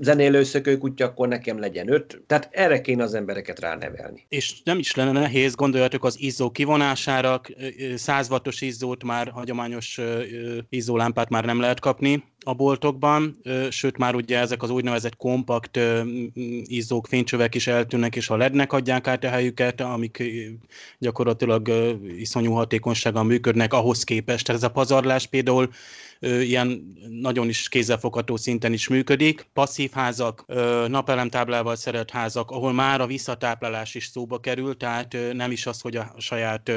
zenélőszökőkutya, 0.00 1.04
akkor 1.04 1.28
nekem 1.28 1.58
legyen 1.58 1.92
öt. 1.92 2.22
Tehát 2.26 2.48
erre 2.52 2.80
kéne 2.80 3.02
az 3.02 3.14
embereket 3.14 3.60
ránevelni. 3.60 4.26
És 4.28 4.62
nem 4.64 4.78
is 4.78 4.94
lenne 4.94 5.12
nehéz, 5.12 5.54
gondoljatok 5.54 6.04
az 6.04 6.20
izzó 6.20 6.50
kivonására, 6.50 7.40
100 7.94 8.30
wattos 8.30 8.60
izzót 8.60 9.04
már, 9.04 9.28
hagyományos 9.28 10.00
izzólámpát 10.68 11.28
már 11.28 11.44
nem 11.44 11.60
lehet 11.60 11.80
kapni, 11.80 12.24
a 12.44 12.54
boltokban, 12.54 13.40
sőt 13.70 13.98
már 13.98 14.14
ugye 14.14 14.38
ezek 14.38 14.62
az 14.62 14.70
úgynevezett 14.70 15.16
kompakt 15.16 15.78
izzók, 16.64 17.06
fénycsövek 17.06 17.54
is 17.54 17.66
eltűnnek, 17.66 18.16
és 18.16 18.30
a 18.30 18.36
lednek 18.36 18.72
adják 18.72 19.06
át 19.06 19.24
a 19.24 19.28
helyüket, 19.28 19.80
amik 19.80 20.22
gyakorlatilag 20.98 21.70
iszonyú 22.18 22.52
hatékonysággal 22.52 23.24
működnek 23.24 23.72
ahhoz 23.72 24.04
képest. 24.04 24.48
Ez 24.48 24.62
a 24.62 24.70
pazarlás 24.70 25.26
például 25.26 25.70
ilyen 26.20 26.96
nagyon 27.08 27.48
is 27.48 27.68
kézzelfogható 27.68 28.36
szinten 28.36 28.72
is 28.72 28.88
működik. 28.88 29.46
Passzív 29.52 29.90
házak, 29.92 30.44
napelemtáblával 30.88 31.76
szeret 31.76 32.10
házak, 32.10 32.50
ahol 32.50 32.72
már 32.72 33.00
a 33.00 33.06
visszatáplálás 33.06 33.94
is 33.94 34.06
szóba 34.06 34.38
kerül, 34.40 34.76
tehát 34.76 35.16
nem 35.32 35.50
is 35.50 35.66
az, 35.66 35.80
hogy 35.80 35.96
a 35.96 36.14
saját 36.18 36.72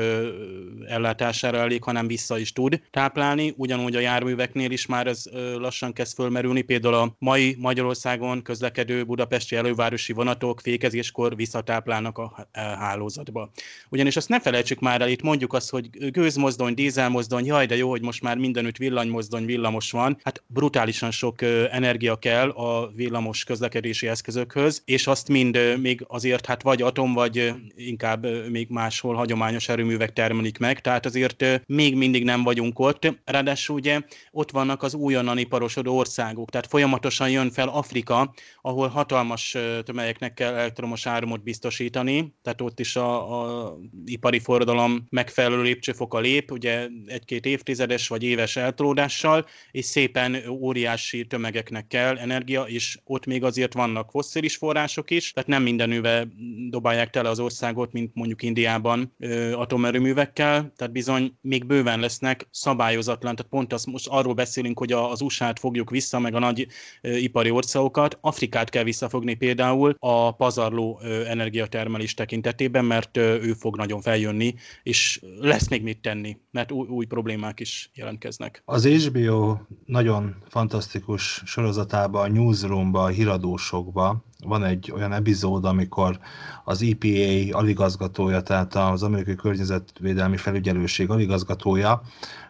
ellátására 0.88 1.58
elég, 1.58 1.84
hanem 1.84 2.08
vissza 2.08 2.38
is 2.38 2.54
tud 2.54 2.82
táplálni. 2.91 3.54
Ugyanúgy 3.58 3.95
a 3.95 4.00
járműveknél 4.00 4.71
is 4.71 4.86
már 4.86 5.08
ez 5.08 5.23
lassan 5.58 5.93
kezd 5.93 6.15
fölmerülni. 6.15 6.62
Például 6.62 6.93
a 6.93 7.15
mai 7.19 7.56
Magyarországon 7.60 8.41
közlekedő 8.41 9.04
budapesti 9.04 9.56
elővárosi 9.56 10.13
vonatok 10.13 10.60
fékezéskor 10.60 11.36
visszatáplálnak 11.36 12.18
a 12.18 12.47
hálózatba. 12.51 13.51
Ugyanis 13.89 14.16
azt 14.16 14.30
ne 14.30 14.39
felejtsük 14.39 14.80
már 14.80 15.01
el, 15.01 15.09
itt 15.09 15.22
mondjuk 15.22 15.53
azt, 15.53 15.70
hogy 15.70 16.11
gőzmozdony, 16.11 16.74
dízelmozdony, 16.74 17.45
jaj, 17.45 17.66
de 17.66 17.76
jó, 17.76 17.89
hogy 17.89 18.01
most 18.01 18.22
már 18.22 18.38
mindenütt 18.38 18.78
villanymozdony, 18.78 19.26
mozdony, 19.30 19.45
villamos 19.45 19.91
van, 19.91 20.17
hát 20.23 20.43
brutálisan 20.47 21.11
sok 21.11 21.41
energia 21.71 22.15
kell 22.15 22.49
a 22.49 22.91
villamos 22.95 23.43
közlekedési 23.43 24.07
eszközökhöz, 24.07 24.82
és 24.86 25.07
azt 25.07 25.28
mind 25.28 25.78
még 25.82 26.03
azért 26.07 26.45
hát 26.45 26.61
vagy 26.61 26.82
atom, 26.82 27.13
vagy 27.13 27.53
inkább 27.75 28.49
még 28.49 28.67
máshol 28.69 29.15
hagyományos 29.15 29.69
erőművek 29.69 30.13
termelik 30.13 30.57
meg, 30.57 30.82
tehát 30.82 31.05
azért 31.05 31.45
még 31.65 31.95
mindig 31.95 32.23
nem 32.23 32.43
vagyunk 32.43 32.80
ott. 32.80 33.15
Ráadásul 33.25 33.75
ugye 33.75 34.01
ott 34.32 34.51
vannak 34.51 34.84
az 34.84 34.93
újonnan 34.93 35.38
iparosodó 35.38 35.97
országok, 35.97 36.49
tehát 36.49 36.67
folyamatosan 36.67 37.30
jön 37.30 37.51
fel 37.51 37.67
Afrika, 37.67 38.34
ahol 38.61 38.88
hatalmas 38.88 39.57
tömegeknek 39.84 40.34
kell 40.34 40.53
elektromos 40.53 41.05
áramot 41.05 41.43
biztosítani, 41.43 42.34
tehát 42.41 42.61
ott 42.61 42.80
is 42.80 42.95
a, 42.95 43.41
a 43.41 43.78
ipari 44.05 44.39
forradalom 44.39 45.05
megfelelő 45.09 45.61
lépcsőfoka 45.61 46.19
lép, 46.19 46.51
ugye 46.51 46.88
egy-két 47.05 47.45
évtizedes 47.45 48.07
vagy 48.07 48.23
éves 48.23 48.55
eltródással, 48.55 49.16
hatással, 49.22 49.45
és 49.72 49.86
szépen 49.86 50.38
óriási 50.49 51.26
tömegeknek 51.26 51.88
kell 51.88 52.18
energia, 52.18 52.63
és 52.63 52.99
ott 53.03 53.26
még 53.26 53.43
azért 53.43 53.74
vannak 53.74 54.11
fosszilis 54.11 54.55
források 54.55 55.11
is, 55.11 55.32
tehát 55.32 55.49
nem 55.49 55.63
mindenüve 55.63 56.28
dobálják 56.70 57.09
tele 57.09 57.30
az 57.30 57.39
országot, 57.39 57.91
mint 57.91 58.11
mondjuk 58.13 58.43
Indiában 58.43 59.15
atomerőművekkel, 59.53 60.74
tehát 60.76 60.93
bizony 60.93 61.38
még 61.41 61.65
bőven 61.65 61.99
lesznek 61.99 62.47
szabályozatlan, 62.51 63.36
tehát 63.36 63.51
pont 63.51 63.74
azt 63.74 63.86
most 63.86 64.07
arról 64.07 64.34
beszélünk, 64.34 64.80
hogy 64.80 64.91
az 64.91 65.22
USA-t 65.22 65.59
fogjuk 65.59 65.89
vissza, 65.89 66.20
meg 66.20 66.36
a 66.36 66.39
nagy 66.39 66.68
ipari 67.01 67.49
országokat, 67.49 68.18
Afrikát 68.22 68.70
kell 68.70 68.84
visszafogni 68.84 69.34
például 69.34 69.95
a 69.99 70.32
pazarló 70.32 70.99
energiatermelés 71.28 72.13
tekintetében, 72.13 72.86
mert 72.86 73.18
ő 73.18 73.53
fog 73.53 73.78
nagyon 73.78 74.01
feljönni, 74.01 74.55
és 74.84 75.20
lesz 75.39 75.68
még 75.68 75.84
mit 75.84 76.01
tenni, 76.01 76.38
mert 76.51 76.72
új, 76.72 76.88
új 76.88 77.05
problémák 77.05 77.59
is 77.59 77.89
jelentkeznek. 77.93 78.61
Az 78.65 78.86
HBO 79.08 79.58
nagyon 79.86 80.36
fantasztikus 80.47 81.41
sorozatában, 81.45 82.24
a 82.24 82.34
newsroomba, 82.34 83.03
a 83.03 83.08
híradósokba. 83.08 84.24
Van 84.45 84.64
egy 84.64 84.91
olyan 84.95 85.14
epizód, 85.14 85.66
amikor 85.66 86.20
az 86.64 86.82
EPA 86.82 87.58
aligazgatója, 87.58 88.41
tehát 88.41 88.76
az 88.76 89.03
amerikai 89.03 89.36
környezetvédelmi 89.36 90.38
felügyelőség 90.38 91.10
aligazgatója 91.10 92.01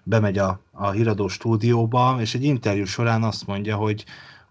bemegy 0.03 0.38
a, 0.38 0.60
a 0.72 0.91
híradó 0.91 1.28
stúdióba, 1.28 2.18
és 2.20 2.36
egy 2.36 2.43
interjú 2.43 2.86
során 2.86 3.24
azt 3.24 3.47
mondja, 3.47 3.76
hogy 3.76 4.05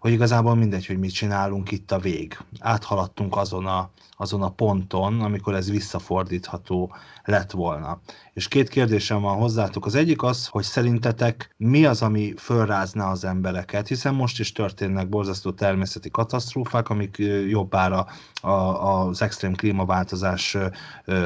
hogy 0.07 0.15
igazából 0.15 0.55
mindegy, 0.55 0.85
hogy 0.85 0.99
mit 0.99 1.13
csinálunk, 1.13 1.71
itt 1.71 1.91
a 1.91 1.99
vég. 1.99 2.37
Áthaladtunk 2.59 3.35
azon 3.37 3.65
a, 3.65 3.89
azon 4.17 4.41
a 4.41 4.49
ponton, 4.49 5.21
amikor 5.21 5.55
ez 5.55 5.69
visszafordítható 5.69 6.95
lett 7.23 7.51
volna. 7.51 7.99
És 8.33 8.47
két 8.47 8.69
kérdésem 8.69 9.21
van 9.21 9.37
hozzátok. 9.37 9.85
Az 9.85 9.95
egyik 9.95 10.23
az, 10.23 10.47
hogy 10.47 10.63
szerintetek 10.63 11.53
mi 11.57 11.85
az, 11.85 12.01
ami 12.01 12.33
fölrázná 12.37 13.11
az 13.11 13.23
embereket, 13.23 13.87
hiszen 13.87 14.13
most 14.13 14.39
is 14.39 14.51
történnek 14.51 15.09
borzasztó 15.09 15.51
természeti 15.51 16.09
katasztrófák, 16.09 16.89
amik 16.89 17.17
jobbára 17.47 18.07
a, 18.41 18.49
az 18.49 19.21
extrém 19.21 19.55
klímaváltozás 19.55 20.57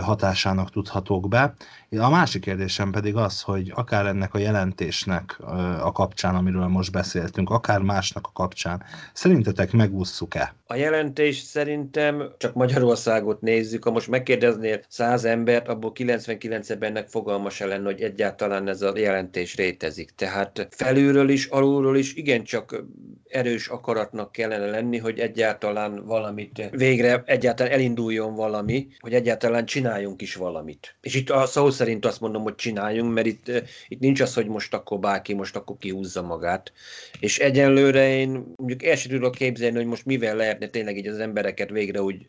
hatásának 0.01 0.69
tudhatók 0.69 1.27
be. 1.27 1.53
A 1.99 2.09
másik 2.09 2.41
kérdésem 2.41 2.91
pedig 2.91 3.15
az, 3.15 3.41
hogy 3.41 3.71
akár 3.75 4.05
ennek 4.05 4.33
a 4.33 4.37
jelentésnek 4.37 5.39
a 5.81 5.91
kapcsán, 5.91 6.35
amiről 6.35 6.67
most 6.67 6.91
beszéltünk, 6.91 7.49
akár 7.49 7.81
másnak 7.81 8.27
a 8.27 8.31
kapcsán, 8.33 8.83
szerintetek 9.13 9.71
megússzuk-e? 9.71 10.55
A 10.67 10.75
jelentés 10.75 11.37
szerintem 11.37 12.31
csak 12.37 12.53
Magyarországot 12.53 13.41
nézzük, 13.41 13.83
ha 13.83 13.91
most 13.91 14.07
megkérdeznél 14.07 14.81
száz 14.87 15.25
embert, 15.25 15.67
abból 15.67 15.91
99-ben 15.95 16.89
ennek 16.89 17.07
fogalma 17.07 17.49
se 17.49 17.65
lenne, 17.65 17.85
hogy 17.85 18.01
egyáltalán 18.01 18.67
ez 18.67 18.81
a 18.81 18.97
jelentés 18.97 19.55
rétezik. 19.55 20.11
Tehát 20.15 20.67
felülről 20.69 21.29
is, 21.29 21.45
alulról 21.45 21.97
is 21.97 22.13
igencsak 22.13 22.83
erős 23.29 23.67
akaratnak 23.67 24.31
kellene 24.31 24.65
lenni, 24.65 24.97
hogy 24.97 25.19
egyáltalán 25.19 26.05
valamit 26.05 26.69
végre, 26.71 27.23
egyáltalán 27.25 27.71
elinduljon 27.71 28.35
valami, 28.35 28.87
hogy 28.99 29.13
egyáltalán 29.13 29.65
csináljunk 29.65 30.21
is 30.21 30.35
valamit. 30.35 30.95
És 31.01 31.15
itt 31.15 31.29
a 31.29 31.45
szó 31.45 31.69
szerint 31.81 32.05
azt 32.05 32.21
mondom, 32.21 32.43
hogy 32.43 32.55
csináljunk, 32.55 33.13
mert 33.13 33.27
itt, 33.27 33.51
itt 33.87 33.99
nincs 33.99 34.21
az, 34.21 34.33
hogy 34.33 34.47
most 34.47 34.73
akkor 34.73 34.99
bárki 34.99 35.33
most 35.33 35.55
akkor 35.55 35.75
kihúzza 35.79 36.21
magát. 36.21 36.71
És 37.19 37.39
egyenlőre 37.39 38.15
én 38.15 38.53
mondjuk 38.55 38.83
el 38.83 38.95
sem 38.95 39.11
tudok 39.11 39.35
képzelni, 39.35 39.75
hogy 39.75 39.85
most 39.85 40.05
mivel 40.05 40.35
lehetne 40.35 40.67
tényleg 40.67 40.97
így 40.97 41.07
az 41.07 41.19
embereket 41.19 41.69
végre 41.69 42.01
úgy 42.01 42.25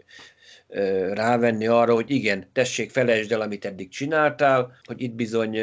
rávenni 1.12 1.66
arra, 1.66 1.94
hogy 1.94 2.10
igen, 2.10 2.46
tessék, 2.52 2.90
felejtsd 2.90 3.32
el, 3.32 3.40
amit 3.40 3.64
eddig 3.64 3.88
csináltál, 3.88 4.76
hogy 4.84 5.02
itt 5.02 5.14
bizony 5.14 5.58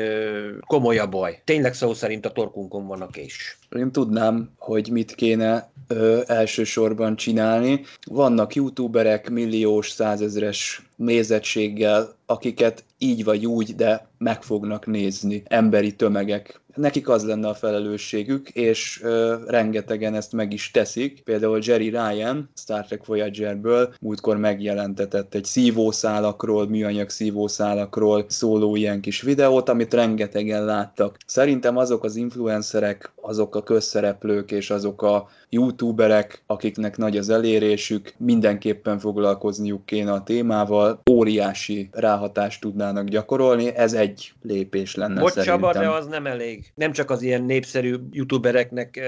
komoly 0.60 0.98
a 0.98 1.08
baj. 1.08 1.42
Tényleg 1.44 1.74
szó 1.74 1.94
szerint 1.94 2.26
a 2.26 2.32
torkunkon 2.32 2.88
van 2.88 3.02
a 3.02 3.08
kés. 3.08 3.58
Én 3.78 3.92
tudnám, 3.92 4.50
hogy 4.58 4.90
mit 4.92 5.16
kéne 5.16 5.72
ö, 5.88 6.22
elsősorban 6.26 7.16
csinálni. 7.16 7.82
Vannak 8.06 8.56
youtuberek 8.56 9.30
milliós, 9.30 9.90
százezres 9.90 10.90
nézettséggel, 10.96 12.16
akiket 12.26 12.84
így 12.98 13.24
vagy 13.24 13.46
úgy, 13.46 13.76
de 13.76 14.08
meg 14.18 14.44
fognak 14.44 14.86
nézni 14.86 15.44
emberi 15.46 15.96
tömegek. 15.96 16.62
Nekik 16.76 17.10
az 17.10 17.26
lenne 17.26 17.48
a 17.48 17.54
felelősségük, 17.54 18.50
és 18.50 19.02
ö, 19.04 19.36
rengetegen 19.48 20.16
ezt 20.16 20.34
meg 20.34 20.54
is 20.54 20.72
teszik. 20.72 21.22
Például 21.24 21.60
Jerry 21.64 21.90
Ryan, 21.90 22.50
Star 22.56 22.86
Trek 22.86 23.06
Voyagerből 23.06 23.94
múltkor 24.02 24.38
megjelentetett 24.38 25.34
egy 25.34 25.46
szívószálakról, 25.46 26.68
műanyag 26.68 27.10
szívószálakról 27.10 28.26
szóló 28.28 28.76
ilyen 28.76 29.02
kis 29.02 29.22
videót, 29.22 29.70
amit 29.70 29.94
rengetegen 29.94 30.66
láttak. 30.66 31.18
Szerintem 31.26 31.78
azok 31.78 32.04
az 32.04 32.16
influencerek, 32.16 33.12
azok 33.22 33.56
a 33.60 33.64
közszereplők 33.64 34.52
és 34.52 34.70
azok 34.70 35.02
a 35.02 35.28
youtuberek, 35.50 36.44
akiknek 36.46 36.98
nagy 36.98 37.18
az 37.18 37.30
elérésük, 37.30 38.14
mindenképpen 38.18 39.00
foglalkozniuk 39.00 39.86
kéne 39.86 40.12
a 40.12 40.24
témával, 40.24 41.02
óriási 41.12 41.90
ráhatást 41.92 42.62
tudnának 42.62 43.08
gyakorolni, 43.08 43.76
ez 43.76 43.94
egy 43.94 44.34
lépés 44.42 44.96
lenne 44.96 45.20
Bocs, 45.20 45.32
szerintem. 45.32 45.60
Csaba, 45.60 45.80
de 45.80 45.90
az 45.90 46.08
nem 46.08 46.26
elég. 46.26 46.72
Nem 46.76 46.92
csak 46.92 47.10
az 47.10 47.22
ilyen 47.22 47.44
népszerű 47.44 47.96
youtubereknek 48.12 49.00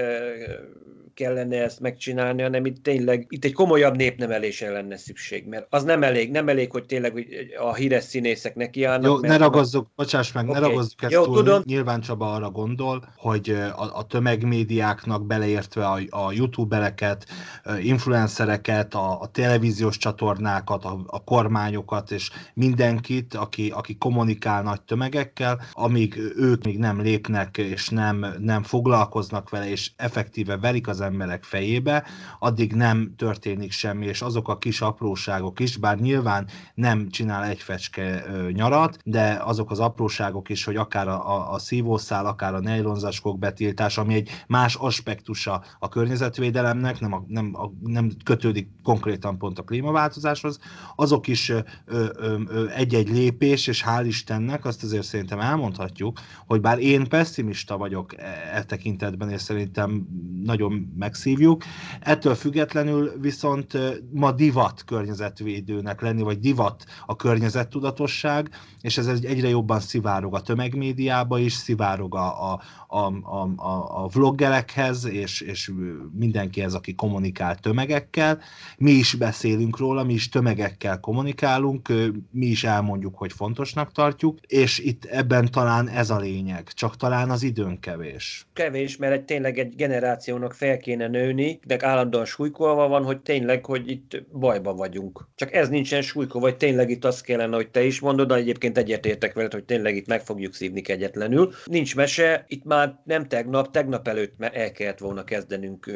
kellene 1.14 1.62
ezt 1.62 1.80
megcsinálni, 1.80 2.42
hanem 2.42 2.66
itt 2.66 2.82
tényleg 2.82 3.26
itt 3.28 3.44
egy 3.44 3.52
komolyabb 3.52 3.96
népnevelésre 3.96 4.70
lenne 4.70 4.96
szükség, 4.96 5.46
mert 5.46 5.66
az 5.70 5.84
nem 5.84 6.02
elég, 6.02 6.30
nem 6.30 6.48
elég, 6.48 6.70
hogy 6.70 6.86
tényleg 6.86 7.12
hogy 7.12 7.26
a 7.58 7.74
híres 7.74 8.04
színészek 8.04 8.54
nekiállnak. 8.54 9.04
Jó, 9.04 9.18
ne 9.18 9.36
ragozzuk, 9.36 9.88
bocsáss 9.96 10.32
meg, 10.32 10.48
okay. 10.48 10.60
ne 10.60 10.66
ragozzuk 10.66 11.02
ezt 11.02 11.12
Jó, 11.12 11.24
túl. 11.24 11.34
Tudom. 11.34 11.62
Nyilván 11.64 12.00
Csaba 12.00 12.32
arra 12.32 12.50
gondol, 12.50 13.04
hogy 13.16 13.50
a, 13.50 13.98
a 13.98 14.06
tömegmédiáknak 14.06 15.26
beleértve 15.26 15.86
a, 15.86 16.00
a 16.10 16.32
youtubereket, 16.32 17.26
influencereket, 17.82 18.94
a, 18.94 19.20
a 19.20 19.26
televíziós 19.26 19.96
csatornákat, 19.96 20.84
a, 20.84 21.00
a 21.06 21.24
kormányokat 21.24 22.10
és 22.10 22.30
mindenkit, 22.54 23.34
aki, 23.34 23.70
aki 23.70 23.96
kommunikál 23.96 24.62
nagy 24.62 24.82
tömegekkel, 24.82 25.60
amíg 25.72 26.32
ők 26.36 26.64
még 26.64 26.78
nem 26.78 27.00
lépnek 27.00 27.58
és 27.58 27.88
nem, 27.88 28.26
nem 28.38 28.62
foglalkoznak 28.62 29.50
vele, 29.50 29.70
és 29.70 29.90
effektíve 29.96 30.56
verik 30.56 30.88
az 30.88 31.00
emberek 31.12 31.44
fejébe, 31.44 32.04
addig 32.38 32.72
nem 32.72 33.14
történik 33.16 33.72
semmi, 33.72 34.06
és 34.06 34.22
azok 34.22 34.48
a 34.48 34.58
kis 34.58 34.80
apróságok 34.80 35.60
is, 35.60 35.76
bár 35.76 35.98
nyilván 35.98 36.46
nem 36.74 37.08
csinál 37.08 37.44
egy 37.44 37.58
fecske 37.60 38.24
nyarat, 38.52 38.98
de 39.04 39.40
azok 39.44 39.70
az 39.70 39.78
apróságok 39.78 40.48
is, 40.48 40.64
hogy 40.64 40.76
akár 40.76 41.08
a, 41.08 41.52
a, 41.52 41.58
szívószál, 41.58 42.26
akár 42.26 42.54
a 42.54 42.60
nejlonzaskok 42.60 43.38
betiltás, 43.38 43.98
ami 43.98 44.14
egy 44.14 44.30
más 44.46 44.74
aspektusa 44.74 45.62
a 45.78 45.88
környezetvédelemnek, 45.88 47.00
nem, 47.00 47.12
a, 47.12 47.24
nem, 47.26 47.50
a, 47.54 47.70
nem 47.80 48.10
kötődik 48.24 48.68
konkrétan 48.82 49.38
pont 49.38 49.58
a 49.58 49.62
klímaváltozáshoz, 49.62 50.58
azok 50.96 51.26
is 51.26 51.52
egy-egy 52.74 53.08
lépés, 53.08 53.66
és 53.66 53.84
hál' 53.86 54.04
Istennek, 54.06 54.64
azt 54.64 54.82
azért 54.82 55.04
szerintem 55.04 55.40
elmondhatjuk, 55.40 56.20
hogy 56.46 56.60
bár 56.60 56.78
én 56.78 57.08
pessimista 57.08 57.76
vagyok 57.76 58.18
e, 58.18 58.50
e 58.52 58.64
tekintetben, 58.64 59.30
és 59.30 59.42
szerintem 59.42 60.06
nagyon 60.44 60.91
megszívjuk, 60.96 61.62
ettől 62.00 62.34
függetlenül 62.34 63.12
viszont 63.20 63.78
ma 64.10 64.32
divat 64.32 64.84
környezetvédőnek 64.84 66.00
lenni, 66.00 66.22
vagy 66.22 66.38
divat 66.38 66.84
a 67.06 67.16
környezettudatosság, 67.16 68.50
és 68.80 68.98
ez 68.98 69.06
egyre 69.06 69.48
jobban 69.48 69.80
szivárog 69.80 70.34
a 70.34 70.40
tömegmédiába 70.40 71.38
is, 71.38 71.52
szivárog 71.52 72.14
a, 72.14 72.52
a, 72.52 72.60
a, 72.92 73.12
a, 73.56 74.04
a 74.04 74.08
vloggerekhez, 74.12 75.04
és, 75.04 75.40
és 75.40 75.70
mindenkihez, 76.18 76.74
aki 76.74 76.94
kommunikál 76.94 77.56
tömegekkel. 77.56 78.38
Mi 78.78 78.90
is 78.90 79.14
beszélünk 79.14 79.78
róla, 79.78 80.04
mi 80.04 80.12
is 80.12 80.28
tömegekkel 80.28 81.00
kommunikálunk, 81.00 81.88
mi 82.30 82.46
is 82.46 82.64
elmondjuk, 82.64 83.16
hogy 83.16 83.32
fontosnak 83.32 83.92
tartjuk, 83.92 84.38
és 84.46 84.78
itt 84.78 85.04
ebben 85.04 85.50
talán 85.50 85.88
ez 85.88 86.10
a 86.10 86.18
lényeg, 86.18 86.68
csak 86.72 86.96
talán 86.96 87.30
az 87.30 87.42
időn 87.42 87.80
kevés. 87.80 88.46
Kevés, 88.52 88.96
mert 88.96 89.12
egy, 89.12 89.24
tényleg 89.24 89.58
egy 89.58 89.74
generációnak 89.76 90.54
fel 90.54 90.76
kéne 90.76 91.08
nőni, 91.08 91.60
de 91.64 91.86
állandóan 91.86 92.24
súlykolva 92.24 92.88
van, 92.88 93.04
hogy 93.04 93.20
tényleg, 93.20 93.64
hogy 93.64 93.90
itt 93.90 94.22
bajba 94.32 94.74
vagyunk. 94.74 95.28
Csak 95.34 95.52
ez 95.52 95.68
nincsen 95.68 96.02
súlykolva, 96.02 96.46
vagy 96.46 96.56
tényleg 96.56 96.90
itt 96.90 97.04
azt 97.04 97.24
kellene, 97.24 97.56
hogy 97.56 97.68
te 97.68 97.84
is 97.84 98.00
mondod, 98.00 98.28
de 98.28 98.34
egyébként 98.34 98.78
egyetértek 98.78 99.32
veled, 99.32 99.52
hogy 99.52 99.64
tényleg 99.64 99.96
itt 99.96 100.06
meg 100.06 100.20
fogjuk 100.20 100.54
szívni 100.54 100.80
kegyetlenül. 100.80 101.52
Nincs 101.64 101.96
mese, 101.96 102.44
itt 102.48 102.64
már 102.64 102.81
már 102.82 103.00
nem 103.04 103.28
tegnap, 103.28 103.70
tegnap 103.70 104.08
előtt 104.08 104.42
el 104.42 104.72
kellett 104.72 104.98
volna 104.98 105.24
kezdenünk 105.24 105.90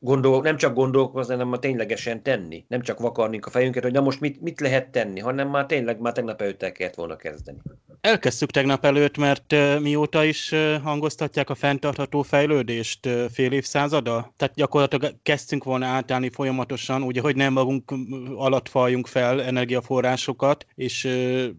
gondol, 0.00 0.42
nem 0.42 0.56
csak 0.56 0.74
gondolkozni, 0.74 1.32
hanem 1.32 1.48
már 1.48 1.58
ténylegesen 1.58 2.22
tenni. 2.22 2.64
Nem 2.68 2.80
csak 2.80 2.98
vakarnunk 2.98 3.46
a 3.46 3.50
fejünket, 3.50 3.82
hogy 3.82 3.92
na 3.92 4.00
most 4.00 4.20
mit, 4.20 4.40
mit 4.40 4.60
lehet 4.60 4.88
tenni, 4.88 5.20
hanem 5.20 5.48
már 5.48 5.66
tényleg 5.66 6.00
már 6.00 6.12
tegnap 6.12 6.40
előtt 6.40 6.62
el 6.62 6.72
kellett 6.72 6.94
volna 6.94 7.16
kezdeni. 7.16 7.58
Elkezdtük 8.00 8.50
tegnap 8.50 8.84
előtt, 8.84 9.16
mert 9.16 9.54
mióta 9.80 10.24
is 10.24 10.54
hangoztatják 10.82 11.50
a 11.50 11.54
fenntartható 11.54 12.22
fejlődést 12.22 13.08
fél 13.32 13.52
évszázada? 13.52 14.32
Tehát 14.36 14.54
gyakorlatilag 14.54 15.14
kezdtünk 15.22 15.64
volna 15.64 15.86
átállni 15.86 16.30
folyamatosan, 16.30 17.02
ugye, 17.02 17.20
hogy 17.20 17.36
nem 17.36 17.52
magunk 17.52 17.92
alatt 18.36 18.68
faljunk 18.68 19.06
fel 19.06 19.42
energiaforrásokat, 19.42 20.66
és 20.74 21.08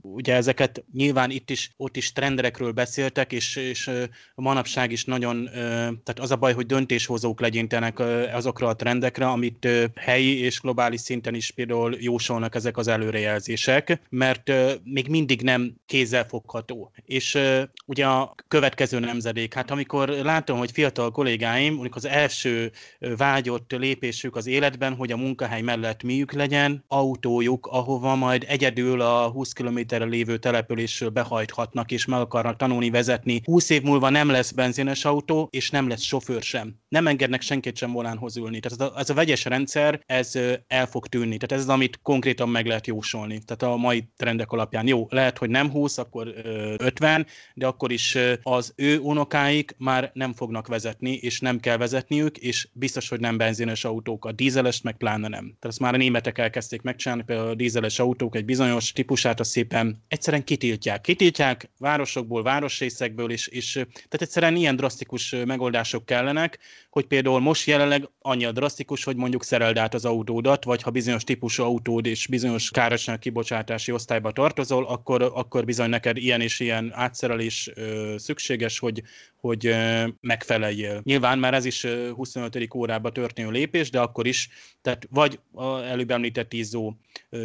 ugye 0.01 0.35
ezeket 0.35 0.83
nyilván 0.93 1.29
itt 1.29 1.49
is, 1.49 1.71
ott 1.77 1.97
is 1.97 2.11
trendekről 2.11 2.71
beszéltek, 2.71 3.31
és, 3.31 3.55
és 3.55 3.91
manapság 4.35 4.66
is 4.87 5.05
nagyon, 5.05 5.49
tehát 5.53 6.19
az 6.19 6.31
a 6.31 6.35
baj, 6.35 6.53
hogy 6.53 6.65
döntéshozók 6.65 7.39
legyintenek 7.39 7.99
azokra 8.33 8.67
a 8.67 8.75
trendekre, 8.75 9.27
amit 9.27 9.67
helyi 9.95 10.39
és 10.39 10.59
globális 10.59 11.01
szinten 11.01 11.33
is 11.33 11.51
például 11.51 11.97
jósolnak 11.99 12.55
ezek 12.55 12.77
az 12.77 12.87
előrejelzések, 12.87 13.99
mert 14.09 14.51
még 14.83 15.07
mindig 15.07 15.41
nem 15.41 15.75
kézzel 15.85 16.25
fogható. 16.27 16.91
És 17.05 17.37
ugye 17.85 18.05
a 18.05 18.35
következő 18.47 18.99
nemzedék, 18.99 19.53
hát 19.53 19.71
amikor 19.71 20.09
látom, 20.09 20.57
hogy 20.57 20.71
fiatal 20.71 21.11
kollégáim, 21.11 21.79
amikor 21.79 21.97
az 21.97 22.05
első 22.05 22.71
vágyott 23.17 23.71
lépésük 23.71 24.35
az 24.35 24.47
életben, 24.47 24.95
hogy 24.95 25.11
a 25.11 25.17
munkahely 25.17 25.61
mellett 25.61 26.03
miük 26.03 26.31
legyen, 26.31 26.83
autójuk, 26.87 27.67
ahova 27.71 28.15
majd 28.15 28.45
egyedül 28.47 29.01
a 29.01 29.27
20 29.27 29.53
kilométerre 29.53 30.05
lévő 30.05 30.37
településről 30.37 31.09
behajthatnak, 31.09 31.91
és 31.91 32.05
meg 32.05 32.19
akarnak 32.19 32.57
tanulni 32.57 32.89
vezetni. 32.89 33.41
20 33.43 33.69
év 33.69 33.81
múlva 33.81 34.09
nem 34.09 34.29
lesz 34.29 34.51
benzines 34.57 35.05
autó, 35.05 35.47
és 35.51 35.69
nem 35.69 35.87
lesz 35.87 36.01
sofőr 36.01 36.41
sem. 36.41 36.75
Nem 36.89 37.07
engednek 37.07 37.41
senkit 37.41 37.77
sem 37.77 37.91
volánhoz 37.91 38.37
ülni. 38.37 38.59
Tehát 38.59 38.81
ez 38.81 38.87
a, 38.87 38.99
ez 38.99 39.09
a 39.09 39.13
vegyes 39.13 39.45
rendszer, 39.45 40.01
ez 40.05 40.39
el 40.67 40.85
fog 40.85 41.07
tűnni. 41.07 41.37
Tehát 41.37 41.51
ez 41.51 41.69
az, 41.69 41.73
amit 41.73 41.99
konkrétan 42.01 42.49
meg 42.49 42.65
lehet 42.65 42.87
jósolni. 42.87 43.39
Tehát 43.45 43.73
a 43.73 43.77
mai 43.77 44.09
trendek 44.15 44.51
alapján 44.51 44.87
jó, 44.87 45.07
lehet, 45.09 45.37
hogy 45.37 45.49
nem 45.49 45.69
20, 45.71 45.97
akkor 45.97 46.33
50, 46.77 47.25
de 47.53 47.67
akkor 47.67 47.91
is 47.91 48.17
az 48.41 48.73
ő 48.75 48.99
unokáik 48.99 49.75
már 49.77 50.11
nem 50.13 50.33
fognak 50.33 50.67
vezetni, 50.67 51.11
és 51.11 51.39
nem 51.39 51.59
kell 51.59 51.77
vezetniük, 51.77 52.37
és 52.37 52.67
biztos, 52.73 53.09
hogy 53.09 53.19
nem 53.19 53.37
benzines 53.37 53.83
autók. 53.85 54.25
A 54.25 54.31
dízeles 54.31 54.81
meg 54.81 54.97
pláne 54.97 55.27
nem. 55.27 55.45
Tehát 55.45 55.65
ezt 55.65 55.79
már 55.79 55.93
a 55.93 55.97
németek 55.97 56.37
elkezdték 56.37 56.81
megcsinálni, 56.81 57.23
például 57.23 57.49
a 57.49 57.55
dízeles 57.55 57.99
autók 57.99 58.35
egy 58.35 58.45
bizonyos 58.45 58.91
típusát, 58.91 59.39
a 59.39 59.43
szépen 59.43 60.03
egyszerűen 60.07 60.43
kitiltják. 60.43 61.01
Kitiltják 61.01 61.69
városokból, 61.77 62.43
városrészekből, 62.43 63.31
és, 63.31 63.47
és 63.47 63.71
tehát 63.71 64.21
egyszerűen 64.21 64.46
ilyen 64.55 64.75
drasztikus 64.75 65.35
megoldások 65.45 66.05
kellenek, 66.05 66.59
hogy 66.89 67.05
például 67.05 67.39
most 67.39 67.67
jelenleg 67.67 68.09
annyi 68.21 68.45
a 68.45 68.51
drasztikus, 68.51 69.03
hogy 69.03 69.15
mondjuk 69.15 69.43
szereld 69.43 69.77
át 69.77 69.93
az 69.93 70.05
autódat, 70.05 70.63
vagy 70.63 70.81
ha 70.81 70.89
bizonyos 70.89 71.23
típusú 71.23 71.63
autód 71.63 72.05
és 72.05 72.27
bizonyos 72.27 72.69
károsanyag 72.69 73.19
kibocsátási 73.19 73.91
osztályba 73.91 74.31
tartozol, 74.31 74.85
akkor, 74.85 75.21
akkor 75.21 75.65
bizony 75.65 75.89
neked 75.89 76.17
ilyen 76.17 76.41
és 76.41 76.59
ilyen 76.59 76.91
átszerelés 76.93 77.71
ö, 77.75 78.15
szükséges, 78.17 78.79
hogy, 78.79 79.01
hogy 79.47 79.75
megfeleljél. 80.21 81.01
Nyilván 81.03 81.39
már 81.39 81.53
ez 81.53 81.65
is 81.65 81.85
25. 82.15 82.67
órába 82.75 83.11
történő 83.11 83.49
lépés, 83.49 83.89
de 83.89 83.99
akkor 83.99 84.27
is, 84.27 84.49
tehát 84.81 85.07
vagy 85.09 85.39
a 85.51 85.81
előbb 85.81 86.11
említett 86.11 86.53
izzó 86.53 86.97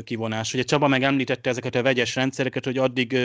kivonás. 0.04 0.54
Ugye 0.54 0.62
Csaba 0.62 0.88
meg 0.88 1.02
említette 1.02 1.50
ezeket 1.50 1.74
a 1.74 1.82
vegyes 1.82 2.14
rendszereket, 2.14 2.64
hogy 2.64 2.78
addig 2.78 3.16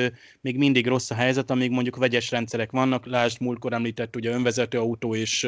még 0.41 0.57
mindig 0.57 0.87
rossz 0.87 1.11
a 1.11 1.15
helyzet, 1.15 1.51
amíg 1.51 1.71
mondjuk 1.71 1.95
vegyes 1.95 2.31
rendszerek 2.31 2.71
vannak, 2.71 3.05
lásd 3.05 3.41
múltkor 3.41 3.73
említett 3.73 4.15
ugye 4.15 4.31
önvezető 4.31 4.79
autó 4.79 5.15
és 5.15 5.43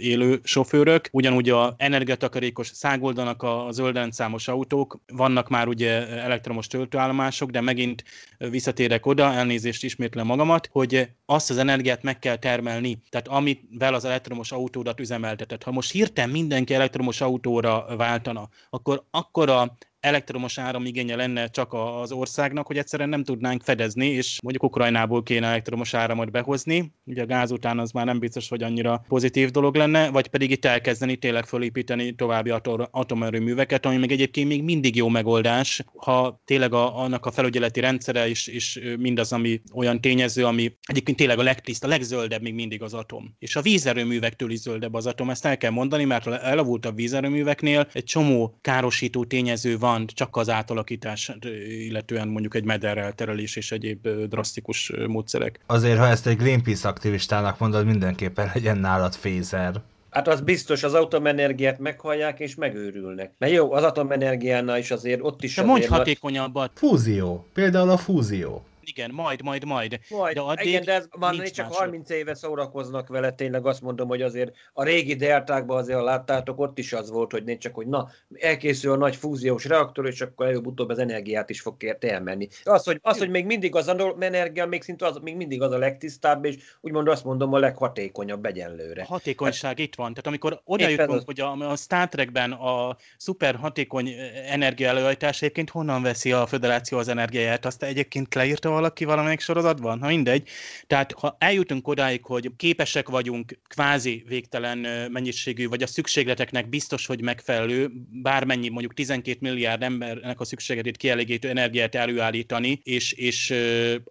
élő 0.00 0.40
sofőrök, 0.42 1.08
ugyanúgy 1.12 1.50
a 1.50 1.74
energiatakarékos 1.78 2.66
szágoldanak 2.66 3.42
a 3.42 3.68
zöld 3.70 4.12
számos 4.12 4.48
autók, 4.48 5.00
vannak 5.12 5.48
már 5.48 5.68
ugye 5.68 6.08
elektromos 6.08 6.66
töltőállomások, 6.66 7.50
de 7.50 7.60
megint 7.60 8.04
visszatérek 8.38 9.06
oda, 9.06 9.32
elnézést 9.32 9.84
ismétlem 9.84 10.26
magamat, 10.26 10.68
hogy 10.72 11.08
azt 11.26 11.50
az 11.50 11.58
energiát 11.58 12.02
meg 12.02 12.18
kell 12.18 12.36
termelni, 12.40 13.02
tehát 13.08 13.28
amivel 13.28 13.94
az 13.94 14.04
elektromos 14.04 14.52
autódat 14.52 15.00
üzemeltetett. 15.00 15.62
Ha 15.62 15.70
most 15.70 15.92
hirtelen 15.92 16.30
mindenki 16.30 16.74
elektromos 16.74 17.20
autóra 17.20 17.96
váltana, 17.96 18.48
akkor 18.70 19.04
akkora 19.10 19.76
elektromos 20.00 20.58
áramigénye 20.58 21.16
lenne 21.16 21.46
csak 21.46 21.72
az 21.72 22.12
országnak, 22.12 22.66
hogy 22.66 22.78
egyszerűen 22.78 23.08
nem 23.08 23.24
tudnánk 23.24 23.62
fedezni, 23.62 24.06
és 24.06 24.38
mondjuk 24.42 24.64
Ukrajnából 24.64 25.22
kéne 25.22 25.46
elektromos 25.46 25.94
áramot 25.94 26.30
behozni. 26.30 26.92
Ugye 27.04 27.22
a 27.22 27.26
gáz 27.26 27.50
után 27.50 27.78
az 27.78 27.90
már 27.90 28.04
nem 28.04 28.18
biztos, 28.18 28.48
hogy 28.48 28.62
annyira 28.62 29.04
pozitív 29.08 29.50
dolog 29.50 29.74
lenne, 29.74 30.10
vagy 30.10 30.28
pedig 30.28 30.50
itt 30.50 30.64
elkezdeni 30.64 31.16
tényleg 31.16 31.46
fölépíteni 31.46 32.14
további 32.14 32.52
atomerőműveket, 32.90 33.86
ami 33.86 33.96
még 33.96 34.12
egyébként 34.12 34.48
még 34.48 34.62
mindig 34.62 34.96
jó 34.96 35.08
megoldás, 35.08 35.84
ha 35.96 36.42
tényleg 36.44 36.72
a, 36.72 36.98
annak 36.98 37.26
a 37.26 37.30
felügyeleti 37.30 37.80
rendszere 37.80 38.28
is, 38.28 38.46
és 38.46 38.80
mindaz, 38.98 39.32
ami 39.32 39.60
olyan 39.74 40.00
tényező, 40.00 40.44
ami 40.44 40.72
egyébként 40.86 41.16
tényleg 41.16 41.38
a 41.38 41.42
legtiszta, 41.42 41.86
a 41.86 41.90
legzöldebb 41.90 42.42
még 42.42 42.54
mindig 42.54 42.82
az 42.82 42.94
atom. 42.94 43.34
És 43.38 43.56
a 43.56 43.62
vízerőművektől 43.62 44.50
is 44.50 44.58
zöldebb 44.58 44.94
az 44.94 45.06
atom, 45.06 45.30
ezt 45.30 45.44
el 45.44 45.56
kell 45.56 45.70
mondani, 45.70 46.04
mert 46.04 46.26
elavult 46.26 46.86
a 46.86 46.92
vízerőműveknél 46.92 47.88
egy 47.92 48.04
csomó 48.04 48.58
károsító 48.60 49.24
tényező 49.24 49.78
van, 49.78 49.89
van 49.90 50.06
csak 50.06 50.36
az 50.36 50.48
átalakítás, 50.48 51.32
illetően 51.68 52.28
mondjuk 52.28 52.54
egy 52.54 52.64
mederrel 52.64 53.12
terelés 53.12 53.56
és 53.56 53.72
egyéb 53.72 54.08
drasztikus 54.28 54.92
módszerek. 55.06 55.60
Azért, 55.66 55.98
ha 55.98 56.06
ezt 56.06 56.26
egy 56.26 56.36
Greenpeace 56.36 56.88
aktivistának 56.88 57.58
mondod, 57.58 57.86
mindenképpen 57.86 58.50
legyen 58.54 58.78
nálad 58.78 59.14
fézer. 59.14 59.80
Hát 60.10 60.28
az 60.28 60.40
biztos, 60.40 60.82
az 60.82 60.94
atomenergiát 60.94 61.78
meghallják 61.78 62.40
és 62.40 62.54
megőrülnek. 62.54 63.32
Mert 63.38 63.52
jó, 63.52 63.72
az 63.72 63.82
atomenergiánál 63.82 64.78
is 64.78 64.90
azért 64.90 65.20
ott 65.22 65.42
is... 65.42 65.54
De 65.54 65.62
mondj 65.62 65.86
hatékonyabbat. 65.86 66.70
Fúzió. 66.74 67.46
Például 67.52 67.90
a 67.90 67.96
fúzió 67.96 68.64
igen, 68.90 69.10
majd, 69.10 69.42
majd, 69.42 69.64
majd. 69.64 70.00
majd 70.10 70.34
de 70.34 70.40
addig 70.40 70.66
igen, 70.66 70.84
de 70.84 70.92
ez 70.92 71.08
már 71.18 71.34
csak 71.34 71.68
másod. 71.68 71.78
30 71.78 72.10
éve 72.10 72.34
szórakoznak 72.34 73.08
vele, 73.08 73.32
tényleg 73.32 73.66
azt 73.66 73.80
mondom, 73.80 74.08
hogy 74.08 74.22
azért 74.22 74.54
a 74.72 74.84
régi 74.84 75.14
deltákban 75.14 75.78
azért 75.78 76.02
láttátok, 76.02 76.60
ott 76.60 76.78
is 76.78 76.92
az 76.92 77.10
volt, 77.10 77.30
hogy 77.30 77.44
nincs 77.44 77.62
csak, 77.62 77.74
hogy 77.74 77.86
na, 77.86 78.08
elkészül 78.34 78.92
a 78.92 78.96
nagy 78.96 79.16
fúziós 79.16 79.64
reaktor, 79.64 80.06
és 80.06 80.20
akkor 80.20 80.46
előbb-utóbb 80.46 80.88
az 80.88 80.98
energiát 80.98 81.50
is 81.50 81.60
fog 81.60 81.76
kért 81.76 82.04
elmenni. 82.04 82.48
Az, 82.64 82.84
hogy, 82.84 82.98
az, 83.02 83.18
hogy 83.18 83.30
még 83.30 83.46
mindig 83.46 83.74
az 83.74 83.88
a 83.88 84.16
energia, 84.20 84.66
még 84.66 84.82
szinte 84.82 85.06
az, 85.06 85.18
még 85.22 85.36
mindig 85.36 85.62
az 85.62 85.72
a 85.72 85.78
legtisztább, 85.78 86.44
és 86.44 86.56
úgymond 86.80 87.08
azt 87.08 87.24
mondom, 87.24 87.52
a 87.52 87.58
leghatékonyabb 87.58 88.44
egyenlőre. 88.44 89.02
A 89.02 89.06
hatékonyság 89.06 89.70
hát, 89.70 89.78
itt 89.78 89.94
van. 89.94 90.10
Tehát 90.10 90.26
amikor 90.26 90.60
oda 90.64 90.88
jutunk, 90.88 91.10
az... 91.10 91.22
hogy 91.24 91.40
a, 91.40 91.70
a 91.70 91.76
Star 91.76 92.08
Trekben 92.08 92.52
a 92.52 92.96
szuper 93.16 93.54
hatékony 93.54 94.08
energia 94.46 94.88
előállítás 94.88 95.42
egyébként 95.42 95.70
honnan 95.70 96.02
veszi 96.02 96.32
a 96.32 96.46
föderáció 96.46 96.98
az 96.98 97.08
energiáját, 97.08 97.64
azt 97.64 97.82
egyébként 97.82 98.34
leírta 98.34 98.74
valaki 98.80 99.04
valamelyik 99.04 99.40
sorozatban? 99.40 100.00
Ha 100.00 100.06
mindegy. 100.06 100.48
Tehát 100.86 101.12
ha 101.12 101.36
eljutunk 101.38 101.88
odáig, 101.88 102.24
hogy 102.24 102.50
képesek 102.56 103.08
vagyunk 103.08 103.58
kvázi 103.68 104.24
végtelen 104.28 104.78
mennyiségű, 105.10 105.68
vagy 105.68 105.82
a 105.82 105.86
szükségleteknek 105.86 106.68
biztos, 106.68 107.06
hogy 107.06 107.22
megfelelő, 107.22 107.90
bármennyi 108.22 108.68
mondjuk 108.68 108.94
12 108.94 109.38
milliárd 109.40 109.82
embernek 109.82 110.40
a 110.40 110.44
szükségletét 110.44 110.96
kielégítő 110.96 111.48
energiát 111.48 111.94
előállítani, 111.94 112.80
és, 112.82 113.12
és 113.12 113.54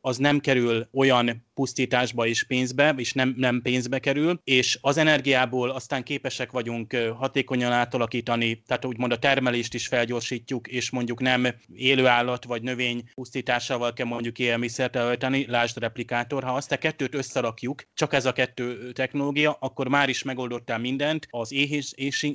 az 0.01 0.17
nem 0.17 0.39
kerül 0.39 0.87
olyan 0.93 1.47
pusztításba 1.59 2.27
és 2.27 2.43
pénzbe, 2.43 2.93
és 2.97 3.13
nem, 3.13 3.33
nem 3.37 3.61
pénzbe 3.61 3.99
kerül, 3.99 4.41
és 4.43 4.77
az 4.81 4.97
energiából 4.97 5.69
aztán 5.69 6.03
képesek 6.03 6.51
vagyunk 6.51 6.95
hatékonyan 7.17 7.71
átalakítani, 7.71 8.63
tehát 8.67 8.85
úgymond 8.85 9.11
a 9.11 9.19
termelést 9.19 9.73
is 9.73 9.87
felgyorsítjuk, 9.87 10.67
és 10.67 10.89
mondjuk 10.89 11.19
nem 11.19 11.47
élőállat 11.75 12.45
vagy 12.45 12.61
növény 12.61 13.03
pusztításával 13.13 13.93
kell 13.93 14.05
mondjuk 14.05 14.39
élelmiszert 14.39 14.95
elhajtani, 14.95 15.45
lásd 15.47 15.77
replikátor, 15.77 16.43
ha 16.43 16.51
azt 16.51 16.71
a 16.71 16.77
kettőt 16.77 17.15
összerakjuk, 17.15 17.83
csak 17.93 18.13
ez 18.13 18.25
a 18.25 18.33
kettő 18.33 18.91
technológia, 18.91 19.57
akkor 19.59 19.87
már 19.87 20.09
is 20.09 20.23
megoldottál 20.23 20.79
mindent, 20.79 21.27
az 21.29 21.53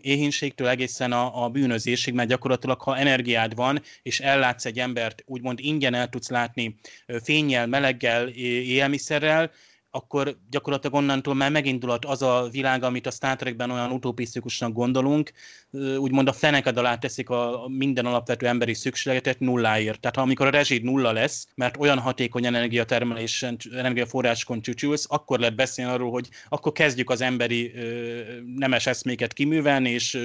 éhénységtől 0.03 0.69
egészen 0.69 1.13
a, 1.13 1.45
a 1.45 1.49
bűnözésig, 1.49 2.15
mert 2.15 2.29
gyakorlatilag 2.29 2.81
ha 2.81 2.97
energiád 2.97 3.55
van, 3.55 3.83
és 4.03 4.21
ellátsz 4.21 4.65
egy 4.65 4.79
embert, 4.79 5.23
úgymond 5.27 5.59
ingyen 5.63 5.95
el 5.95 6.09
tudsz 6.09 6.31
látni 6.31 6.77
fényjel, 7.23 7.67
meleggel, 7.67 8.29
élelmiszerrel, 9.15 9.51
akkor 9.91 10.37
gyakorlatilag 10.51 10.97
onnantól 10.97 11.35
már 11.35 11.51
megindulhat 11.51 12.05
az 12.05 12.23
a 12.23 12.49
világ, 12.51 12.83
amit 12.83 13.07
a 13.07 13.11
Star 13.11 13.37
Trekben 13.37 13.71
olyan 13.71 13.91
utopisztikusnak 13.91 14.73
gondolunk, 14.73 15.33
úgymond 15.99 16.29
a 16.29 16.33
feneked 16.33 16.77
alá 16.77 16.97
teszik 16.97 17.31
a 17.31 17.67
minden 17.69 18.07
alapvető 18.07 18.47
emberi 18.47 18.75
szükségletet 18.75 19.41
nulláért. 19.41 20.01
Tehát 20.01 20.17
ha 20.17 20.23
amikor 20.23 20.47
a 20.47 20.51
rezsid 20.51 20.83
nulla 20.83 21.13
lesz, 21.13 21.47
mert 21.55 21.77
olyan 21.79 21.99
hatékony 21.99 22.47
energiatermelésen, 22.47 23.57
energiaforráskon 23.73 24.61
csücsülsz, 24.61 25.07
akkor 25.09 25.39
lehet 25.39 25.57
beszélni 25.57 25.93
arról, 25.93 26.11
hogy 26.11 26.29
akkor 26.49 26.73
kezdjük 26.73 27.11
az 27.11 27.21
emberi 27.21 27.73
nemes 28.57 28.87
eszméket 28.87 29.33
kiművelni, 29.33 29.91
és 29.91 30.19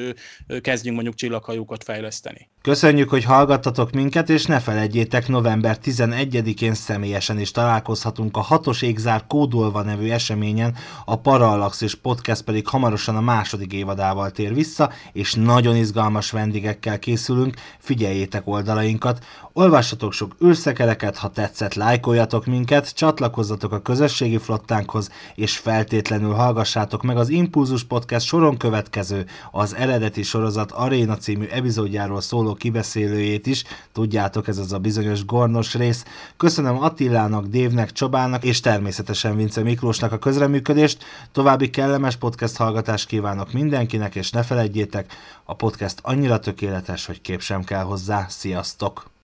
kezdjünk 0.61 0.95
mondjuk 0.95 1.15
csillaghajókat 1.15 1.83
fejleszteni. 1.83 2.49
Köszönjük, 2.61 3.09
hogy 3.09 3.23
hallgattatok 3.23 3.91
minket, 3.91 4.29
és 4.29 4.45
ne 4.45 4.59
felejtjétek, 4.59 5.27
november 5.27 5.77
11-én 5.83 6.73
személyesen 6.73 7.39
is 7.39 7.51
találkozhatunk 7.51 8.37
a 8.37 8.41
hatos 8.41 8.81
égzár 8.81 9.27
kódolva 9.27 9.81
nevű 9.81 10.09
eseményen, 10.09 10.75
a 11.05 11.15
Parallaxis 11.15 11.95
Podcast 11.95 12.41
pedig 12.41 12.67
hamarosan 12.67 13.15
a 13.15 13.21
második 13.21 13.73
évadával 13.73 14.31
tér 14.31 14.53
vissza, 14.53 14.91
és 15.13 15.33
nagyon 15.39 15.75
izgalmas 15.75 16.31
vendégekkel 16.31 16.99
készülünk, 16.99 17.55
figyeljétek 17.77 18.47
oldalainkat, 18.47 19.25
olvassatok 19.59 20.13
sok 20.13 20.35
űrszekereket, 20.45 21.17
ha 21.17 21.29
tetszett, 21.29 21.73
lájkoljatok 21.73 22.45
minket, 22.45 22.95
csatlakozzatok 22.95 23.71
a 23.71 23.81
közösségi 23.81 24.37
flottánkhoz, 24.37 25.09
és 25.35 25.57
feltétlenül 25.57 26.33
hallgassátok 26.33 27.03
meg 27.03 27.17
az 27.17 27.29
Impulzus 27.29 27.83
Podcast 27.83 28.25
soron 28.25 28.57
következő, 28.57 29.25
az 29.51 29.75
eredeti 29.75 30.23
sorozat 30.23 30.71
Aréna 30.71 31.17
című 31.17 31.45
epizódjáról 31.45 32.21
szóló 32.21 32.53
kibeszélőjét 32.53 33.47
is, 33.47 33.63
tudjátok, 33.93 34.47
ez 34.47 34.57
az 34.57 34.73
a 34.73 34.77
bizonyos 34.77 35.25
gornos 35.25 35.75
rész. 35.75 36.05
Köszönöm 36.37 36.81
Attilának, 36.83 37.45
Dévnek, 37.45 37.91
Csobának, 37.91 38.43
és 38.43 38.59
természetesen 38.59 39.35
Vince 39.35 39.61
Miklósnak 39.61 40.11
a 40.11 40.19
közreműködést, 40.19 41.03
további 41.31 41.69
kellemes 41.69 42.15
podcast 42.15 42.57
hallgatást 42.57 43.07
kívánok 43.07 43.51
mindenkinek, 43.51 44.15
és 44.15 44.31
ne 44.31 44.43
felejtjétek, 44.43 45.13
a 45.45 45.55
podcast 45.55 45.99
annyira 46.01 46.39
tökéletes, 46.39 47.05
hogy 47.05 47.21
kép 47.21 47.41
sem 47.41 47.63
kell 47.63 47.83
hozzá. 47.83 48.25
Sziasztok! 48.29 49.18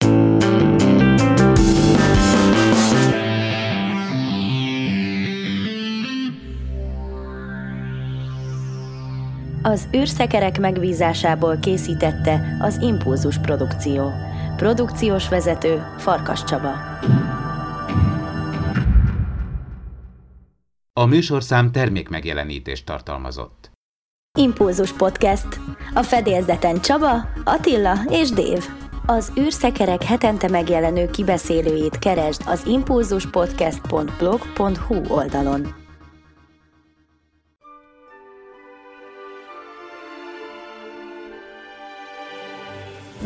Az 9.68 9.88
űrszekerek 9.96 10.60
megbízásából 10.60 11.58
készítette 11.58 12.58
az 12.60 12.78
Impulzus 12.82 13.38
Produkció. 13.38 14.12
Produkciós 14.56 15.30
vezető 15.30 15.84
Farkas 15.98 16.44
Csaba. 16.44 16.72
A 20.94 21.06
műsorszám 21.06 21.72
termékmegjelenítést 21.72 22.86
tartalmazott. 22.86 23.72
Impulzus 24.38 24.92
Podcast. 24.92 25.48
A 25.94 26.04
fedélzeten 26.04 26.82
Csaba, 26.82 27.30
Attila 27.44 27.94
és 28.10 28.30
Dév. 28.30 28.66
Az 29.08 29.32
űrszekerek 29.40 30.04
hetente 30.04 30.50
megjelenő 30.50 31.10
kibeszélőjét 31.10 32.00
keresd 32.00 32.42
az 32.46 32.66
impulzuspodcast.blog.hu 32.66 35.02
oldalon. 35.08 35.68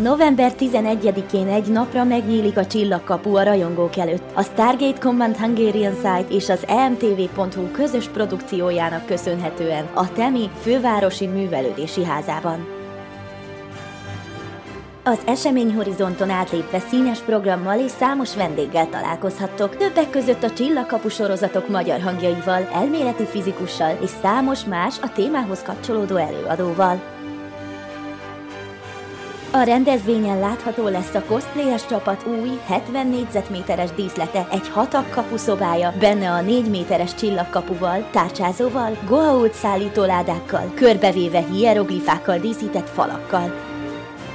November 0.01 0.51
11-én 0.59 1.47
egy 1.47 1.67
napra 1.67 2.03
megnyílik 2.03 2.57
a 2.57 2.65
csillagkapu 2.65 3.35
a 3.35 3.43
rajongók 3.43 3.97
előtt. 3.97 4.31
A 4.33 4.43
Stargate 4.43 4.99
Command 4.99 5.37
Hungarian 5.37 5.93
Site 5.93 6.25
és 6.29 6.49
az 6.49 6.67
emtv.hu 6.67 7.71
közös 7.71 8.07
produkciójának 8.07 9.05
köszönhetően 9.05 9.89
a 9.93 10.11
Temi 10.11 10.49
fővárosi 10.61 11.27
művelődési 11.27 12.05
házában. 12.05 12.78
Az 15.09 15.19
eseményhorizonton 15.25 16.29
átlépve 16.29 16.79
színes 16.79 17.19
programmal 17.19 17.79
és 17.79 17.91
számos 17.91 18.35
vendéggel 18.35 18.89
találkozhattok, 18.89 19.77
többek 19.77 20.09
között 20.09 20.43
a 20.43 20.53
Csillagkapu 20.53 21.09
sorozatok 21.09 21.67
magyar 21.69 22.01
hangjaival, 22.01 22.69
elméleti 22.73 23.25
fizikussal 23.25 23.97
és 24.01 24.09
számos 24.21 24.63
más 24.65 24.95
a 25.01 25.11
témához 25.11 25.61
kapcsolódó 25.61 26.15
előadóval. 26.15 27.01
A 29.51 29.61
rendezvényen 29.61 30.39
látható 30.39 30.87
lesz 30.87 31.13
a 31.13 31.23
cosplayes 31.27 31.85
csapat 31.85 32.25
új 32.27 32.59
70 32.65 33.07
négyzetméteres 33.07 33.91
díszlete, 33.91 34.47
egy 34.51 34.69
hatak 34.69 35.09
kapuszobája, 35.09 35.93
benne 35.99 36.31
a 36.31 36.41
4 36.41 36.69
méteres 36.69 37.15
csillagkapuval, 37.15 38.07
tárcsázóval, 38.11 38.97
goa'uld 39.07 39.53
szállítóládákkal, 39.53 40.71
körbevéve 40.75 41.43
hieroglifákkal 41.51 42.37
díszített 42.37 42.89
falakkal. 42.89 43.68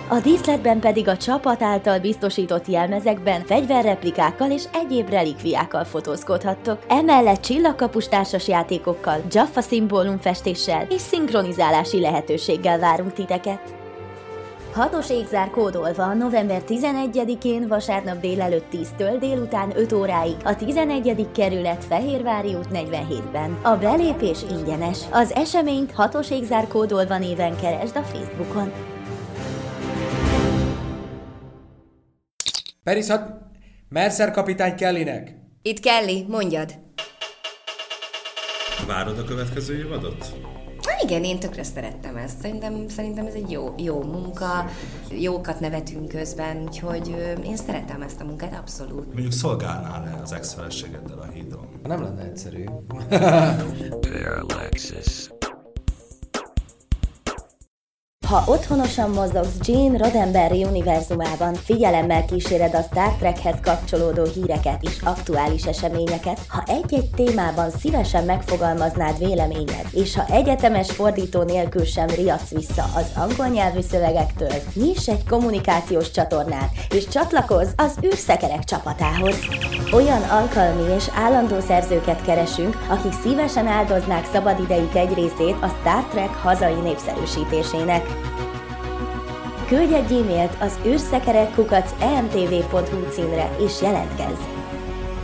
A 0.08 0.20
díszletben 0.20 0.80
pedig 0.80 1.08
a 1.08 1.16
csapat 1.16 1.62
által 1.62 1.98
biztosított 1.98 2.66
jelmezekben 2.66 3.44
fegyverreplikákkal 3.44 4.50
és 4.50 4.64
egyéb 4.72 5.08
relikviákkal 5.08 5.84
fotózkodhattok. 5.84 6.78
Emellett 6.88 7.40
csillagkapus 7.40 8.08
társas 8.08 8.48
játékokkal, 8.48 9.20
Jaffa 9.30 9.60
szimbólumfestéssel 9.60 10.86
és 10.88 11.00
szinkronizálási 11.00 12.00
lehetőséggel 12.00 12.78
várunk 12.78 13.12
titeket. 13.12 13.74
Hatos 14.72 15.10
égzár 15.10 15.50
kódolva 15.50 16.14
november 16.14 16.62
11-én 16.68 17.68
vasárnap 17.68 18.20
délelőtt 18.20 18.66
10-től 18.72 19.16
délután 19.18 19.72
5 19.76 19.92
óráig 19.92 20.36
a 20.44 20.56
11. 20.56 21.26
kerület 21.34 21.84
Fehérvári 21.84 22.54
út 22.54 22.68
47-ben. 22.72 23.58
A 23.62 23.76
belépés 23.76 24.38
ingyenes. 24.50 24.98
Az 25.10 25.32
eseményt 25.32 25.92
hatos 25.92 26.30
égzár 26.30 26.68
kódolva 26.68 27.18
néven 27.18 27.56
keresd 27.56 27.96
a 27.96 28.02
Facebookon. 28.02 28.93
Perishat, 32.84 33.30
Mercer 33.88 34.30
kapitány 34.30 34.74
Kellynek. 34.74 35.34
Itt 35.62 35.80
Kelly, 35.80 36.24
mondjad. 36.28 36.74
Várod 38.86 39.18
a 39.18 39.24
következő 39.24 39.78
évadot? 39.78 40.34
Igen, 41.02 41.24
én 41.24 41.38
tökre 41.38 41.62
szerettem 41.62 42.16
ezt. 42.16 42.40
Szerintem, 42.40 42.88
szerintem 42.88 43.26
ez 43.26 43.34
egy 43.34 43.50
jó, 43.50 43.74
jó 43.76 44.02
munka, 44.02 44.64
jókat 45.10 45.60
nevetünk 45.60 46.08
közben, 46.08 46.62
úgyhogy 46.62 47.08
én 47.44 47.56
szeretem 47.56 48.02
ezt 48.02 48.20
a 48.20 48.24
munkát, 48.24 48.54
abszolút. 48.54 49.06
Mondjuk 49.06 49.32
szolgálnál-e 49.32 50.20
az 50.22 50.32
ex-feleségeddel 50.32 51.18
a 51.18 51.26
hídon? 51.32 51.80
Nem 51.82 52.02
lenne 52.02 52.22
egyszerű. 52.22 52.64
Parallaxis. 54.00 55.28
Ha 58.24 58.42
otthonosan 58.46 59.10
mozogsz 59.10 59.58
Gene 59.66 59.98
Roddenberry 59.98 60.64
univerzumában, 60.64 61.54
figyelemmel 61.54 62.24
kíséred 62.24 62.74
a 62.74 62.82
Star 62.82 63.12
Trekhez 63.18 63.54
kapcsolódó 63.62 64.24
híreket 64.24 64.82
és 64.82 64.96
aktuális 65.02 65.64
eseményeket, 65.64 66.40
ha 66.48 66.62
egy-egy 66.66 67.10
témában 67.16 67.70
szívesen 67.70 68.24
megfogalmaznád 68.24 69.18
véleményed, 69.18 69.86
és 69.90 70.14
ha 70.14 70.34
egyetemes 70.34 70.90
fordító 70.90 71.42
nélkül 71.42 71.84
sem 71.84 72.06
riadsz 72.06 72.50
vissza 72.50 72.84
az 72.94 73.06
angol 73.16 73.46
nyelvű 73.46 73.80
szövegektől, 73.80 74.54
nyiss 74.74 75.08
egy 75.08 75.28
kommunikációs 75.28 76.10
csatornát, 76.10 76.70
és 76.90 77.08
csatlakozz 77.08 77.70
az 77.76 77.98
űrszekerek 78.04 78.64
csapatához. 78.64 79.36
Olyan 79.92 80.22
alkalmi 80.22 80.94
és 80.94 81.04
állandó 81.14 81.60
szerzőket 81.60 82.22
keresünk, 82.22 82.76
akik 82.88 83.12
szívesen 83.22 83.66
áldoznák 83.66 84.28
szabadidejük 84.32 84.94
egy 84.94 85.14
részét 85.14 85.56
a 85.60 85.68
Star 85.80 86.04
Trek 86.04 86.34
hazai 86.34 86.80
népszerűsítésének. 86.82 88.23
Küldj 89.66 89.94
egy 89.94 90.12
e-mailt 90.12 90.56
az 90.60 90.78
űrszekerekkukac 90.86 92.02
emtv.hu 92.02 93.08
címre 93.10 93.56
és 93.60 93.82
jelentkezz! 93.82 94.40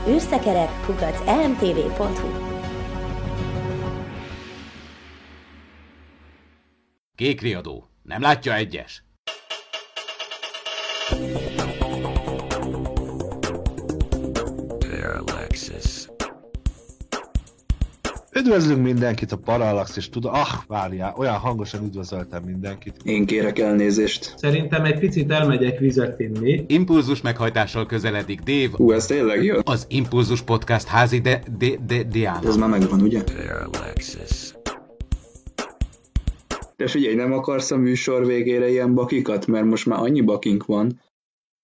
űrszekerek 0.08 0.68
kukac 0.86 1.20
emtv.hu 1.26 2.28
Kék 7.14 7.40
riadó. 7.40 7.88
Nem 8.02 8.20
látja 8.22 8.54
egyes? 8.54 9.04
Üdvözlünk 18.40 18.82
mindenkit 18.82 19.32
a 19.32 19.36
Parallaxis 19.36 20.08
tud... 20.08 20.24
Ah, 20.24 20.48
várjál, 20.66 21.14
olyan 21.16 21.34
hangosan 21.34 21.84
üdvözöltem 21.84 22.42
mindenkit. 22.42 22.94
Én 23.04 23.26
kérek 23.26 23.58
elnézést. 23.58 24.34
Szerintem 24.36 24.84
egy 24.84 24.98
picit 24.98 25.30
elmegyek 25.30 25.78
vizet 25.78 26.20
inni. 26.20 26.64
Impulzus 26.66 27.20
meghajtással 27.20 27.86
közeledik 27.86 28.40
Dave, 28.40 28.76
Hú, 28.76 28.92
ez 28.92 29.06
tényleg 29.06 29.44
jó? 29.44 29.56
az 29.64 29.86
Impulzus 29.88 30.42
Podcast 30.42 30.86
házi 30.86 31.20
de, 31.20 31.42
de, 31.58 31.68
de, 31.86 32.02
Diana. 32.02 32.48
Ez 32.48 32.56
már 32.56 32.68
megvan, 32.68 33.00
ugye? 33.00 33.22
De 36.76 36.86
figyelj, 36.86 37.14
nem 37.14 37.32
akarsz 37.32 37.70
a 37.70 37.76
műsor 37.76 38.26
végére 38.26 38.70
ilyen 38.70 38.94
bakikat, 38.94 39.46
mert 39.46 39.64
most 39.64 39.86
már 39.86 39.98
annyi 39.98 40.20
bakink 40.20 40.64
van. 40.66 41.00